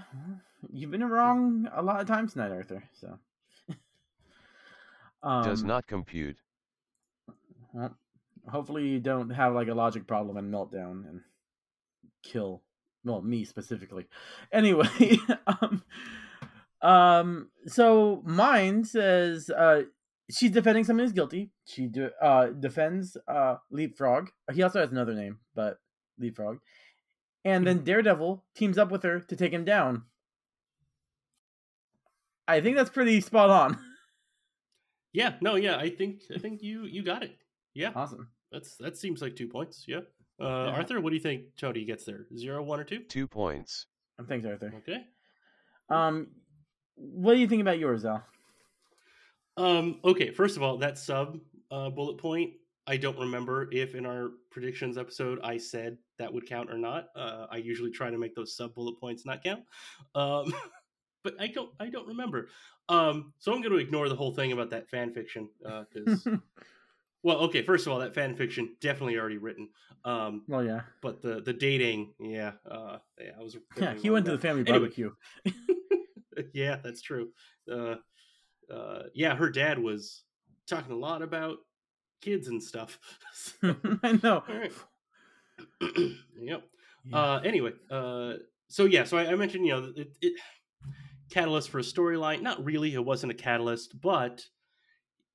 you've 0.71 0.91
been 0.91 1.03
wrong 1.03 1.67
a 1.73 1.81
lot 1.81 2.01
of 2.01 2.07
times 2.07 2.33
tonight, 2.33 2.51
Arthur. 2.51 2.83
So, 2.93 3.19
um, 5.23 5.43
Does 5.43 5.63
not 5.63 5.87
compute. 5.87 6.37
Well, 7.73 7.95
hopefully 8.49 8.87
you 8.87 8.99
don't 8.99 9.29
have 9.29 9.53
like 9.53 9.67
a 9.69 9.73
logic 9.73 10.07
problem 10.07 10.37
and 10.37 10.53
meltdown 10.53 11.07
and 11.07 11.21
kill 12.23 12.61
well 13.05 13.21
me 13.21 13.45
specifically. 13.45 14.07
Anyway, 14.51 15.17
um, 15.47 15.83
um, 16.81 17.49
so 17.67 18.21
mine 18.25 18.83
says 18.83 19.49
uh 19.49 19.83
she's 20.29 20.51
defending 20.51 20.83
someone 20.83 21.05
who's 21.05 21.13
guilty. 21.13 21.51
She 21.65 21.87
de- 21.87 22.11
uh 22.21 22.47
defends 22.47 23.15
uh 23.27 23.55
Leapfrog. 23.71 24.29
He 24.53 24.61
also 24.63 24.79
has 24.81 24.91
another 24.91 25.13
name, 25.13 25.39
but 25.55 25.77
Leapfrog. 26.19 26.57
And 27.45 27.65
then 27.65 27.83
Daredevil 27.83 28.43
teams 28.55 28.77
up 28.77 28.91
with 28.91 29.03
her 29.03 29.19
to 29.19 29.35
take 29.35 29.53
him 29.53 29.63
down. 29.65 30.03
I 32.47 32.59
think 32.61 32.75
that's 32.75 32.89
pretty 32.89 33.21
spot 33.21 33.49
on. 33.49 33.79
Yeah. 35.13 35.35
No. 35.39 35.55
Yeah. 35.55 35.77
I 35.77 35.91
think. 35.91 36.23
I 36.35 36.39
think 36.39 36.61
you 36.61 36.83
you 36.83 37.01
got 37.01 37.23
it. 37.23 37.37
Yeah. 37.73 37.91
Awesome. 37.95 38.27
That's 38.51 38.75
that 38.77 38.97
seems 38.97 39.21
like 39.21 39.37
two 39.37 39.47
points. 39.47 39.85
Yeah. 39.87 40.01
Uh, 40.39 40.43
Yeah. 40.67 40.75
Arthur, 40.77 41.01
what 41.01 41.09
do 41.11 41.15
you 41.15 41.21
think 41.21 41.55
Tony 41.57 41.85
gets 41.85 42.03
there? 42.05 42.25
Zero, 42.35 42.61
one, 42.63 42.79
or 42.79 42.83
two? 42.83 42.99
Two 42.99 43.27
points. 43.27 43.87
Thanks, 44.27 44.45
Arthur. 44.45 44.73
Okay. 44.77 45.05
Um, 45.89 46.27
what 46.95 47.33
do 47.33 47.39
you 47.39 47.47
think 47.47 47.61
about 47.61 47.79
yours, 47.79 48.05
Al? 48.05 48.23
Um, 49.57 49.99
okay, 50.03 50.31
first 50.31 50.57
of 50.57 50.63
all, 50.63 50.77
that 50.77 50.97
sub 50.97 51.39
uh, 51.71 51.89
bullet 51.89 52.17
point, 52.17 52.53
I 52.87 52.97
don't 52.97 53.17
remember 53.17 53.69
if 53.71 53.95
in 53.95 54.05
our 54.05 54.31
predictions 54.51 54.97
episode 54.97 55.39
I 55.43 55.57
said 55.57 55.97
that 56.19 56.31
would 56.33 56.45
count 56.45 56.69
or 56.71 56.77
not. 56.77 57.07
Uh, 57.15 57.47
I 57.49 57.57
usually 57.57 57.91
try 57.91 58.09
to 58.09 58.17
make 58.17 58.35
those 58.35 58.55
sub 58.55 58.75
bullet 58.75 58.99
points 58.99 59.25
not 59.25 59.43
count, 59.43 59.63
um, 60.13 60.53
but 61.23 61.35
I 61.39 61.47
don't. 61.47 61.71
I 61.79 61.89
don't 61.89 62.07
remember. 62.07 62.49
Um, 62.89 63.33
so 63.39 63.51
I'm 63.53 63.61
going 63.61 63.71
to 63.73 63.79
ignore 63.79 64.09
the 64.09 64.15
whole 64.15 64.31
thing 64.33 64.51
about 64.51 64.69
that 64.69 64.89
fan 64.89 65.11
fiction 65.13 65.49
because, 65.91 66.27
well, 67.25 67.37
okay, 67.37 67.63
first 67.63 67.87
of 67.87 67.91
all, 67.91 67.97
that 67.99 68.13
fan 68.13 68.35
fiction 68.35 68.75
definitely 68.81 69.17
already 69.17 69.39
written. 69.39 69.69
Um, 70.05 70.43
well, 70.47 70.63
yeah, 70.63 70.81
but 71.01 71.23
the 71.23 71.41
the 71.41 71.53
dating, 71.53 72.13
yeah, 72.19 72.51
uh, 72.69 72.99
yeah, 73.19 73.31
I 73.39 73.41
was. 73.41 73.57
yeah. 73.81 73.95
He 73.95 74.11
went 74.11 74.27
to 74.27 74.31
the 74.31 74.37
family 74.37 74.61
Anyway. 74.61 74.77
barbecue. 74.77 75.09
yeah, 76.53 76.77
that's 76.83 77.01
true. 77.01 77.29
Uh, 77.69 77.95
uh, 78.71 79.03
yeah, 79.15 79.35
her 79.35 79.49
dad 79.49 79.79
was 79.79 80.21
talking 80.69 80.91
a 80.91 80.95
lot 80.95 81.23
about 81.23 81.57
kids 82.21 82.47
and 82.47 82.61
stuff. 82.61 82.99
So, 83.33 83.75
I 84.03 84.19
know. 84.23 84.43
right. 84.47 84.71
yep. 86.39 86.63
Yeah. 87.05 87.17
Uh, 87.17 87.41
anyway, 87.43 87.71
uh, 87.89 88.33
so 88.69 88.85
yeah, 88.85 89.03
so 89.03 89.17
I, 89.17 89.31
I 89.31 89.35
mentioned, 89.35 89.65
you 89.65 89.73
know, 89.73 89.91
it, 89.95 90.09
it 90.21 90.33
catalyst 91.31 91.71
for 91.71 91.79
a 91.79 91.83
storyline. 91.83 92.41
Not 92.41 92.63
really. 92.63 92.93
It 92.93 93.03
wasn't 93.03 93.31
a 93.31 93.35
catalyst, 93.35 93.99
but 93.99 94.45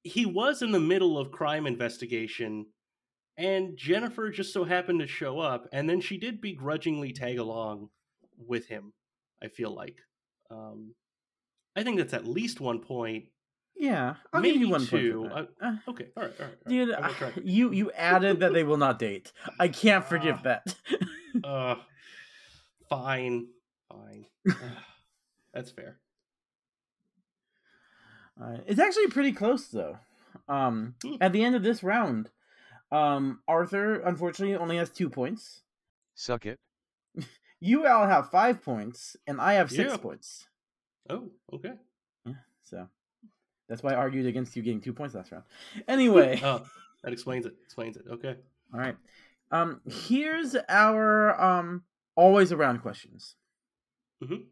he 0.02 0.26
was 0.26 0.62
in 0.62 0.72
the 0.72 0.80
middle 0.80 1.18
of 1.18 1.30
crime 1.32 1.66
investigation, 1.66 2.66
and 3.36 3.76
Jennifer 3.76 4.30
just 4.30 4.52
so 4.52 4.64
happened 4.64 5.00
to 5.00 5.06
show 5.06 5.38
up, 5.38 5.68
and 5.72 5.88
then 5.88 6.00
she 6.00 6.16
did 6.18 6.40
begrudgingly 6.40 7.12
tag 7.12 7.38
along 7.38 7.88
with 8.38 8.66
him. 8.68 8.92
I 9.42 9.48
feel 9.48 9.70
like. 9.74 9.96
Um, 10.50 10.94
I 11.76 11.82
think 11.82 11.98
that's 11.98 12.12
at 12.14 12.26
least 12.26 12.60
one 12.60 12.80
point. 12.80 13.26
Yeah, 13.76 14.16
I'll 14.32 14.42
Maybe 14.42 14.58
give 14.58 14.62
you 14.62 14.68
one 14.70 14.84
two. 14.86 15.28
point. 15.30 15.48
That. 15.60 15.66
Uh, 15.66 15.76
Okay, 15.88 16.06
all 16.16 16.24
right, 16.24 16.32
all 16.38 16.46
right. 16.46 16.56
all 16.66 16.86
right. 17.06 17.08
dude, 17.08 17.16
try. 17.16 17.32
you 17.42 17.72
you 17.72 17.90
added 17.96 18.40
that 18.40 18.52
they 18.52 18.64
will 18.64 18.76
not 18.76 18.98
date. 18.98 19.32
I 19.58 19.68
can't 19.68 20.04
forgive 20.04 20.40
Ah. 20.40 20.42
that. 20.42 20.74
Uh, 21.44 21.74
fine, 22.90 23.46
fine. 23.88 24.26
Ugh, 24.48 24.56
That's 25.54 25.70
fair. 25.70 25.98
Uh, 28.40 28.58
it's 28.66 28.80
actually 28.80 29.08
pretty 29.08 29.32
close 29.32 29.66
though. 29.68 29.98
Um, 30.48 30.94
Hmm. 31.02 31.16
at 31.20 31.32
the 31.32 31.44
end 31.44 31.54
of 31.54 31.62
this 31.62 31.82
round, 31.82 32.30
um, 32.90 33.42
Arthur 33.46 34.00
unfortunately 34.00 34.56
only 34.56 34.76
has 34.76 34.90
two 34.90 35.08
points. 35.10 35.62
Suck 36.14 36.46
it. 36.46 36.58
You 37.62 37.86
all 37.86 38.06
have 38.06 38.30
five 38.30 38.62
points, 38.62 39.16
and 39.26 39.38
I 39.38 39.52
have 39.54 39.70
six 39.70 39.92
Yeah. 39.92 39.96
points. 39.98 40.48
Oh, 41.10 41.30
okay. 41.52 41.74
Yeah, 42.24 42.32
so 42.62 42.88
that's 43.68 43.82
why 43.82 43.92
I 43.92 43.96
argued 43.96 44.24
against 44.24 44.56
you 44.56 44.62
getting 44.62 44.80
two 44.80 44.94
points 44.94 45.14
last 45.14 45.30
round. 45.30 45.44
Anyway, 45.86 46.40
Oh, 46.42 46.64
that 47.02 47.12
explains 47.12 47.44
it. 47.44 47.52
Explains 47.62 47.98
it. 47.98 48.06
Okay. 48.10 48.36
all 48.72 48.80
right. 48.80 48.96
Um, 49.50 49.82
here's 49.84 50.56
our 50.70 51.38
um 51.38 51.84
always 52.16 52.50
around 52.50 52.78
questions. 52.80 53.34
Mhm. 54.24 54.46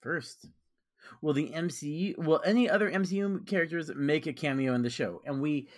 First, 0.00 0.46
will 1.22 1.32
the 1.32 1.50
MCU 1.50 2.16
will 2.18 2.40
any 2.44 2.68
other 2.68 2.90
MCU 2.90 3.46
characters 3.46 3.90
make 3.94 4.26
a 4.26 4.32
cameo 4.32 4.74
in 4.74 4.82
the 4.82 4.90
show? 4.90 5.22
And 5.24 5.40
we 5.40 5.68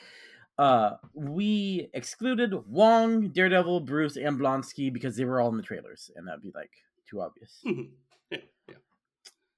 uh 0.59 0.93
we 1.15 1.89
excluded 1.95 2.53
Wong, 2.67 3.29
Daredevil, 3.29 3.81
Bruce, 3.81 4.17
and 4.17 4.39
Blonsky 4.39 4.93
because 4.93 5.17
they 5.17 5.25
were 5.25 5.41
all 5.41 5.51
in 5.51 5.57
the 5.57 5.63
trailers, 5.63 6.11
and 6.17 6.27
that'd 6.27 6.43
be 6.43 6.53
like 6.55 6.71
too 7.09 7.21
obvious. 7.21 7.63
Yeah, 8.31 8.39
yeah. 8.69 8.75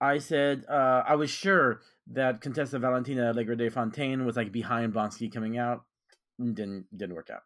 I 0.00 0.18
said 0.18 0.64
uh 0.68 1.02
I 1.06 1.16
was 1.16 1.30
sure 1.30 1.80
that 2.12 2.40
Contessa 2.40 2.78
Valentina 2.78 3.28
Allegra 3.30 3.56
de 3.56 3.68
Fontaine 3.68 4.24
was 4.24 4.36
like 4.36 4.52
behind 4.52 4.94
Blonsky 4.94 5.32
coming 5.32 5.58
out. 5.58 5.84
Didn't 6.38 6.86
didn't 6.96 7.16
work 7.16 7.30
out. 7.30 7.42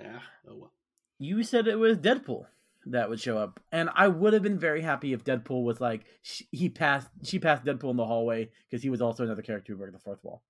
Yeah. 0.00 0.20
Oh 0.48 0.56
well. 0.56 0.72
you 1.18 1.42
said 1.42 1.66
it 1.66 1.76
was 1.78 1.96
Deadpool 1.96 2.46
that 2.86 3.08
would 3.08 3.20
show 3.20 3.36
up, 3.38 3.60
and 3.72 3.90
I 3.94 4.08
would 4.08 4.32
have 4.32 4.42
been 4.42 4.58
very 4.58 4.80
happy 4.80 5.12
if 5.12 5.24
Deadpool 5.24 5.64
was 5.64 5.80
like 5.80 6.04
sh- 6.22 6.42
he 6.52 6.68
passed 6.68 7.08
she 7.22 7.38
passed 7.38 7.64
Deadpool 7.64 7.90
in 7.90 7.96
the 7.96 8.06
hallway 8.06 8.50
because 8.70 8.82
he 8.82 8.90
was 8.90 9.02
also 9.02 9.24
another 9.24 9.42
character 9.42 9.72
who 9.72 9.78
broke 9.78 9.92
the 9.92 9.98
fourth 9.98 10.22
wall. 10.22 10.42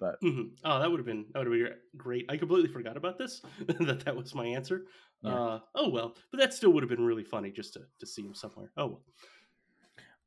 But 0.00 0.20
Mhm. 0.22 0.50
Oh, 0.64 0.78
that 0.80 0.90
would 0.90 0.98
have 1.00 1.06
been 1.06 1.26
that 1.32 1.38
would 1.40 1.46
have 1.46 1.70
been 1.70 1.78
great. 1.96 2.26
I 2.28 2.36
completely 2.36 2.70
forgot 2.72 2.96
about 2.96 3.18
this. 3.18 3.42
that 3.80 4.04
that 4.04 4.16
was 4.16 4.34
my 4.34 4.46
answer. 4.46 4.84
Yeah. 5.22 5.34
Uh, 5.34 5.60
oh 5.74 5.88
well, 5.88 6.14
but 6.30 6.38
that 6.38 6.54
still 6.54 6.70
would 6.70 6.82
have 6.82 6.90
been 6.90 7.04
really 7.04 7.24
funny 7.24 7.50
just 7.50 7.72
to 7.74 7.80
to 8.00 8.06
see 8.06 8.22
him 8.22 8.34
somewhere. 8.34 8.70
Oh 8.76 8.86
well. 8.86 9.02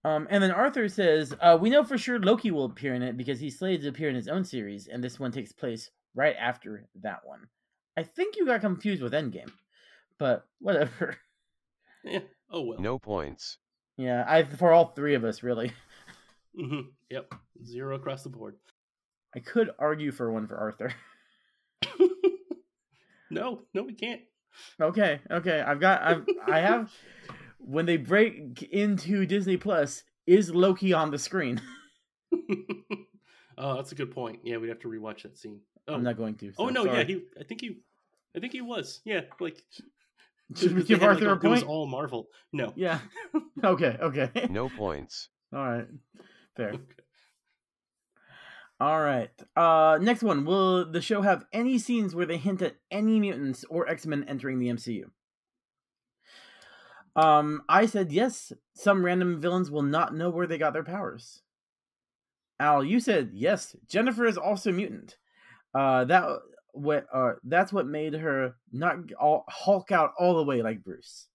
um, 0.03 0.27
and 0.29 0.41
then 0.43 0.51
Arthur 0.51 0.87
says 0.89 1.33
uh, 1.41 1.57
we 1.59 1.69
know 1.69 1.83
for 1.83 1.97
sure 1.97 2.19
Loki 2.19 2.51
will 2.51 2.65
appear 2.65 2.93
in 2.95 3.01
it 3.01 3.17
because 3.17 3.39
he's 3.39 3.59
slated 3.59 3.81
to 3.83 3.89
appear 3.89 4.09
in 4.09 4.15
his 4.15 4.27
own 4.27 4.43
series, 4.43 4.87
and 4.87 5.03
this 5.03 5.19
one 5.19 5.31
takes 5.31 5.51
place 5.51 5.89
right 6.15 6.35
after 6.39 6.87
that 7.01 7.19
one. 7.23 7.47
I 7.95 8.03
think 8.03 8.35
you 8.35 8.45
got 8.45 8.61
confused 8.61 9.01
with 9.03 9.13
Endgame, 9.13 9.51
but 10.17 10.45
whatever. 10.59 11.17
Yeah. 12.03 12.19
Oh 12.51 12.61
well. 12.61 12.79
No 12.79 12.99
points. 12.99 13.57
yeah, 13.97 14.23
I 14.27 14.43
for 14.43 14.71
all 14.71 14.87
three 14.87 15.15
of 15.15 15.23
us 15.23 15.43
really. 15.43 15.71
hmm 16.57 16.81
Yep. 17.09 17.33
Zero 17.63 17.95
across 17.95 18.23
the 18.23 18.29
board. 18.29 18.55
I 19.35 19.39
could 19.39 19.69
argue 19.79 20.11
for 20.11 20.31
one 20.31 20.47
for 20.47 20.57
Arthur. 20.57 20.93
no, 23.31 23.61
no, 23.73 23.83
we 23.83 23.93
can't. 23.93 24.21
Okay, 24.79 25.21
okay. 25.29 25.61
I've 25.61 25.79
got 25.79 26.01
I've 26.01 26.25
I 26.47 26.59
have 26.59 26.91
when 27.59 27.85
they 27.85 27.97
break 27.97 28.63
into 28.63 29.25
Disney 29.25 29.57
Plus, 29.57 30.03
is 30.27 30.53
Loki 30.53 30.93
on 30.93 31.11
the 31.11 31.17
screen? 31.19 31.61
oh, 33.57 33.75
that's 33.75 33.91
a 33.91 33.95
good 33.95 34.11
point. 34.11 34.39
Yeah, 34.43 34.57
we'd 34.57 34.69
have 34.69 34.79
to 34.79 34.87
rewatch 34.87 35.23
that 35.23 35.37
scene. 35.37 35.61
Oh, 35.87 35.93
I'm 35.93 36.03
not 36.03 36.17
going 36.17 36.35
to. 36.35 36.51
oh 36.57 36.67
so 36.67 36.73
no, 36.73 36.85
yeah, 36.85 37.03
he. 37.03 37.23
I 37.39 37.43
think 37.43 37.61
he. 37.61 37.77
I 38.35 38.39
think 38.39 38.53
he 38.53 38.61
was. 38.61 39.01
Yeah, 39.05 39.21
like. 39.39 39.61
Should 40.55 40.75
we 40.75 40.83
give 40.83 41.03
Arthur 41.03 41.29
like, 41.29 41.43
a 41.43 41.47
It 41.47 41.49
was 41.49 41.59
point? 41.61 41.69
all 41.71 41.87
Marvel. 41.87 42.27
No. 42.51 42.73
Yeah. 42.75 42.99
Okay, 43.63 43.95
okay. 44.01 44.47
No 44.49 44.69
points. 44.69 45.29
All 45.53 45.63
right. 45.63 45.85
Fair. 46.57 46.69
Okay. 46.69 46.83
All 48.79 48.99
right. 48.99 49.29
Uh 49.55 49.99
next 50.01 50.23
one. 50.23 50.45
Will 50.45 50.89
the 50.91 51.01
show 51.01 51.21
have 51.21 51.45
any 51.53 51.77
scenes 51.77 52.15
where 52.15 52.25
they 52.25 52.37
hint 52.37 52.61
at 52.63 52.77
any 52.89 53.19
mutants 53.19 53.63
or 53.69 53.87
X-Men 53.87 54.25
entering 54.27 54.57
the 54.57 54.69
MCU? 54.69 55.03
Um 57.15 57.61
I 57.69 57.85
said 57.85 58.11
yes, 58.11 58.51
some 58.73 59.05
random 59.05 59.39
villains 59.39 59.69
will 59.69 59.83
not 59.83 60.15
know 60.15 60.29
where 60.31 60.47
they 60.47 60.57
got 60.57 60.73
their 60.73 60.83
powers. 60.83 61.41
Al, 62.59 62.83
you 62.83 62.99
said 62.99 63.31
yes, 63.33 63.75
Jennifer 63.87 64.25
is 64.25 64.37
also 64.37 64.71
mutant. 64.71 65.17
Uh 65.75 66.05
that 66.05 66.23
what 66.73 67.05
uh 67.13 67.33
that's 67.43 67.73
what 67.73 67.85
made 67.87 68.13
her 68.13 68.55
not 68.71 68.97
all 69.19 69.43
hulk 69.49 69.91
out 69.91 70.13
all 70.17 70.35
the 70.37 70.43
way 70.43 70.61
like 70.61 70.83
Bruce. 70.83 71.27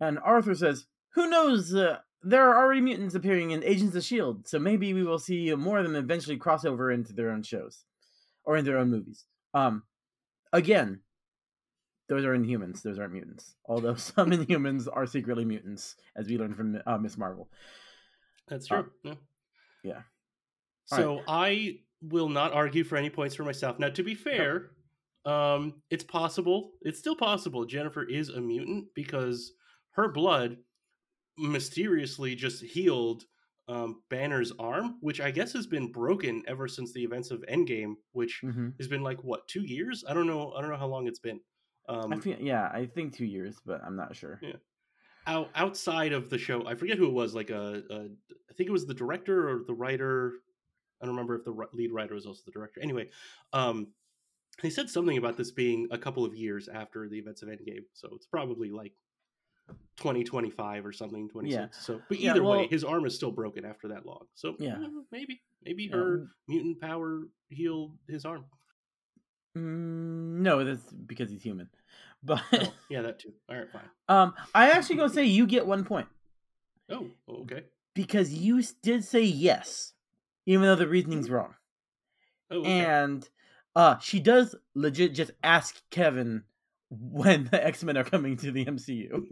And 0.00 0.18
Arthur 0.18 0.54
says, 0.54 0.86
"Who 1.14 1.28
knows? 1.28 1.74
Uh, 1.74 1.98
there 2.22 2.48
are 2.48 2.58
already 2.62 2.80
mutants 2.80 3.14
appearing 3.14 3.50
in 3.50 3.64
Agents 3.64 3.96
of 3.96 4.04
Shield, 4.04 4.46
so 4.46 4.58
maybe 4.58 4.92
we 4.94 5.02
will 5.04 5.18
see 5.18 5.54
more 5.54 5.78
of 5.78 5.84
them 5.84 5.96
eventually 5.96 6.36
cross 6.36 6.64
over 6.64 6.90
into 6.90 7.12
their 7.12 7.30
own 7.30 7.42
shows 7.42 7.84
or 8.44 8.56
in 8.56 8.64
their 8.64 8.78
own 8.78 8.90
movies." 8.90 9.24
Um, 9.54 9.82
again, 10.52 11.00
those 12.08 12.24
are 12.24 12.36
Inhumans; 12.36 12.82
those 12.82 12.98
aren't 12.98 13.12
mutants. 13.12 13.54
Although 13.66 13.94
some 13.96 14.30
Inhumans 14.30 14.88
are 14.92 15.06
secretly 15.06 15.44
mutants, 15.44 15.96
as 16.16 16.26
we 16.28 16.38
learned 16.38 16.56
from 16.56 16.80
uh, 16.86 16.98
Miss 16.98 17.16
Marvel. 17.18 17.48
That's 18.48 18.70
Uh, 18.70 18.82
true. 18.82 18.90
yeah. 19.04 19.14
yeah. 19.84 20.02
So 20.86 21.22
I 21.28 21.78
will 22.02 22.28
not 22.28 22.52
argue 22.52 22.84
for 22.84 22.96
any 22.96 23.10
points 23.10 23.34
for 23.34 23.44
myself. 23.44 23.78
Now, 23.78 23.88
to 23.90 24.02
be 24.02 24.14
fair, 24.14 24.70
um, 25.24 25.82
it's 25.90 26.04
possible. 26.04 26.72
It's 26.82 26.98
still 26.98 27.16
possible. 27.16 27.64
Jennifer 27.64 28.02
is 28.04 28.30
a 28.30 28.40
mutant 28.40 28.86
because 28.94 29.52
her 29.92 30.08
blood 30.08 30.56
mysteriously 31.38 32.34
just 32.34 32.62
healed 32.62 33.24
um, 33.68 34.02
Banner's 34.10 34.52
arm, 34.58 34.96
which 35.00 35.20
I 35.20 35.30
guess 35.30 35.52
has 35.52 35.66
been 35.66 35.92
broken 35.92 36.42
ever 36.48 36.66
since 36.66 36.92
the 36.92 37.02
events 37.04 37.30
of 37.30 37.42
Endgame, 37.42 37.94
which 38.12 38.40
Mm-hmm. 38.42 38.70
has 38.78 38.88
been 38.88 39.02
like 39.02 39.22
what 39.22 39.46
two 39.48 39.62
years? 39.62 40.04
I 40.08 40.14
don't 40.14 40.26
know. 40.26 40.52
I 40.52 40.60
don't 40.60 40.70
know 40.70 40.76
how 40.76 40.86
long 40.88 41.06
it's 41.06 41.20
been. 41.20 41.40
Um, 41.88 42.12
I 42.12 42.18
feel, 42.18 42.36
yeah, 42.40 42.70
I 42.72 42.86
think 42.86 43.16
two 43.16 43.24
years, 43.26 43.56
but 43.64 43.80
I'm 43.84 43.96
not 43.96 44.14
sure. 44.14 44.38
Yeah. 44.42 44.54
out, 45.26 45.50
outside 45.54 46.12
of 46.12 46.30
the 46.30 46.38
show, 46.38 46.66
I 46.66 46.74
forget 46.74 46.98
who 46.98 47.06
it 47.06 47.12
was. 47.12 47.34
Like 47.34 47.50
a, 47.50 47.82
a, 47.90 47.96
I 48.50 48.52
think 48.56 48.68
it 48.68 48.72
was 48.72 48.86
the 48.86 48.94
director 48.94 49.48
or 49.50 49.62
the 49.66 49.74
writer. 49.74 50.34
I 51.00 51.06
don't 51.06 51.14
remember 51.14 51.36
if 51.36 51.44
the 51.44 51.54
lead 51.72 51.92
writer 51.92 52.14
was 52.14 52.26
also 52.26 52.42
the 52.44 52.50
director. 52.52 52.80
Anyway, 52.82 53.08
um, 53.52 53.88
he 54.62 54.68
said 54.70 54.90
something 54.90 55.16
about 55.16 55.36
this 55.36 55.50
being 55.50 55.88
a 55.90 55.98
couple 55.98 56.24
of 56.24 56.34
years 56.34 56.68
after 56.68 57.08
the 57.08 57.18
events 57.18 57.42
of 57.42 57.48
Endgame, 57.48 57.84
so 57.94 58.08
it's 58.14 58.26
probably 58.26 58.70
like 58.70 58.92
2025 59.96 60.84
or 60.84 60.92
something, 60.92 61.28
26. 61.28 61.54
Yeah. 61.54 61.66
So, 61.80 62.00
but 62.08 62.18
Yeah, 62.20 62.32
either 62.32 62.42
well- 62.42 62.60
way, 62.60 62.66
his 62.66 62.84
arm 62.84 63.06
is 63.06 63.14
still 63.14 63.30
broken 63.30 63.64
after 63.64 63.88
that 63.88 64.04
long. 64.04 64.26
So, 64.34 64.56
Yeah. 64.58 64.76
maybe, 65.10 65.40
maybe 65.64 65.84
Yeah, 65.84 65.96
her 65.96 66.26
mutant 66.48 66.80
power 66.80 67.22
healed 67.48 67.96
his 68.08 68.24
arm. 68.24 68.44
Mm, 69.56 70.40
no, 70.42 70.64
that's 70.64 70.92
because 70.92 71.30
he's 71.30 71.42
human. 71.42 71.68
But 72.22 72.42
Oh, 72.52 72.74
yeah, 72.90 73.00
that 73.02 73.18
too. 73.18 73.32
All 73.48 73.56
right, 73.56 73.68
fine. 73.72 73.88
um, 74.08 74.34
I 74.54 74.70
actually 74.72 74.96
gonna 74.96 75.08
say 75.08 75.24
you 75.24 75.46
get 75.46 75.66
one 75.66 75.84
point 75.84 76.06
Oh, 76.90 77.06
okay. 77.28 77.64
because 77.94 78.34
you 78.34 78.62
did 78.82 79.04
say 79.04 79.22
yes, 79.22 79.94
even 80.46 80.62
though 80.62 80.76
the 80.76 80.88
reasoning's 80.88 81.30
wrong. 81.30 81.54
Oh, 82.50 82.60
okay. 82.60 82.80
And 82.84 83.28
uh, 83.76 83.98
she 83.98 84.20
does 84.20 84.54
legit 84.74 85.14
just 85.14 85.30
ask 85.42 85.80
Kevin 85.90 86.42
when 86.90 87.44
the 87.50 87.64
X 87.64 87.84
Men 87.84 87.96
are 87.96 88.04
coming 88.04 88.36
to 88.38 88.50
the 88.50 88.64
MCU. 88.64 89.24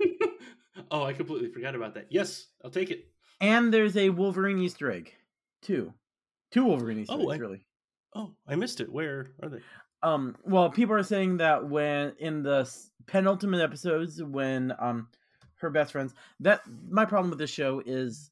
oh, 0.90 1.04
I 1.04 1.12
completely 1.12 1.50
forgot 1.50 1.74
about 1.74 1.94
that. 1.94 2.06
Yes, 2.10 2.46
I'll 2.64 2.70
take 2.70 2.90
it. 2.90 3.06
and 3.40 3.72
there's 3.72 3.96
a 3.96 4.10
Wolverine 4.10 4.58
Easter 4.58 4.90
egg, 4.90 5.12
two, 5.62 5.92
two 6.50 6.64
Wolverine 6.64 6.98
Easter 7.00 7.14
Oh, 7.14 7.30
eggs, 7.30 7.34
I- 7.40 7.42
really. 7.42 7.66
Oh, 8.14 8.32
I 8.48 8.54
missed 8.56 8.80
it. 8.80 8.90
Where 8.90 9.32
are 9.42 9.48
they? 9.50 9.58
Um, 10.02 10.36
well, 10.44 10.70
people 10.70 10.94
are 10.94 11.02
saying 11.02 11.36
that 11.38 11.68
when 11.68 12.14
in 12.18 12.42
the 12.42 12.70
penultimate 13.06 13.60
episodes, 13.60 14.22
when 14.22 14.72
um 14.78 15.08
her 15.56 15.70
best 15.70 15.92
friends, 15.92 16.14
that 16.40 16.62
my 16.88 17.04
problem 17.04 17.30
with 17.30 17.38
this 17.38 17.50
show 17.50 17.82
is 17.84 18.30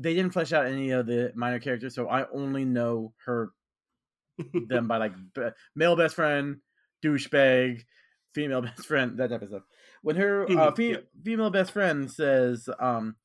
they 0.00 0.14
didn't 0.14 0.32
flesh 0.32 0.52
out 0.52 0.66
any 0.66 0.90
of 0.90 1.06
the 1.06 1.32
minor 1.34 1.58
characters, 1.58 1.94
so 1.94 2.08
I 2.08 2.28
only 2.30 2.64
know 2.64 3.12
her 3.24 3.50
them 4.68 4.86
by 4.86 4.98
like 4.98 5.12
b- 5.34 5.48
male 5.74 5.96
best 5.96 6.14
friend, 6.14 6.58
douchebag, 7.04 7.82
female 8.34 8.62
best 8.68 8.86
friend, 8.86 9.18
that 9.18 9.30
type 9.30 9.42
of 9.42 9.48
stuff. 9.48 9.62
When 10.02 10.16
her 10.16 10.46
uh, 10.58 10.72
fe- 10.74 10.90
yeah. 10.92 10.96
female 11.24 11.50
best 11.50 11.72
friend 11.72 12.10
says, 12.10 12.68
um, 12.78 13.16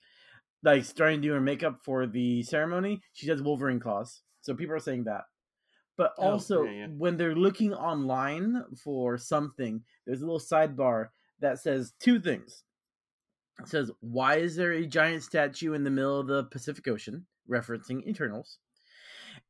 like 0.63 0.85
starting 0.85 1.21
to 1.21 1.27
do 1.27 1.33
her 1.33 1.41
makeup 1.41 1.79
for 1.83 2.07
the 2.07 2.41
ceremony, 2.43 3.01
she 3.13 3.27
does 3.27 3.41
Wolverine 3.41 3.79
claws. 3.79 4.21
So 4.41 4.55
people 4.55 4.75
are 4.75 4.79
saying 4.79 5.03
that. 5.05 5.23
But 5.97 6.13
Oh, 6.17 6.31
also, 6.31 6.63
yeah, 6.63 6.71
yeah. 6.71 6.87
when 6.87 7.17
they're 7.17 7.35
looking 7.35 7.73
online 7.73 8.63
for 8.83 9.17
something, 9.17 9.83
there's 10.05 10.21
a 10.21 10.25
little 10.25 10.39
sidebar 10.39 11.09
that 11.39 11.59
says 11.59 11.93
two 11.99 12.19
things. 12.19 12.63
It 13.59 13.67
says, 13.67 13.91
"Why 13.99 14.35
is 14.37 14.55
there 14.55 14.71
a 14.73 14.85
giant 14.85 15.23
statue 15.23 15.73
in 15.73 15.83
the 15.83 15.89
middle 15.91 16.19
of 16.19 16.27
the 16.27 16.43
Pacific 16.45 16.87
Ocean?" 16.87 17.25
referencing 17.49 18.07
Eternals, 18.07 18.57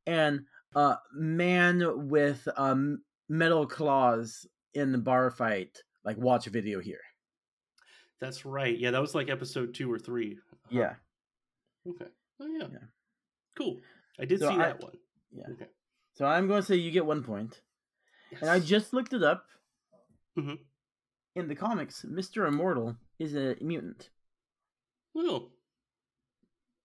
and 0.06 0.40
uh, 0.74 0.96
man 1.14 2.08
with 2.08 2.46
um, 2.56 3.02
metal 3.28 3.66
claws 3.66 4.46
in 4.74 4.90
the 4.92 4.98
bar 4.98 5.30
fight. 5.30 5.78
Like, 6.04 6.16
watch 6.18 6.46
a 6.46 6.50
video 6.50 6.80
here. 6.80 7.00
That's 8.20 8.44
right. 8.44 8.76
Yeah, 8.76 8.90
that 8.90 9.00
was 9.00 9.14
like 9.14 9.30
episode 9.30 9.74
two 9.74 9.90
or 9.92 9.98
three. 9.98 10.36
Huh. 10.50 10.56
Yeah. 10.70 10.94
Okay. 11.88 12.06
Oh 12.40 12.46
yeah. 12.46 12.66
Yeah. 12.72 12.78
Cool. 13.56 13.80
I 14.18 14.24
did 14.24 14.40
So 14.40 14.48
see 14.48 14.54
I- 14.54 14.58
that 14.58 14.82
one. 14.82 14.92
Yeah. 15.32 15.44
Okay. 15.52 15.66
So 16.14 16.26
I'm 16.26 16.46
going 16.48 16.60
to 16.62 16.66
say 16.66 16.76
you 16.76 16.90
get 16.90 17.06
one 17.06 17.22
point. 17.22 17.60
And 18.40 18.48
I 18.50 18.58
just 18.60 18.92
looked 18.92 19.12
it 19.12 19.22
up. 19.22 19.46
Mhm. 20.38 20.58
In 21.36 21.48
the 21.48 21.54
comics, 21.54 22.04
Mr. 22.08 22.46
Immortal 22.46 22.96
is 23.18 23.34
a 23.34 23.56
mutant. 23.60 24.10
Oh. 25.16 25.50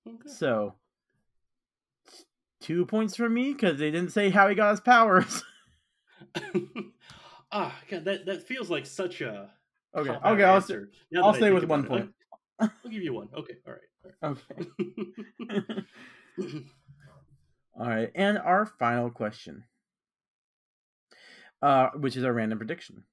Okay. 0.07 0.29
So, 0.29 0.75
two 2.61 2.85
points 2.85 3.15
for 3.15 3.29
me 3.29 3.53
because 3.53 3.77
they 3.77 3.91
didn't 3.91 4.11
say 4.11 4.29
how 4.29 4.47
he 4.47 4.55
got 4.55 4.71
his 4.71 4.79
powers. 4.79 5.43
ah, 7.51 7.75
God, 7.89 8.05
that 8.05 8.25
that 8.25 8.47
feels 8.47 8.69
like 8.69 8.85
such 8.85 9.21
a. 9.21 9.51
Okay, 9.95 10.11
okay, 10.11 10.43
I'll, 10.43 10.61
say, 10.61 10.75
I'll 11.17 11.33
stay 11.33 11.51
with 11.51 11.63
one 11.63 11.85
it. 11.85 11.87
point. 11.87 12.09
I'll, 12.59 12.71
I'll 12.85 12.91
give 12.91 13.01
you 13.01 13.13
one. 13.13 13.29
Okay. 13.35 13.55
All 13.67 13.73
right. 13.73 14.13
okay. 14.23 14.69
All 15.49 15.61
right. 15.67 16.63
All 17.79 17.87
right, 17.87 18.11
and 18.13 18.37
our 18.37 18.65
final 18.65 19.09
question, 19.09 19.63
uh, 21.61 21.89
which 21.95 22.17
is 22.17 22.23
our 22.23 22.33
random 22.33 22.57
prediction. 22.57 23.03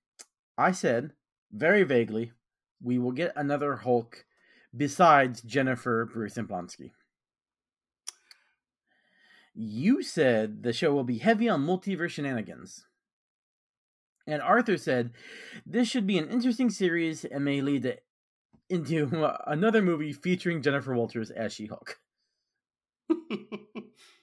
I 0.59 0.72
said 0.72 1.12
very 1.53 1.83
vaguely, 1.83 2.33
we 2.83 2.99
will 2.99 3.13
get 3.13 3.33
another 3.37 3.77
Hulk 3.77 4.25
besides 4.77 5.41
Jennifer 5.41 6.05
Bruce 6.05 6.37
and 6.37 6.49
Blonsky. 6.49 6.93
You 9.55 10.03
said 10.03 10.63
the 10.63 10.73
show 10.73 10.93
will 10.93 11.05
be 11.05 11.19
heavy 11.19 11.49
on 11.49 11.67
multiverse 11.67 12.11
shenanigans. 12.11 12.85
And 14.27 14.43
Arthur 14.43 14.77
said 14.77 15.13
this 15.65 15.89
should 15.89 16.07
be 16.07 16.19
an 16.19 16.29
interesting 16.29 16.69
series 16.69 17.25
and 17.25 17.45
may 17.45 17.61
lead 17.61 17.85
to, 17.85 17.97
into 18.69 19.25
uh, 19.25 19.39
another 19.47 19.81
movie 19.81 20.13
featuring 20.13 20.63
Jennifer 20.63 20.95
Walters 20.95 21.31
as 21.31 21.53
She 21.53 21.67
Hulk. 21.67 21.99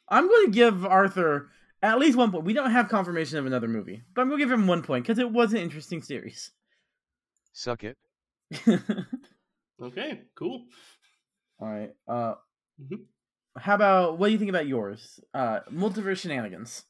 I'm 0.09 0.27
going 0.27 0.45
to 0.45 0.51
give 0.51 0.85
Arthur 0.85 1.49
at 1.81 1.99
least 1.99 2.17
one 2.17 2.31
point. 2.31 2.43
We 2.43 2.53
don't 2.53 2.71
have 2.71 2.89
confirmation 2.89 3.37
of 3.37 3.45
another 3.45 3.67
movie, 3.67 4.03
but 4.13 4.21
I'm 4.21 4.27
going 4.27 4.39
to 4.39 4.45
give 4.45 4.51
him 4.51 4.67
one 4.67 4.83
point 4.83 5.05
because 5.05 5.19
it 5.19 5.31
was 5.31 5.53
an 5.53 5.59
interesting 5.59 6.01
series. 6.01 6.51
Suck 7.53 7.83
it. 7.83 7.97
okay. 9.81 10.21
Cool. 10.35 10.65
All 11.59 11.69
right. 11.69 11.91
Uh, 12.07 12.35
Mhm. 12.81 13.05
How 13.55 13.75
about 13.75 14.17
what 14.17 14.27
do 14.27 14.33
you 14.33 14.39
think 14.39 14.49
about 14.49 14.65
yours? 14.65 15.19
Uh, 15.31 15.59
multiverse 15.71 16.17
shenanigans. 16.21 16.85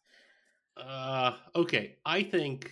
Uh, 0.77 1.33
okay. 1.55 1.97
I 2.05 2.23
think 2.23 2.71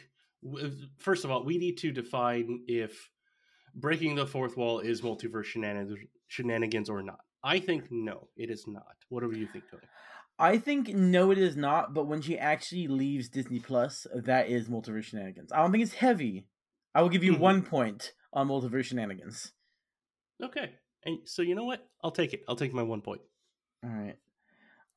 first 0.98 1.26
of 1.26 1.32
all, 1.32 1.44
we 1.44 1.58
need 1.58 1.78
to 1.80 1.92
define 1.92 2.64
if 2.68 3.10
breaking 3.76 4.16
the 4.16 4.26
fourth 4.26 4.56
wall 4.56 4.80
is 4.80 5.02
multiverse 5.02 5.44
shenanigans, 5.44 6.00
shenanigans 6.30 6.90
or 6.90 7.04
not. 7.04 7.20
I 7.44 7.60
think 7.60 7.92
no, 7.92 8.30
it 8.38 8.50
is 8.50 8.66
not. 8.66 8.96
What 9.10 9.24
do 9.30 9.38
you 9.38 9.48
think, 9.48 9.66
Tony? 9.70 9.84
I 10.40 10.58
think 10.58 10.88
no, 10.96 11.32
it 11.32 11.38
is 11.38 11.58
not. 11.58 11.94
But 11.94 12.08
when 12.08 12.22
she 12.22 12.40
actually 12.40 12.88
leaves 12.88 13.28
Disney 13.28 13.60
Plus, 13.60 14.08
that 14.16 14.48
is 14.48 14.70
multiverse 14.70 15.04
shenanigans. 15.04 15.52
I 15.52 15.58
don't 15.58 15.72
think 15.74 15.84
it's 15.84 15.94
heavy. 15.96 16.48
I 16.94 17.02
will 17.02 17.10
give 17.10 17.24
you 17.24 17.34
Mhm. 17.34 17.40
one 17.40 17.64
point 17.64 18.14
on 18.34 18.48
multiverse 18.48 18.86
shenanigans. 18.86 19.54
Okay. 20.42 20.76
And 21.04 21.28
so 21.28 21.42
you 21.42 21.56
know 21.56 21.64
what? 21.66 21.90
I'll 22.04 22.12
take 22.12 22.34
it. 22.34 22.44
I'll 22.48 22.56
take 22.56 22.74
my 22.74 22.84
one 22.84 23.02
point. 23.02 23.22
All 23.84 23.90
right. 23.90 24.18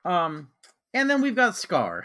Um, 0.04 0.50
and 0.92 1.08
then 1.08 1.22
we've 1.22 1.34
got 1.36 1.54
Skaar. 1.54 2.04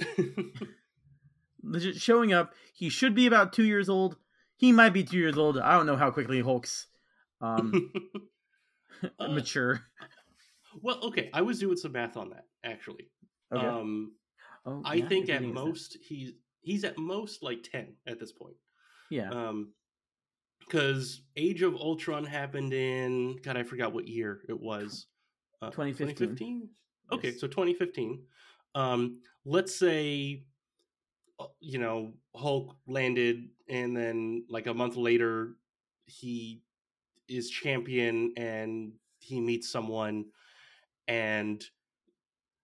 legit 1.62 1.96
showing 1.96 2.32
up. 2.32 2.54
He 2.72 2.88
should 2.88 3.14
be 3.14 3.26
about 3.26 3.52
two 3.52 3.64
years 3.64 3.88
old. 3.88 4.16
He 4.56 4.72
might 4.72 4.90
be 4.90 5.04
two 5.04 5.18
years 5.18 5.38
old. 5.38 5.58
I 5.58 5.72
don't 5.76 5.86
know 5.86 5.96
how 5.96 6.10
quickly 6.10 6.40
Hulk's 6.40 6.86
um, 7.40 7.92
Uh, 9.18 9.28
mature. 9.28 9.80
well, 10.82 10.98
okay. 11.04 11.30
I 11.32 11.40
was 11.40 11.58
doing 11.58 11.76
some 11.78 11.92
math 11.92 12.18
on 12.18 12.30
that 12.30 12.44
actually. 12.62 13.08
Okay. 13.54 13.64
Um, 13.66 14.12
oh, 14.66 14.82
I 14.84 14.94
yeah, 14.96 15.08
think 15.08 15.30
at 15.30 15.42
most 15.42 15.96
he's 16.06 16.32
he's 16.60 16.84
at 16.84 16.98
most 16.98 17.42
like 17.42 17.62
ten 17.62 17.94
at 18.06 18.20
this 18.20 18.30
point. 18.32 18.56
Yeah. 19.10 19.30
Um, 19.30 19.74
because 20.60 21.22
Age 21.36 21.62
of 21.62 21.74
Ultron 21.74 22.24
happened 22.24 22.72
in 22.72 23.36
God, 23.42 23.56
I 23.56 23.64
forgot 23.64 23.92
what 23.92 24.06
year 24.06 24.42
it 24.48 24.58
was. 24.58 25.08
Uh, 25.60 25.70
2015. 25.70 26.28
2015? 26.28 26.70
Okay, 27.12 27.28
Yes. 27.30 27.40
so 27.40 27.48
2015. 27.48 28.26
Um, 28.74 29.20
let's 29.44 29.74
say, 29.74 30.46
uh, 31.38 31.48
you 31.60 31.78
know, 31.78 32.14
Hulk 32.36 32.76
landed, 32.86 33.50
and 33.68 33.96
then 33.96 34.46
like 34.48 34.66
a 34.66 34.74
month 34.74 34.96
later, 34.96 35.56
he 36.06 36.62
is 37.28 37.50
champion, 37.50 38.32
and 38.36 38.94
he 39.20 39.40
meets 39.40 39.70
someone, 39.70 40.32
and 41.08 41.64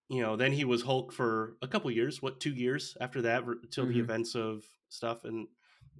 you 0.09 0.21
know, 0.21 0.35
then 0.35 0.51
he 0.51 0.63
was 0.63 0.81
Hulk 0.81 1.11
for 1.11 1.57
a 1.61 1.67
couple 1.67 1.91
years. 1.91 2.21
What 2.21 2.39
two 2.39 2.53
years 2.53 2.95
after 3.01 3.21
that, 3.23 3.43
till 3.71 3.85
the 3.85 3.95
Mhm. 3.95 3.99
events 3.99 4.35
of 4.35 4.65
stuff, 4.89 5.25
and 5.25 5.47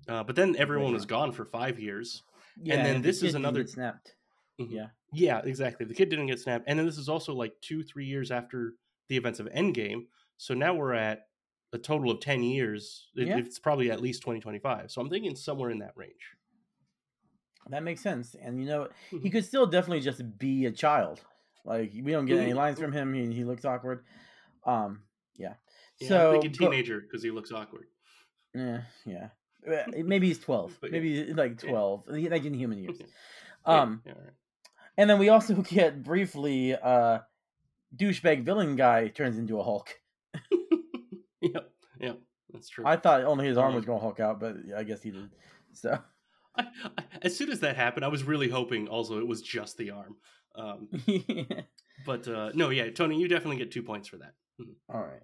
uh, 0.08 0.24
but 0.24 0.36
then 0.36 0.56
everyone 0.58 0.94
was 0.94 1.06
gone 1.06 1.32
for 1.32 1.46
five 1.46 1.80
years. 1.80 2.24
yeah, 2.62 2.82
then 2.84 3.02
the 3.02 3.08
this 3.08 3.18
is 3.18 3.22
kid 3.22 3.28
didn't 3.28 3.46
another- 3.46 3.68
snapped. 3.68 4.16
Mhm. 4.60 4.72
Yeah. 4.72 4.88
Yeah, 5.14 5.42
exactly. 5.44 5.86
The 5.86 5.94
kid 5.94 6.10
didn't 6.10 6.28
get 6.28 6.40
snapped, 6.40 6.66
and 6.68 6.78
then 6.80 6.86
this 6.86 6.98
is 6.98 7.08
also 7.08 7.34
like 7.34 7.54
two, 7.62 7.84
three 7.84 8.06
years 8.06 8.32
after 8.32 8.74
the 9.08 9.16
events 9.16 9.40
of 9.40 9.48
Endgame. 9.48 10.08
So 10.38 10.54
now 10.54 10.74
we're 10.74 10.94
at 10.94 11.28
a 11.74 11.78
total 11.78 12.12
of 12.12 12.20
ten 12.20 12.44
years. 12.44 13.08
It, 13.16 13.28
Yeah. 13.28 13.38
It's 13.38 13.60
probably 13.60 13.90
at 13.92 14.02
least 14.02 14.22
twenty 14.24 14.40
twenty 14.40 14.60
five. 14.60 14.90
So 14.92 15.00
I'm 15.02 15.10
thinking 15.10 15.36
somewhere 15.36 15.70
in 15.70 15.80
that 15.80 15.94
range. 15.96 16.34
That 17.70 17.84
makes 17.84 18.02
sense. 18.02 18.36
And 18.36 18.60
you 18.60 18.66
know, 18.66 18.90
he 19.12 19.18
Mhm. 19.20 19.32
could 19.32 19.46
still 19.46 19.66
definitely 19.68 20.00
just 20.02 20.38
be 20.38 20.66
a 20.66 20.72
child. 20.72 21.22
Like 21.66 21.92
we 22.02 22.12
don't 22.12 22.26
get 22.26 22.40
any 22.40 22.54
lines 22.54 22.80
from 22.80 22.92
him. 22.94 23.14
He, 23.14 23.32
he 23.34 23.44
looks 23.44 23.66
awkward. 23.66 24.06
Um, 24.66 25.04
yeah. 25.36 25.56
Yeah, 26.00 26.08
so 26.08 26.28
I'm 26.36 26.42
thinking 26.42 26.58
teenager 26.58 27.02
because 27.02 27.22
he 27.24 27.32
looks 27.32 27.52
awkward. 27.52 27.88
Yeah, 28.56 28.84
yeah. 29.06 29.30
Uh, 29.68 29.84
Maybe 30.04 30.28
he's 30.28 30.40
twelve. 30.40 30.78
But. 30.82 30.92
Maybe 30.92 31.26
he's 31.26 31.36
like 31.36 31.62
Yeah. 31.64 31.70
twelve, 31.70 32.04
like 32.08 32.46
in 32.46 32.54
human 32.54 32.80
years. 32.80 32.98
Yeah, 33.68 33.82
Um, 33.82 34.02
yeah, 34.06 34.14
right. 34.14 34.34
and 34.98 35.10
then 35.10 35.20
we 35.20 35.28
also 35.28 35.56
get 35.62 36.02
briefly, 36.04 36.74
uh, 36.74 37.20
douchebag 37.96 38.44
villain 38.44 38.78
guy 38.78 39.10
turns 39.10 39.38
into 39.38 39.60
a 39.60 39.64
Hulk. 39.64 39.90
yep, 41.42 41.70
yep, 42.00 42.20
that's 42.54 42.70
true. 42.70 42.86
I 42.88 42.96
thought 42.96 43.24
only 43.26 43.46
his 43.48 43.58
arm 43.58 43.74
was 43.76 43.82
Um, 43.84 43.88
going 43.88 44.00
to 44.00 44.04
Hulk 44.04 44.20
out, 44.22 44.40
but 44.40 44.56
I 44.78 44.84
guess 44.84 45.02
he 45.04 45.12
did. 45.12 45.30
So 45.74 46.00
I, 46.56 46.64
I, 46.98 47.04
as 47.22 47.36
soon 47.36 47.52
as 47.52 47.60
that 47.60 47.76
happened, 47.76 48.06
I 48.06 48.08
was 48.08 48.24
really 48.24 48.48
hoping 48.50 48.88
also 48.88 49.20
it 49.20 49.28
was 49.28 49.42
just 49.42 49.78
the 49.78 49.92
arm. 49.92 50.16
Um, 50.56 50.88
but 52.06 52.28
uh, 52.28 52.52
no, 52.54 52.70
yeah, 52.70 52.90
Tony, 52.90 53.20
you 53.20 53.28
definitely 53.28 53.58
get 53.58 53.72
two 53.72 53.84
points 53.84 54.08
for 54.08 54.18
that. 54.18 54.34
All 54.94 55.02
right. 55.02 55.24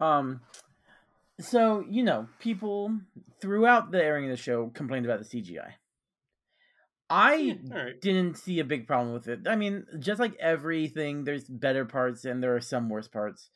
Um. 0.00 0.40
So 1.40 1.84
you 1.88 2.02
know, 2.02 2.28
people 2.40 2.98
throughout 3.40 3.90
the 3.90 4.02
airing 4.02 4.24
of 4.26 4.30
the 4.30 4.36
show 4.36 4.68
complained 4.68 5.06
about 5.06 5.18
the 5.18 5.24
CGI. 5.24 5.74
I 7.10 7.34
Yeah, 7.34 7.54
right. 7.70 8.00
didn't 8.00 8.36
see 8.38 8.58
a 8.60 8.64
big 8.64 8.86
problem 8.86 9.12
with 9.12 9.28
it. 9.28 9.40
I 9.46 9.54
mean, 9.56 9.84
just 9.98 10.18
like 10.18 10.34
everything, 10.40 11.24
there's 11.24 11.44
better 11.44 11.84
parts 11.84 12.24
and 12.24 12.42
there 12.42 12.56
are 12.56 12.60
some 12.60 12.88
worse 12.88 13.08
parts. 13.08 13.50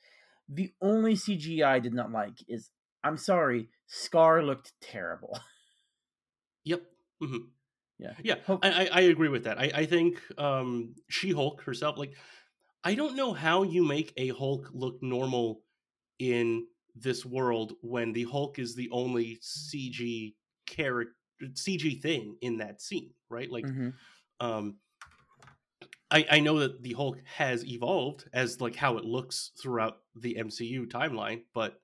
The 0.49 0.73
only 0.83 1.15
CGI 1.15 1.65
I 1.77 1.79
did 1.79 1.95
not 1.95 2.13
like 2.13 2.35
is, 2.49 2.71
I'm 3.03 3.17
sorry, 3.17 3.71
Skaar 3.89 4.45
looked 4.45 4.73
terrible. 4.81 5.39
Yep. 6.65 6.83
hmm 7.21 7.37
Yeah. 7.99 8.15
Yeah, 8.25 8.35
Hope- 8.45 8.65
I, 8.65 8.89
I 8.93 9.01
agree 9.03 9.29
with 9.29 9.45
that. 9.45 9.57
I, 9.59 9.71
I 9.73 9.87
think 9.87 10.21
um, 10.37 10.97
She 11.09 11.31
Hulk 11.31 11.63
herself, 11.63 11.97
like, 11.97 12.13
I 12.83 12.97
don't 12.97 13.15
know 13.17 13.33
how 13.33 13.63
you 13.63 13.85
make 13.85 14.13
a 14.17 14.29
Hulk 14.31 14.71
look 14.73 14.99
normal 15.01 15.63
in 16.19 16.67
this 16.97 17.25
world 17.27 17.75
when 17.83 18.13
the 18.13 18.25
Hulk 18.25 18.59
is 18.59 18.75
the 18.75 18.91
only 18.91 19.39
CG 19.43 20.37
character, 20.67 21.15
CG 21.55 21.97
thing 21.97 22.39
in 22.43 22.59
that 22.59 22.81
scene, 22.83 23.15
right? 23.31 23.51
Like, 23.51 23.69
Mhm. 23.69 23.99
um, 24.41 24.81
I, 26.11 26.27
I 26.31 26.41
know 26.41 26.59
that 26.61 26.83
the 26.83 26.93
Hulk 26.93 27.21
has 27.25 27.65
evolved 27.67 28.29
as 28.33 28.61
like 28.61 28.77
how 28.77 28.97
it 28.97 29.05
looks 29.05 29.53
throughout 29.61 30.03
the 30.15 30.37
MCU 30.37 30.87
timeline, 30.87 31.45
but 31.53 31.81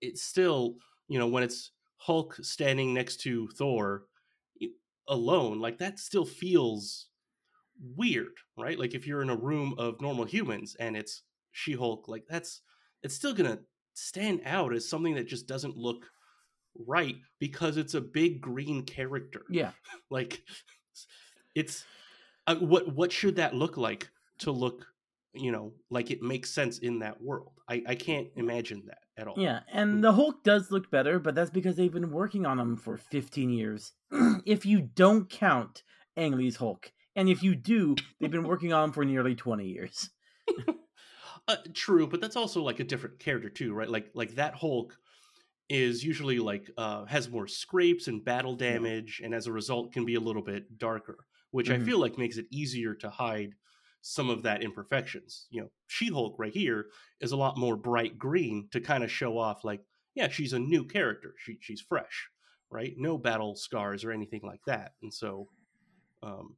it's 0.00 0.22
still, 0.22 0.76
you 1.08 1.18
know, 1.18 1.28
when 1.28 1.42
it's 1.44 1.72
Hulk 1.98 2.36
standing 2.42 2.94
next 2.94 3.18
to 3.22 3.48
Thor 3.48 4.06
alone, 5.08 5.58
like 5.60 5.78
that 5.78 5.98
still 5.98 6.24
feels 6.24 7.08
weird, 7.80 8.38
right? 8.58 8.78
Like 8.78 8.94
if 8.94 9.06
you're 9.06 9.22
in 9.22 9.30
a 9.30 9.36
room 9.36 9.74
of 9.78 10.00
normal 10.00 10.24
humans 10.24 10.76
and 10.76 10.96
it's 10.96 11.22
She 11.52 11.74
Hulk, 11.74 12.08
like 12.08 12.26
that's 12.28 12.62
it's 13.02 13.14
still 13.14 13.34
gonna 13.34 13.60
stand 13.94 14.40
out 14.44 14.72
as 14.72 14.88
something 14.88 15.14
that 15.14 15.28
just 15.28 15.46
doesn't 15.46 15.76
look 15.76 16.06
right 16.86 17.16
because 17.38 17.76
it's 17.76 17.94
a 17.94 18.00
big 18.00 18.40
green 18.40 18.84
character 18.84 19.42
Yeah. 19.50 19.72
like 20.10 20.42
it's 21.54 21.84
uh, 22.46 22.56
what 22.56 22.94
what 22.94 23.12
should 23.12 23.36
that 23.36 23.54
look 23.54 23.76
like 23.76 24.10
to 24.38 24.50
look 24.50 24.86
you 25.32 25.52
know, 25.52 25.72
like 25.90 26.10
it 26.10 26.22
makes 26.22 26.50
sense 26.50 26.78
in 26.78 27.00
that 27.00 27.20
world. 27.22 27.52
I, 27.68 27.82
I 27.86 27.94
can't 27.94 28.28
imagine 28.36 28.82
that 28.86 28.98
at 29.16 29.28
all. 29.28 29.34
Yeah, 29.38 29.60
and 29.72 30.02
the 30.02 30.12
Hulk 30.12 30.42
does 30.42 30.70
look 30.70 30.90
better, 30.90 31.18
but 31.18 31.34
that's 31.34 31.50
because 31.50 31.76
they've 31.76 31.92
been 31.92 32.10
working 32.10 32.46
on 32.46 32.58
him 32.58 32.76
for 32.76 32.96
15 32.96 33.50
years. 33.50 33.92
if 34.44 34.66
you 34.66 34.80
don't 34.80 35.30
count 35.30 35.82
Ang 36.16 36.32
Lee's 36.32 36.56
Hulk, 36.56 36.92
and 37.14 37.28
if 37.28 37.42
you 37.42 37.54
do, 37.54 37.94
they've 38.20 38.30
been 38.30 38.46
working 38.46 38.72
on 38.72 38.84
him 38.84 38.92
for 38.92 39.04
nearly 39.04 39.34
20 39.34 39.66
years. 39.66 40.10
uh, 41.50 41.56
true, 41.74 42.06
but 42.06 42.20
that's 42.20 42.36
also 42.36 42.62
like 42.62 42.80
a 42.80 42.84
different 42.84 43.18
character 43.18 43.50
too, 43.50 43.72
right? 43.74 43.88
Like 43.88 44.10
like 44.14 44.34
that 44.36 44.54
Hulk 44.54 44.98
is 45.68 46.04
usually 46.04 46.38
like 46.40 46.70
uh, 46.78 47.06
has 47.06 47.30
more 47.30 47.48
scrapes 47.48 48.08
and 48.08 48.24
battle 48.24 48.56
damage, 48.56 49.20
and 49.24 49.34
as 49.34 49.46
a 49.46 49.52
result 49.52 49.92
can 49.92 50.04
be 50.06 50.16
a 50.16 50.20
little 50.20 50.42
bit 50.42 50.78
darker, 50.78 51.26
which 51.52 51.70
Mhm. 51.70 51.74
I 51.76 51.78
feel 51.78 52.00
like 52.00 52.18
makes 52.18 52.38
it 52.38 52.48
easier 52.50 52.94
to 52.96 53.10
hide 53.10 53.54
some 54.02 54.30
of 54.30 54.42
that 54.44 54.62
imperfections. 54.62 55.48
You 55.50 55.62
know, 55.62 55.72
She 55.88 56.08
Hulk 56.08 56.36
right 56.38 56.54
here 56.54 56.90
is 57.20 57.32
a 57.32 57.36
lot 57.38 57.58
more 57.58 57.76
bright 57.76 58.18
green 58.18 58.68
to 58.72 58.80
kind 58.80 59.04
of 59.04 59.12
show 59.12 59.38
off, 59.38 59.64
like, 59.64 59.84
yeah, 60.14 60.28
she's 60.28 60.52
a 60.54 60.60
new 60.60 60.86
character. 60.86 61.34
She 61.38 61.58
she's 61.62 61.80
fresh, 61.82 62.30
right? 62.70 62.94
No 62.98 63.18
battle 63.18 63.56
scars 63.56 64.04
or 64.04 64.12
anything 64.12 64.42
like 64.44 64.64
that, 64.66 64.94
and 65.02 65.12
so 65.14 65.50
um, 66.22 66.56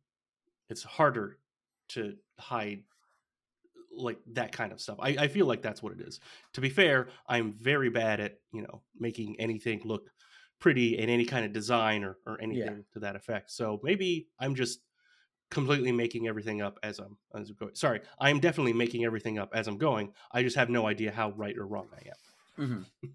it's 0.68 0.82
harder 0.82 1.38
to 1.88 2.16
hide 2.38 2.84
like 3.94 4.18
that 4.32 4.52
kind 4.52 4.72
of 4.72 4.80
stuff. 4.80 4.98
I, 5.00 5.10
I 5.10 5.28
feel 5.28 5.46
like 5.46 5.62
that's 5.62 5.82
what 5.82 5.92
it 5.92 6.00
is. 6.00 6.20
To 6.54 6.60
be 6.60 6.70
fair, 6.70 7.08
I'm 7.26 7.52
very 7.52 7.90
bad 7.90 8.20
at 8.20 8.38
you 8.52 8.62
know 8.62 8.82
making 8.98 9.36
anything 9.38 9.82
look 9.84 10.10
pretty 10.58 10.98
in 10.98 11.08
any 11.08 11.24
kind 11.24 11.44
of 11.44 11.52
design 11.52 12.04
or, 12.04 12.18
or 12.26 12.40
anything 12.40 12.84
to 12.92 13.00
that 13.00 13.16
effect. 13.16 13.50
So 13.50 13.80
maybe 13.82 14.28
I'm 14.38 14.54
just 14.54 14.80
completely 15.50 15.92
making 15.92 16.28
everything 16.28 16.62
up 16.62 16.78
as 16.82 16.98
I'm 16.98 17.16
as 17.34 17.50
I'm 17.50 17.56
going. 17.56 17.74
Sorry, 17.74 18.00
I 18.18 18.30
am 18.30 18.40
definitely 18.40 18.72
making 18.72 19.04
everything 19.04 19.38
up 19.38 19.50
as 19.54 19.68
I'm 19.68 19.78
going. 19.78 20.12
I 20.30 20.42
just 20.42 20.56
have 20.56 20.70
no 20.70 20.86
idea 20.86 21.12
how 21.12 21.30
right 21.32 21.56
or 21.56 21.66
wrong 21.66 21.88
I 21.92 22.08
am. 22.08 22.66
Mm-hmm. 22.66 23.08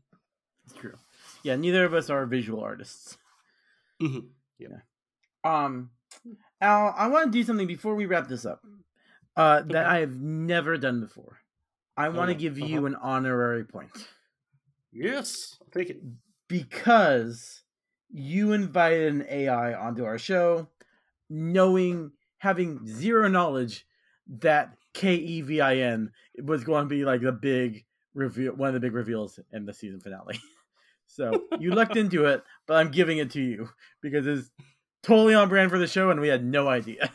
It's 0.66 0.74
true. 0.80 0.96
Yeah, 1.44 1.56
neither 1.56 1.86
of 1.86 1.94
us 1.94 2.10
are 2.10 2.26
visual 2.26 2.62
artists. 2.62 3.18
Mhm. 4.02 4.28
Um, 5.44 5.92
Al, 6.60 6.94
I 6.98 7.08
want 7.08 7.32
to 7.32 7.32
do 7.32 7.44
something 7.44 7.68
before 7.68 7.96
we 7.96 8.06
wrap 8.06 8.28
this 8.28 8.46
up 8.46 8.62
uh, 9.38 9.62
that. 9.62 9.86
I 9.86 10.00
have 10.00 10.20
never 10.20 10.78
done 10.78 11.00
before. 11.00 11.38
I 11.96 12.10
want 12.10 12.30
to 12.30 12.36
Oh, 12.36 12.40
give 12.40 12.60
you 12.60 12.86
an 12.86 12.96
honorary 12.96 13.64
point 13.64 13.92
Yes, 14.92 15.58
I'll 15.62 15.68
take 15.72 15.90
it. 15.90 16.02
because 16.48 17.64
you 18.10 18.52
invited 18.54 19.14
an 19.14 19.26
AI 19.30 19.74
onto 19.74 20.06
our 20.06 20.18
show, 20.18 20.68
knowing 21.30 22.12
having 22.40 22.86
zero 22.86 23.28
knowledge 23.28 23.86
that 24.28 24.78
K 24.94 25.16
E 25.16 25.42
V 25.42 25.62
I 25.62 25.78
N 25.78 26.12
was 26.44 26.64
going 26.64 26.84
to 26.84 26.90
be 26.90 27.06
like 27.06 27.22
the 27.22 27.32
big 27.32 27.86
reveal, 28.14 28.54
one 28.54 28.68
of 28.70 28.74
the 28.74 28.80
big 28.80 28.94
reveals 28.94 29.40
in 29.52 29.66
the 29.66 29.74
season 29.74 30.00
finale. 30.00 30.40
So 31.10 31.46
you 31.60 31.72
lucked 31.72 31.96
into 31.96 32.26
it, 32.26 32.44
but 32.68 32.76
I'm 32.76 32.92
giving 32.92 33.18
it 33.18 33.32
to 33.32 33.42
you 33.42 33.70
because 34.02 34.28
it's 34.28 34.52
totally 35.04 35.34
on 35.36 35.48
brand 35.48 35.72
for 35.72 35.80
the 35.80 35.88
show, 35.88 36.10
and 36.10 36.20
we 36.20 36.28
had 36.28 36.44
no 36.44 36.68
idea. 36.68 37.10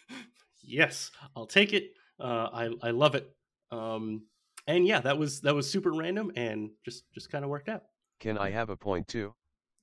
yes, 0.69 1.11
I'll 1.35 1.47
take 1.47 1.73
it. 1.73 1.93
Uh, 2.21 2.49
I 2.53 2.71
I 2.83 2.91
love 2.91 3.15
it. 3.15 3.29
Um, 3.71 4.27
and 4.67 4.87
yeah, 4.87 5.01
that 5.01 5.19
was 5.19 5.41
that 5.43 5.55
was 5.55 5.71
super 5.71 5.93
random 5.93 6.33
and 6.37 6.71
just 6.85 7.05
just 7.13 7.31
kind 7.31 7.45
of 7.45 7.51
worked 7.51 7.69
out. 7.69 7.83
Can 8.21 8.37
I 8.39 8.51
have 8.51 8.71
a 8.71 8.77
point 8.77 9.09
too? 9.09 9.35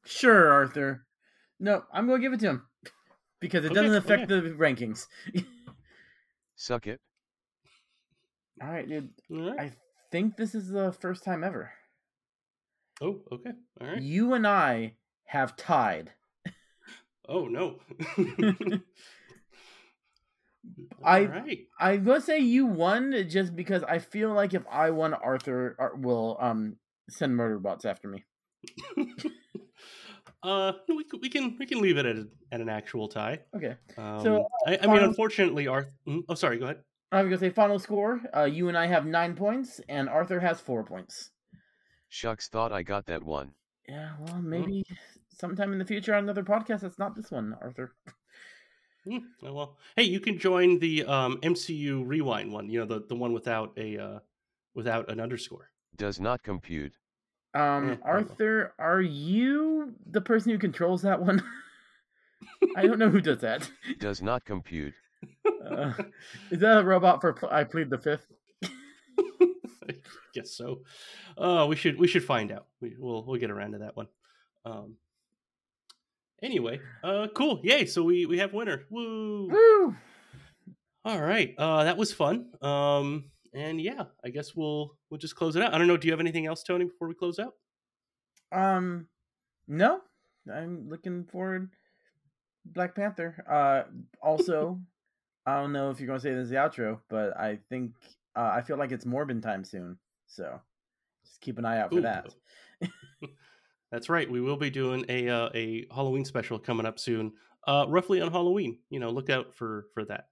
Sure, 0.05 0.51
Arthur. 0.51 1.05
No, 1.59 1.83
I'm 1.91 2.05
going 2.07 2.21
to 2.21 2.25
give 2.25 2.33
it 2.33 2.39
to 2.41 2.47
him 2.47 2.67
because 3.39 3.63
it 3.65 3.71
Okay, 3.71 3.75
doesn't 3.75 3.95
affect 3.95 4.31
okay. 4.31 4.47
the 4.49 4.53
rankings. 4.55 5.07
Suck 6.55 6.87
it. 6.87 6.99
All 8.61 8.69
right, 8.69 8.87
dude. 8.87 9.09
All 9.31 9.51
right. 9.51 9.59
I 9.59 9.71
think 10.11 10.37
this 10.37 10.53
is 10.53 10.69
the 10.69 10.91
first 10.91 11.23
time 11.23 11.43
ever. 11.43 11.71
Oh, 13.01 13.21
okay. 13.31 13.51
All 13.81 13.87
right. 13.87 14.01
You 14.01 14.33
and 14.33 14.45
I 14.47 14.93
have 15.25 15.55
tied. 15.57 16.11
Oh 17.27 17.45
no. 17.47 17.79
I- 21.03 21.21
All 21.21 21.27
right. 21.27 21.59
I'm 21.79 22.03
gonna 22.03 22.21
say 22.21 22.39
you 22.39 22.65
won 22.65 23.13
just 23.29 23.55
because 23.55 23.83
I 23.83 23.99
feel 23.99 24.33
like 24.33 24.53
if 24.53 24.63
I 24.71 24.89
won, 24.91 25.13
Arthur 25.13 25.75
Ar- 25.79 25.95
will 25.95 26.37
um 26.39 26.77
send 27.09 27.35
murder 27.35 27.59
bots 27.59 27.85
after 27.85 28.07
me. 28.07 28.23
uh, 30.43 30.73
we 30.87 31.05
we 31.21 31.29
can 31.29 31.55
we 31.59 31.65
can 31.65 31.81
leave 31.81 31.97
it 31.97 32.05
at, 32.05 32.15
a, 32.17 32.27
at 32.51 32.61
an 32.61 32.69
actual 32.69 33.07
tie. 33.07 33.39
Okay, 33.55 33.75
Um, 33.97 34.19
So, 34.21 34.47
I, 34.67 34.77
I 34.81 34.87
mean, 34.87 35.03
unfortunately, 35.03 35.67
Arthur. 35.67 35.91
Oh, 36.29 36.35
sorry. 36.35 36.57
Go 36.57 36.65
ahead. 36.65 36.81
I 37.11 37.21
was 37.21 37.29
gonna 37.29 37.39
say 37.39 37.49
final 37.49 37.79
score. 37.79 38.21
Uh, 38.35 38.43
you 38.43 38.67
and 38.67 38.77
I 38.77 38.87
have 38.87 39.05
nine 39.05 39.35
points, 39.35 39.79
and 39.89 40.09
Arthur 40.09 40.39
has 40.39 40.59
four 40.59 40.83
points. 40.83 41.31
Shucks 42.09 42.47
thought 42.49 42.71
I 42.71 42.83
got 42.83 43.05
that 43.07 43.23
one. 43.23 43.51
Yeah, 43.87 44.13
well, 44.19 44.41
maybe 44.41 44.83
sometime 45.29 45.71
in 45.71 45.79
the 45.79 45.85
future 45.85 46.13
on 46.15 46.23
another 46.23 46.43
podcast 46.43 46.81
that's 46.81 46.97
not 46.99 47.15
this 47.15 47.29
one, 47.31 47.55
Arthur. 47.61 47.93
Hmm, 49.07 49.17
oh, 49.43 49.53
well, 49.53 49.77
hey, 49.95 50.03
you 50.03 50.19
can 50.19 50.39
join 50.39 50.79
the 50.79 51.05
um, 51.05 51.37
MCU 51.41 52.03
Rewind 52.05 52.51
one. 52.51 52.69
You 52.69 52.79
know, 52.79 52.85
the 52.85 53.05
the 53.07 53.15
one 53.15 53.33
without 53.33 53.73
a 53.77 53.97
uh, 53.97 54.19
without 54.73 55.09
an 55.11 55.19
underscore. 55.19 55.69
Does 55.95 56.19
not 56.19 56.41
compute. 56.43 56.93
Um, 57.53 57.89
Yeah, 57.89 57.95
Arthur, 58.03 58.73
are 58.79 59.01
you 59.01 59.93
the 60.09 60.21
person 60.21 60.51
who 60.51 60.57
controls 60.57 61.03
that 61.03 61.21
one? 61.21 61.41
I 62.75 62.85
don't 62.85 62.99
know 62.99 63.09
who 63.09 63.21
does 63.21 63.39
that. 63.39 63.69
Does 63.99 64.21
not 64.21 64.43
compute. 64.43 64.93
Uh, 65.65 65.93
is 66.51 66.59
that 66.59 66.79
a 66.79 66.83
robot 66.83 67.21
for 67.21 67.33
pl- 67.33 67.49
I 67.51 67.63
plead 67.63 67.89
the 67.89 67.97
fifth? 67.97 68.27
I 68.63 69.95
guess 70.33 70.51
so. 70.51 70.81
Uh, 71.37 71.65
we 71.69 71.75
should 71.75 71.97
we 71.97 72.07
should 72.07 72.23
find 72.23 72.51
out. 72.51 72.65
We, 72.81 72.95
we'll 72.99 73.23
we'll 73.23 73.39
get 73.39 73.51
around 73.51 73.71
to 73.71 73.77
that 73.79 73.95
one. 73.95 74.07
Um, 74.65 74.95
anyway, 76.41 76.79
uh, 77.03 77.27
cool. 77.35 77.59
Yay! 77.63 77.85
So 77.85 78.03
we 78.03 78.25
we 78.25 78.37
have 78.39 78.53
winner. 78.53 78.85
Woo! 78.89 79.47
Woo! 79.49 79.95
All 81.03 81.21
right. 81.21 81.53
Uh, 81.57 81.83
that 81.83 81.97
was 81.97 82.11
fun. 82.11 82.47
Um, 82.61 83.25
and 83.53 83.79
yeah, 83.79 84.03
I 84.23 84.29
guess 84.29 84.55
we'll 84.55 84.97
we'll 85.09 85.19
just 85.19 85.35
close 85.35 85.55
it 85.55 85.61
out. 85.61 85.73
I 85.73 85.77
don't 85.77 85.87
know. 85.87 85.97
Do 85.97 86.07
you 86.07 86.13
have 86.13 86.19
anything 86.19 86.45
else, 86.45 86.63
Tony, 86.63 86.85
before 86.85 87.07
we 87.07 87.13
close 87.13 87.39
out? 87.39 87.53
Um, 88.51 89.07
no, 89.67 90.01
I'm 90.51 90.89
looking 90.89 91.25
forward. 91.25 91.69
Black 92.65 92.95
Panther. 92.95 93.45
Uh, 93.49 93.83
also, 94.21 94.79
I 95.45 95.61
don't 95.61 95.73
know 95.73 95.91
if 95.91 95.99
you're 95.99 96.07
gonna 96.07 96.19
say 96.19 96.33
this 96.33 96.45
is 96.45 96.49
the 96.49 96.55
outro, 96.55 96.99
but 97.09 97.37
I 97.37 97.59
think 97.69 97.91
uh, 98.35 98.51
I 98.53 98.61
feel 98.61 98.77
like 98.77 98.91
it's 98.91 99.05
Morbin 99.05 99.41
time 99.41 99.63
soon, 99.63 99.97
so 100.27 100.59
just 101.25 101.41
keep 101.41 101.57
an 101.57 101.65
eye 101.65 101.79
out 101.79 101.91
for 101.91 101.99
Ooh. 101.99 102.01
that. 102.01 102.33
That's 103.91 104.09
right. 104.09 104.29
We 104.29 104.41
will 104.41 104.57
be 104.57 104.69
doing 104.69 105.05
a 105.09 105.29
uh, 105.29 105.49
a 105.53 105.85
Halloween 105.93 106.25
special 106.25 106.59
coming 106.59 106.85
up 106.85 106.99
soon, 106.99 107.33
uh, 107.67 107.85
roughly 107.87 108.21
on 108.21 108.31
Halloween. 108.31 108.79
You 108.89 108.99
know, 108.99 109.09
look 109.09 109.29
out 109.29 109.55
for 109.55 109.87
for 109.93 110.05
that. 110.05 110.27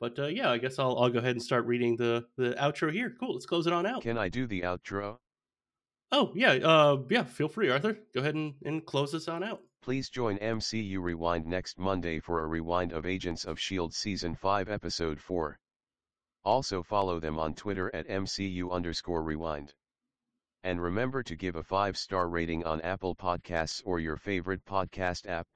But 0.00 0.18
uh, 0.18 0.26
yeah, 0.26 0.50
I 0.50 0.58
guess 0.58 0.78
I'll 0.78 0.96
I'll 0.98 1.10
go 1.10 1.18
ahead 1.18 1.32
and 1.32 1.42
start 1.42 1.66
reading 1.66 1.96
the 1.96 2.26
the 2.36 2.54
outro 2.58 2.92
here. 2.92 3.14
Cool. 3.18 3.34
Let's 3.34 3.46
close 3.46 3.66
it 3.66 3.72
on 3.72 3.86
out. 3.86 4.02
Can 4.02 4.18
I 4.18 4.28
do 4.28 4.46
the 4.46 4.62
outro? 4.62 5.16
Oh 6.12 6.32
yeah, 6.34 6.52
uh, 6.52 6.98
yeah. 7.10 7.24
Feel 7.24 7.48
free, 7.48 7.70
Arthur. 7.70 7.98
Go 8.14 8.20
ahead 8.20 8.34
and, 8.34 8.54
and 8.64 8.84
close 8.86 9.12
this 9.12 9.28
on 9.28 9.42
out. 9.42 9.60
Please 9.82 10.10
join 10.10 10.38
MCU 10.38 11.00
Rewind 11.00 11.46
next 11.46 11.78
Monday 11.78 12.20
for 12.20 12.42
a 12.42 12.46
rewind 12.46 12.92
of 12.92 13.06
Agents 13.06 13.44
of 13.44 13.58
S.H.I.E.L.D. 13.58 13.94
Season 13.94 14.34
5 14.34 14.68
Episode 14.68 15.20
4. 15.20 15.58
Also 16.44 16.82
follow 16.82 17.20
them 17.20 17.38
on 17.38 17.54
Twitter 17.54 17.94
at 17.94 18.08
MCU 18.08 18.70
underscore 18.70 19.22
rewind. 19.22 19.74
And 20.64 20.82
remember 20.82 21.22
to 21.22 21.36
give 21.36 21.56
a 21.56 21.62
5-star 21.62 22.28
rating 22.28 22.64
on 22.64 22.80
Apple 22.80 23.14
Podcasts 23.14 23.80
or 23.84 24.00
your 24.00 24.16
favorite 24.16 24.64
podcast 24.64 25.28
app. 25.28 25.46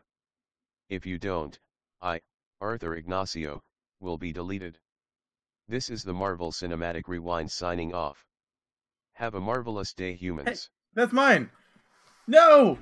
If 0.88 1.07
you 1.07 1.18
don't, 1.18 1.59
I, 2.00 2.20
Arthur 2.61 2.94
Ignacio, 2.94 3.62
will 4.00 4.16
be 4.16 4.32
deleted. 4.32 4.78
This 5.68 5.90
is 5.90 6.03
the 6.03 6.14
Marvel 6.14 6.53
Cinematic 6.53 7.09
Rewind 7.09 7.50
signing 7.50 7.94
off. 7.94 8.24
Have 9.14 9.34
a 9.34 9.40
marvelous 9.40 9.92
day 9.92 10.14
humans. 10.14 10.70
That's 10.94 11.12
mine. 11.12 11.50
No. 12.26 12.78